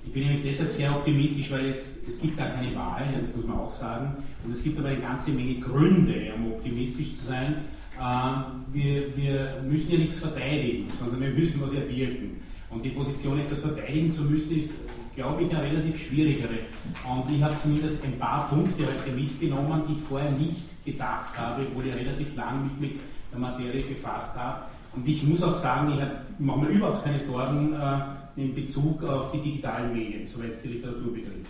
Ich 0.06 0.14
bin 0.14 0.28
nämlich 0.28 0.44
deshalb 0.44 0.72
sehr 0.72 0.96
optimistisch, 0.96 1.52
weil 1.52 1.66
es, 1.66 2.04
es 2.08 2.20
gibt 2.22 2.38
gar 2.38 2.50
keine 2.50 2.76
Wahl, 2.76 3.08
das 3.20 3.36
muss 3.36 3.46
man 3.46 3.58
auch 3.58 3.72
sagen. 3.72 4.24
Und 4.44 4.52
es 4.52 4.64
gibt 4.64 4.80
aber 4.80 4.90
eine 4.90 5.02
ganze 5.02 5.32
Menge 5.32 5.60
Gründe, 5.60 6.32
um 6.38 6.54
optimistisch 6.54 7.18
zu 7.18 7.26
sein. 7.26 7.56
Ähm, 8.00 8.66
wir, 8.72 9.16
wir 9.16 9.64
müssen 9.68 9.92
ja 9.92 9.98
nichts 10.00 10.20
verteidigen, 10.20 10.88
sondern 10.90 11.22
wir 11.22 11.30
müssen 11.30 11.62
was 11.62 11.74
erwirken. 11.74 12.42
Und 12.70 12.84
die 12.84 12.90
Position, 12.90 13.40
etwas 13.40 13.62
verteidigen 13.62 14.12
zu 14.12 14.24
müssen, 14.24 14.56
ist, 14.56 14.80
glaube 15.16 15.44
ich, 15.44 15.56
eine 15.56 15.64
relativ 15.64 16.08
schwierigere. 16.08 16.60
Und 17.10 17.32
ich 17.32 17.42
habe 17.42 17.56
zumindest 17.58 18.04
ein 18.04 18.20
paar 18.20 18.50
Punkte 18.50 18.84
heute 18.84 19.12
mitgenommen, 19.16 19.84
die 19.88 19.94
ich 19.94 20.02
vorher 20.02 20.32
nicht 20.32 20.84
gedacht 20.84 21.38
habe, 21.38 21.66
obwohl 21.68 21.88
ich 21.88 21.96
relativ 21.96 22.36
lang 22.36 22.66
mich 22.66 22.92
mit 22.92 23.00
der 23.32 23.40
Materie 23.40 23.84
befasst 23.84 24.36
habe. 24.36 24.66
Und 24.94 25.08
ich 25.08 25.24
muss 25.24 25.44
auch 25.44 25.54
sagen, 25.54 25.92
ich 25.92 26.46
mache 26.46 26.60
mir 26.60 26.68
überhaupt 26.68 27.04
keine 27.04 27.20
Sorgen 27.20 27.74
äh, 27.74 28.42
in 28.42 28.54
Bezug 28.54 29.04
auf 29.04 29.32
die 29.32 29.42
digitalen 29.42 29.94
Medien, 29.94 30.26
soweit 30.26 30.50
es 30.50 30.62
die 30.62 30.70
Literatur 30.70 31.14
betrifft. 31.14 31.50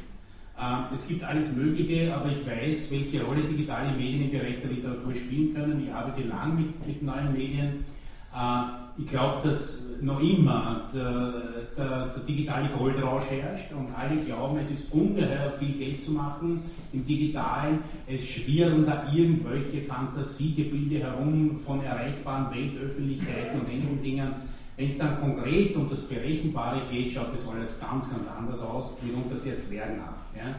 Ähm, 0.57 0.85
es 0.93 1.07
gibt 1.07 1.23
alles 1.23 1.53
Mögliche, 1.53 2.15
aber 2.15 2.31
ich 2.31 2.45
weiß, 2.45 2.91
welche 2.91 3.23
Rolle 3.23 3.41
digitale 3.41 3.91
Medien 3.95 4.23
im 4.23 4.31
Bereich 4.31 4.61
der 4.61 4.71
Literatur 4.71 5.13
spielen 5.13 5.53
können. 5.53 5.83
Ich 5.85 5.93
arbeite 5.93 6.23
lang 6.23 6.55
mit, 6.55 6.87
mit 6.87 7.03
neuen 7.03 7.33
Medien. 7.33 7.85
Äh, 8.33 8.85
ich 8.97 9.07
glaube, 9.07 9.45
dass 9.45 9.85
noch 10.01 10.21
immer 10.21 10.89
der, 10.93 11.65
der, 11.77 12.07
der, 12.07 12.23
digitale 12.23 12.69
Goldrausch 12.69 13.29
herrscht 13.29 13.71
und 13.73 13.87
alle 13.93 14.21
glauben, 14.21 14.57
es 14.57 14.71
ist 14.71 14.93
ungeheuer 14.93 15.51
viel 15.59 15.73
Geld 15.73 16.01
zu 16.01 16.11
machen 16.11 16.61
im 16.93 17.05
Digitalen. 17.05 17.79
Es 18.07 18.25
schwirren 18.25 18.85
da 18.85 19.11
irgendwelche 19.13 19.81
Fantasiegebilde 19.81 20.99
herum 20.99 21.59
von 21.59 21.83
erreichbaren 21.83 22.53
Weltöffentlichkeiten 22.53 23.59
und 23.59 23.69
ähnlichen 23.69 24.01
Dingen. 24.01 24.31
Wenn 24.77 24.87
es 24.87 24.97
dann 24.97 25.19
konkret 25.21 25.75
um 25.75 25.89
das 25.89 26.01
Berechenbare 26.01 26.81
geht, 26.91 27.11
schaut 27.11 27.33
das 27.33 27.47
alles 27.47 27.79
ganz, 27.79 28.09
ganz 28.11 28.27
anders 28.27 28.59
aus, 28.61 28.93
mitunter 29.01 29.35
sehr 29.35 29.57
zwergenhaft. 29.57 30.35
Ja? 30.35 30.55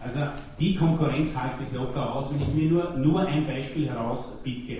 Also 0.00 0.20
die 0.58 0.74
Konkurrenz 0.74 1.36
halte 1.36 1.64
ich 1.64 1.72
locker 1.76 2.14
aus, 2.14 2.32
wenn 2.32 2.40
ich 2.40 2.54
mir 2.54 2.70
nur, 2.70 2.90
nur 2.96 3.26
ein 3.26 3.46
Beispiel 3.46 3.88
herauspicke. 3.88 4.78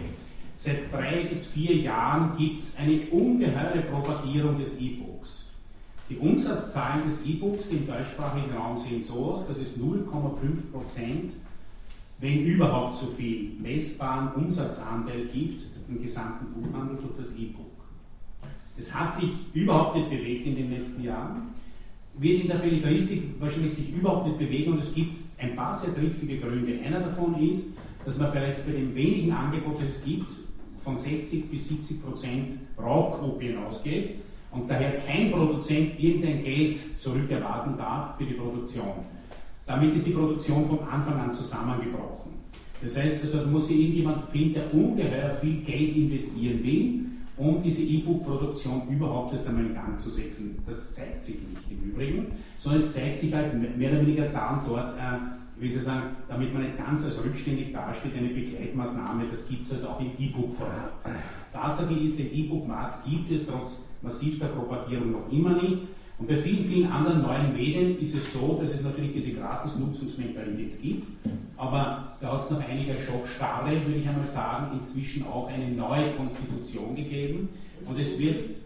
Seit 0.55 0.93
drei 0.93 1.25
bis 1.25 1.47
vier 1.47 1.77
Jahren 1.77 2.37
gibt 2.37 2.63
es 2.63 2.77
eine 2.79 3.01
ungeheure 3.11 3.83
Propagierung 3.83 4.59
des 4.59 4.81
E-Books. 4.81 5.51
Die 6.09 6.17
Umsatzzahlen 6.17 7.05
des 7.05 7.27
E-Books 7.27 7.69
im 7.71 7.87
deutschsprachigen 7.87 8.53
Raum 8.57 8.77
sehen 8.77 9.03
so 9.03 9.27
aus, 9.27 9.47
dass 9.47 9.59
es 9.59 9.77
0,5 9.77 10.73
Prozent, 10.73 11.35
wenn 12.19 12.45
überhaupt 12.45 12.97
so 12.97 13.07
viel, 13.09 13.53
messbaren 13.61 14.33
Umsatzanteil 14.33 15.27
gibt 15.27 15.67
im 15.89 16.01
gesamten 16.01 16.47
Buchhandel 16.55 16.97
durch 16.97 17.29
das 17.29 17.37
E-Book. 17.37 17.68
Das 18.79 18.95
hat 18.95 19.13
sich 19.13 19.31
überhaupt 19.55 19.97
nicht 19.97 20.09
bewegt 20.09 20.47
in 20.47 20.55
den 20.55 20.71
letzten 20.71 21.03
Jahren, 21.03 21.49
wird 22.17 22.43
in 22.43 22.49
der 22.49 22.59
Belletristik 22.59 23.23
wahrscheinlich 23.41 23.75
sich 23.75 23.93
überhaupt 23.93 24.29
nicht 24.29 24.39
bewegen 24.39 24.73
und 24.73 24.79
es 24.79 24.95
gibt 24.95 25.17
ein 25.37 25.57
paar 25.57 25.75
sehr 25.75 25.95
triftige 25.95 26.39
Gründe. 26.39 26.79
Einer 26.85 27.01
davon 27.01 27.43
ist, 27.43 27.73
dass 28.05 28.19
man 28.19 28.31
bereits 28.31 28.61
bei 28.63 28.71
dem 28.73 28.95
wenigen 28.95 29.33
Angebot, 29.33 29.81
das 29.81 29.89
es 29.89 30.05
gibt, 30.05 30.33
von 30.85 30.97
60 30.97 31.51
bis 31.51 31.69
70 31.69 32.03
Prozent 32.05 32.53
Raubkopien 32.79 33.59
ausgeht 33.59 34.21
und 34.53 34.71
daher 34.71 34.93
kein 34.99 35.33
Produzent 35.33 35.99
irgendein 35.99 36.45
Geld 36.45 36.79
zurückerwarten 37.01 37.77
darf 37.77 38.17
für 38.17 38.25
die 38.25 38.35
Produktion. 38.35 39.05
Damit 39.67 39.95
ist 39.97 40.07
die 40.07 40.13
Produktion 40.13 40.65
von 40.67 40.81
Anfang 40.89 41.19
an 41.19 41.33
zusammengebrochen. 41.33 42.33
Das 42.81 42.97
heißt, 42.97 43.23
also 43.23 43.45
muss 43.49 43.67
sich 43.67 43.81
irgendjemand 43.81 44.31
finden, 44.31 44.55
der 44.55 44.73
ungeheuer 44.73 45.31
viel 45.41 45.63
Geld 45.63 45.97
investieren 45.97 46.63
will, 46.63 47.08
um 47.39 47.63
diese 47.63 47.83
E-Book-Produktion 47.83 48.89
überhaupt 48.89 49.33
erst 49.33 49.49
einmal 49.49 49.67
in 49.67 49.75
Gang 49.75 49.99
zu 49.99 50.11
setzen. 50.11 50.59
Das 50.67 50.93
zeigt 50.93 51.23
sich 51.23 51.37
nicht 51.37 51.71
im 51.71 51.91
Übrigen, 51.91 52.27
sondern 52.57 52.83
es 52.83 52.93
zeigt 52.93 53.19
sich 53.19 53.33
halt 53.33 53.55
mehr 53.77 53.91
oder 53.93 54.01
weniger 54.03 54.29
da 54.29 54.59
und 54.59 54.69
dort 54.69 54.97
äh, 54.97 55.39
wie 55.61 55.69
Sie 55.69 55.81
sagen, 55.81 56.17
damit 56.29 56.53
man 56.55 56.63
nicht 56.63 56.79
ganz 56.79 57.05
als 57.05 57.25
rückständig 57.25 57.73
dasteht, 57.73 58.17
eine 58.17 58.29
Begleitmaßnahme, 58.29 59.25
das 59.29 59.49
gibt 59.49 59.67
es 59.67 59.73
halt 59.73 59.85
auch 59.87 60.01
im 60.01 60.13
E-Book-Format. 60.19 60.93
Tatsache 61.53 61.95
ist, 61.95 62.19
den 62.19 62.33
E-Book-Markt 62.33 63.05
gibt 63.05 63.31
es 63.31 63.47
trotz 63.47 63.85
massivster 64.01 64.47
Propagierung 64.47 65.13
noch 65.13 65.33
immer 65.33 65.55
nicht. 65.55 65.79
Und 66.19 66.27
bei 66.27 66.37
vielen, 66.37 66.65
vielen 66.65 66.91
anderen 66.91 67.23
neuen 67.23 67.53
Medien 67.53 67.99
ist 68.01 68.15
es 68.15 68.33
so, 68.33 68.59
dass 68.61 68.75
es 68.75 68.83
natürlich 68.83 69.13
diese 69.13 69.33
Gratis-Nutzungsmentalität 69.33 70.83
gibt, 70.83 71.07
aber 71.57 72.17
da 72.21 72.33
hat 72.33 72.41
es 72.41 72.51
nach 72.51 72.69
einiger 72.69 72.95
Schockstarre, 72.95 73.71
würde 73.87 74.01
ich 74.01 74.09
einmal 74.09 74.25
sagen, 74.25 74.77
inzwischen 74.77 75.27
auch 75.27 75.49
eine 75.49 75.71
neue 75.71 76.13
Konstitution 76.15 76.97
gegeben. 76.97 77.49
Und 77.87 77.99
es 77.99 78.19
wird 78.19 78.57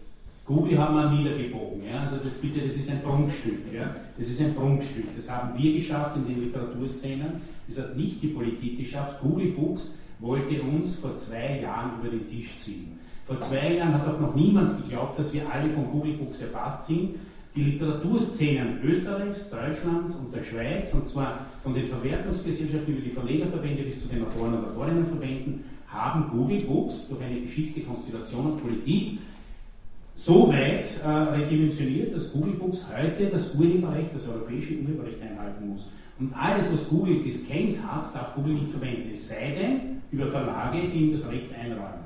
Google 0.45 0.77
haben 0.77 0.95
wir 0.95 1.09
niedergebogen. 1.09 1.85
Ja? 1.85 2.01
Also 2.01 2.17
das 2.17 2.37
bitte, 2.37 2.59
das 2.61 2.75
ist 2.75 2.91
ein 2.91 3.01
Prunkstück. 3.01 3.73
Ja? 3.73 3.95
Das 4.17 4.27
ist 4.27 4.41
ein 4.41 4.53
Prunkstück. 4.53 5.15
Das 5.15 5.31
haben 5.31 5.57
wir 5.57 5.73
geschafft 5.73 6.17
in 6.17 6.27
den 6.27 6.43
Literaturszenen. 6.43 7.41
Das 7.67 7.79
hat 7.79 7.95
nicht 7.95 8.21
die 8.21 8.27
Politik 8.27 8.77
geschafft. 8.77 9.21
Google 9.21 9.51
Books 9.51 9.97
wollte 10.19 10.61
uns 10.61 10.95
vor 10.95 11.15
zwei 11.15 11.61
Jahren 11.61 11.99
über 11.99 12.09
den 12.09 12.27
Tisch 12.27 12.57
ziehen. 12.57 12.99
Vor 13.25 13.39
zwei 13.39 13.75
Jahren 13.75 13.93
hat 13.93 14.05
auch 14.05 14.19
noch 14.19 14.35
niemand 14.35 14.83
geglaubt, 14.83 15.17
dass 15.17 15.33
wir 15.33 15.49
alle 15.49 15.69
von 15.69 15.89
Google 15.89 16.13
Books 16.13 16.41
erfasst 16.41 16.87
sind. 16.87 17.15
Die 17.55 17.63
Literaturszenen 17.63 18.79
Österreichs, 18.83 19.51
Deutschlands 19.51 20.15
und 20.15 20.33
der 20.33 20.43
Schweiz, 20.43 20.91
und 20.95 21.07
zwar 21.07 21.45
von 21.61 21.75
den 21.75 21.85
Verwertungsgesellschaften 21.85 22.93
über 22.93 23.01
die 23.01 23.11
Verlegerverbände 23.11 23.83
bis 23.83 24.01
zu 24.01 24.07
den 24.07 24.25
Autoren 24.25 24.55
und 24.55 24.65
Autorinnenverbänden, 24.65 25.63
haben 25.87 26.29
Google 26.31 26.61
Books 26.61 27.07
durch 27.07 27.21
eine 27.21 27.41
geschickte 27.41 27.81
Konstellation 27.81 28.53
und 28.53 28.61
Politik 28.61 29.19
so 30.15 30.47
weit 30.51 30.85
äh, 31.03 31.07
redimensioniert, 31.07 32.15
dass 32.15 32.33
Google 32.33 32.53
Books 32.53 32.87
heute 32.91 33.27
das 33.27 33.53
Urheberrecht, 33.53 34.09
das 34.15 34.27
europäische 34.27 34.73
Urheberrecht 34.79 35.21
einhalten 35.21 35.69
muss. 35.69 35.89
Und 36.19 36.33
alles, 36.33 36.73
was 36.73 36.87
Google 36.87 37.23
gescannt 37.23 37.77
hat, 37.85 38.15
darf 38.15 38.33
Google 38.33 38.53
nicht 38.53 38.71
verwenden, 38.71 39.09
es 39.11 39.29
sei 39.29 39.55
denn 39.59 40.01
über 40.11 40.27
Verlage, 40.27 40.87
die 40.87 41.05
ihm 41.05 41.11
das 41.11 41.27
Recht 41.29 41.53
einräumen. 41.53 42.03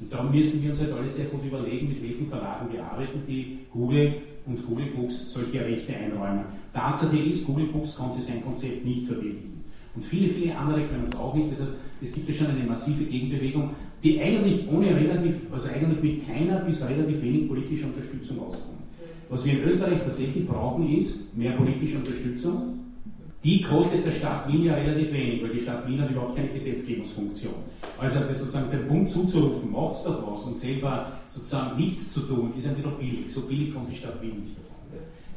Und 0.00 0.12
da 0.12 0.22
müssen 0.22 0.62
wir 0.62 0.70
uns 0.70 0.80
halt 0.80 0.92
alles 0.92 1.16
sehr 1.16 1.26
gut 1.26 1.44
überlegen, 1.44 1.88
mit 1.88 2.02
welchen 2.02 2.26
Verlagen 2.26 2.72
wir 2.72 2.82
arbeiten, 2.82 3.22
die 3.28 3.58
Google 3.70 4.14
und 4.50 4.66
Google 4.66 4.86
Books 4.94 5.32
solche 5.32 5.64
Rechte 5.64 5.94
einräumen. 5.94 6.44
Tatsache 6.74 7.16
ist, 7.16 7.46
Google 7.46 7.66
Books 7.66 7.94
konnte 7.94 8.20
sein 8.20 8.44
Konzept 8.44 8.84
nicht 8.84 9.06
verwirklichen. 9.06 9.64
Und 9.94 10.04
viele, 10.04 10.28
viele 10.28 10.56
andere 10.56 10.86
können 10.86 11.04
es 11.04 11.16
auch 11.16 11.34
nicht. 11.34 11.50
Das 11.50 11.62
heißt, 11.62 11.72
es 12.02 12.12
gibt 12.12 12.28
ja 12.28 12.34
schon 12.34 12.46
eine 12.48 12.64
massive 12.64 13.04
Gegenbewegung 13.04 13.70
die 14.02 14.20
eigentlich 14.20 14.66
ohne 14.70 14.94
relativ, 14.94 15.34
also 15.52 15.68
eigentlich 15.68 16.02
mit 16.02 16.26
keiner 16.26 16.60
bis 16.60 16.82
relativ 16.82 17.22
wenig 17.22 17.48
politischer 17.48 17.86
Unterstützung 17.86 18.40
auskommen. 18.40 18.80
Was 19.28 19.44
wir 19.44 19.52
in 19.52 19.62
Österreich 19.62 20.02
tatsächlich 20.02 20.46
brauchen, 20.46 20.96
ist 20.96 21.36
mehr 21.36 21.52
politische 21.52 21.98
Unterstützung. 21.98 22.79
Die 23.42 23.62
kostet 23.62 24.04
der 24.04 24.12
Stadt 24.12 24.46
Wien 24.48 24.64
ja 24.64 24.74
relativ 24.74 25.12
wenig, 25.12 25.42
weil 25.42 25.50
die 25.50 25.60
Stadt 25.60 25.88
Wien 25.88 26.02
hat 26.02 26.10
überhaupt 26.10 26.36
keine 26.36 26.48
Gesetzgebungsfunktion. 26.48 27.54
Also 27.98 28.20
das 28.20 28.38
sozusagen 28.38 28.70
den 28.70 28.86
Punkt 28.86 29.10
zuzurufen, 29.10 29.72
macht's 29.72 30.02
doch 30.02 30.30
was 30.30 30.44
und 30.44 30.58
selber 30.58 31.12
sozusagen 31.26 31.78
nichts 31.78 32.12
zu 32.12 32.20
tun, 32.20 32.52
ist 32.54 32.66
ein 32.66 32.74
bisschen 32.74 32.98
billig. 32.98 33.32
So 33.32 33.42
billig 33.42 33.72
kommt 33.72 33.90
die 33.90 33.96
Stadt 33.96 34.20
Wien 34.20 34.42
nicht 34.42 34.58
davon. 34.58 34.69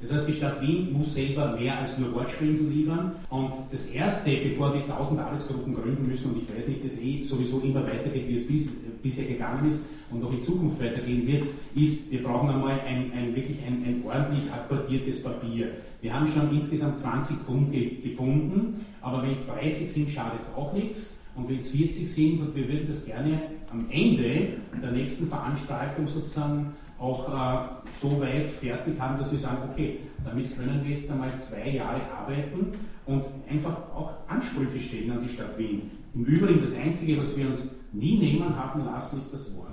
Das 0.03 0.11
heißt, 0.11 0.27
die 0.27 0.33
Stadt 0.33 0.61
Wien 0.61 0.91
muss 0.91 1.13
selber 1.13 1.55
mehr 1.57 1.79
als 1.79 1.97
nur 1.97 2.13
Wortspenden 2.13 2.69
liefern. 2.69 3.13
Und 3.29 3.53
das 3.71 3.85
Erste, 3.85 4.31
bevor 4.31 4.73
wir 4.73 4.85
tausend 4.85 5.21
Arbeitsgruppen 5.21 5.73
gründen 5.73 6.05
müssen, 6.05 6.31
und 6.31 6.43
ich 6.43 6.53
weiß 6.53 6.67
nicht, 6.67 6.83
dass 6.83 6.99
eh 6.99 7.23
sowieso 7.23 7.61
immer 7.61 7.85
weitergeht, 7.85 8.27
wie 8.27 8.33
es 8.33 8.45
bis, 8.45 8.67
bisher 9.01 9.23
gegangen 9.23 9.69
ist 9.69 9.79
und 10.11 10.21
auch 10.21 10.33
in 10.33 10.41
Zukunft 10.41 10.81
weitergehen 10.81 11.25
wird, 11.25 11.43
ist, 11.73 12.11
wir 12.11 12.21
brauchen 12.21 12.49
einmal 12.49 12.81
ein, 12.81 13.13
ein 13.13 13.33
wirklich 13.33 13.59
ein, 13.65 13.81
ein 13.85 14.03
ordentlich 14.05 14.51
akkordiertes 14.51 15.23
Papier. 15.23 15.69
Wir 16.01 16.13
haben 16.13 16.27
schon 16.27 16.53
insgesamt 16.53 16.99
20 16.99 17.45
Punkte 17.45 17.79
gefunden, 17.79 18.85
aber 18.99 19.23
wenn 19.23 19.31
es 19.31 19.47
30 19.47 19.89
sind, 19.89 20.09
schadet 20.09 20.41
es 20.41 20.53
auch 20.53 20.73
nichts. 20.73 21.17
Und 21.33 21.47
wenn 21.47 21.55
es 21.55 21.69
40 21.69 22.11
sind, 22.11 22.41
und 22.41 22.53
wir 22.57 22.67
würden 22.67 22.87
das 22.87 23.05
gerne 23.05 23.41
am 23.71 23.85
Ende 23.89 24.49
der 24.81 24.91
nächsten 24.91 25.27
Veranstaltung 25.27 26.07
sozusagen 26.07 26.73
auch 27.03 27.27
äh, 27.27 27.91
so 28.01 28.19
weit 28.21 28.49
fertig 28.49 28.99
haben, 28.99 29.17
dass 29.17 29.29
wir 29.29 29.37
sagen, 29.37 29.57
okay, 29.69 29.99
damit 30.23 30.55
können 30.55 30.81
wir 30.83 30.91
jetzt 30.91 31.11
einmal 31.11 31.37
zwei 31.37 31.69
Jahre 31.69 32.01
arbeiten 32.17 32.73
und 33.05 33.25
einfach 33.49 33.75
auch 33.93 34.11
Ansprüche 34.27 34.79
stellen 34.79 35.11
an 35.11 35.21
die 35.21 35.29
Stadt 35.29 35.57
Wien. 35.57 35.91
Im 36.15 36.23
Übrigen, 36.23 36.61
das 36.61 36.77
Einzige, 36.77 37.19
was 37.21 37.35
wir 37.35 37.47
uns 37.47 37.75
nie 37.91 38.17
nehmen 38.17 38.55
haben 38.55 38.85
lassen, 38.85 39.19
ist 39.19 39.33
das 39.33 39.53
Wort. 39.57 39.67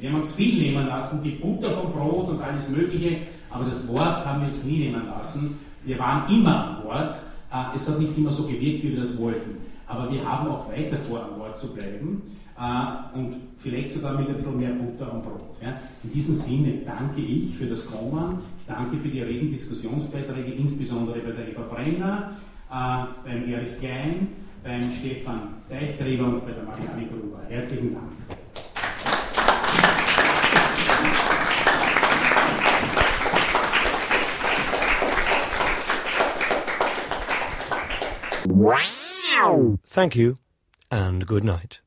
Wir 0.00 0.10
haben 0.10 0.20
uns 0.20 0.34
viel 0.34 0.58
nehmen 0.58 0.86
lassen, 0.86 1.22
die 1.22 1.32
Butter 1.32 1.70
vom 1.70 1.92
Brot 1.92 2.30
und 2.30 2.40
alles 2.40 2.70
Mögliche, 2.70 3.18
aber 3.50 3.66
das 3.66 3.86
Wort 3.88 4.24
haben 4.24 4.40
wir 4.40 4.48
uns 4.48 4.64
nie 4.64 4.78
nehmen 4.78 5.06
lassen. 5.06 5.58
Wir 5.84 5.98
waren 5.98 6.32
immer 6.32 6.78
am 6.78 6.84
Wort. 6.84 7.20
Äh, 7.52 7.74
es 7.74 7.88
hat 7.88 7.98
nicht 7.98 8.16
immer 8.16 8.32
so 8.32 8.44
gewirkt, 8.44 8.82
wie 8.82 8.92
wir 8.92 9.00
das 9.00 9.18
wollten. 9.18 9.58
Aber 9.86 10.10
wir 10.10 10.24
haben 10.24 10.48
auch 10.48 10.70
weiter 10.70 10.98
vor, 10.98 11.24
am 11.24 11.38
Wort 11.38 11.58
zu 11.58 11.74
bleiben. 11.74 12.22
Äh, 12.60 13.16
und 13.16 13.36
vielleicht 13.56 13.90
sogar 13.92 14.18
mit 14.18 14.28
ein 14.28 14.34
bisschen 14.34 14.58
mehr 14.58 14.72
Butter 14.72 15.10
am 15.10 15.22
Brot. 15.22 15.56
Ja. 15.62 15.80
In 16.04 16.12
diesem 16.12 16.34
Sinne 16.34 16.82
danke 16.84 17.22
ich 17.22 17.56
für 17.56 17.64
das 17.64 17.86
Kommen, 17.86 18.40
ich 18.58 18.66
danke 18.66 18.98
für 18.98 19.08
die 19.08 19.22
regen 19.22 19.50
Diskussionsbeiträge, 19.50 20.52
insbesondere 20.52 21.20
bei 21.20 21.30
der 21.30 21.48
Eva 21.48 21.62
Brenner, 21.62 22.32
äh, 22.70 23.04
beim 23.24 23.48
Erich 23.48 23.78
Klein, 23.78 24.28
beim 24.62 24.92
Stefan 24.92 25.54
Deichtreber 25.70 26.26
und 26.26 26.44
bei 26.44 26.52
der 26.52 26.64
Marianne 26.64 27.06
Gruber. 27.06 27.40
Herzlichen 27.48 27.94
Dank. 27.94 28.12
Thank 39.84 40.14
you 40.14 40.36
and 40.90 41.26
good 41.26 41.42
night. 41.42 41.80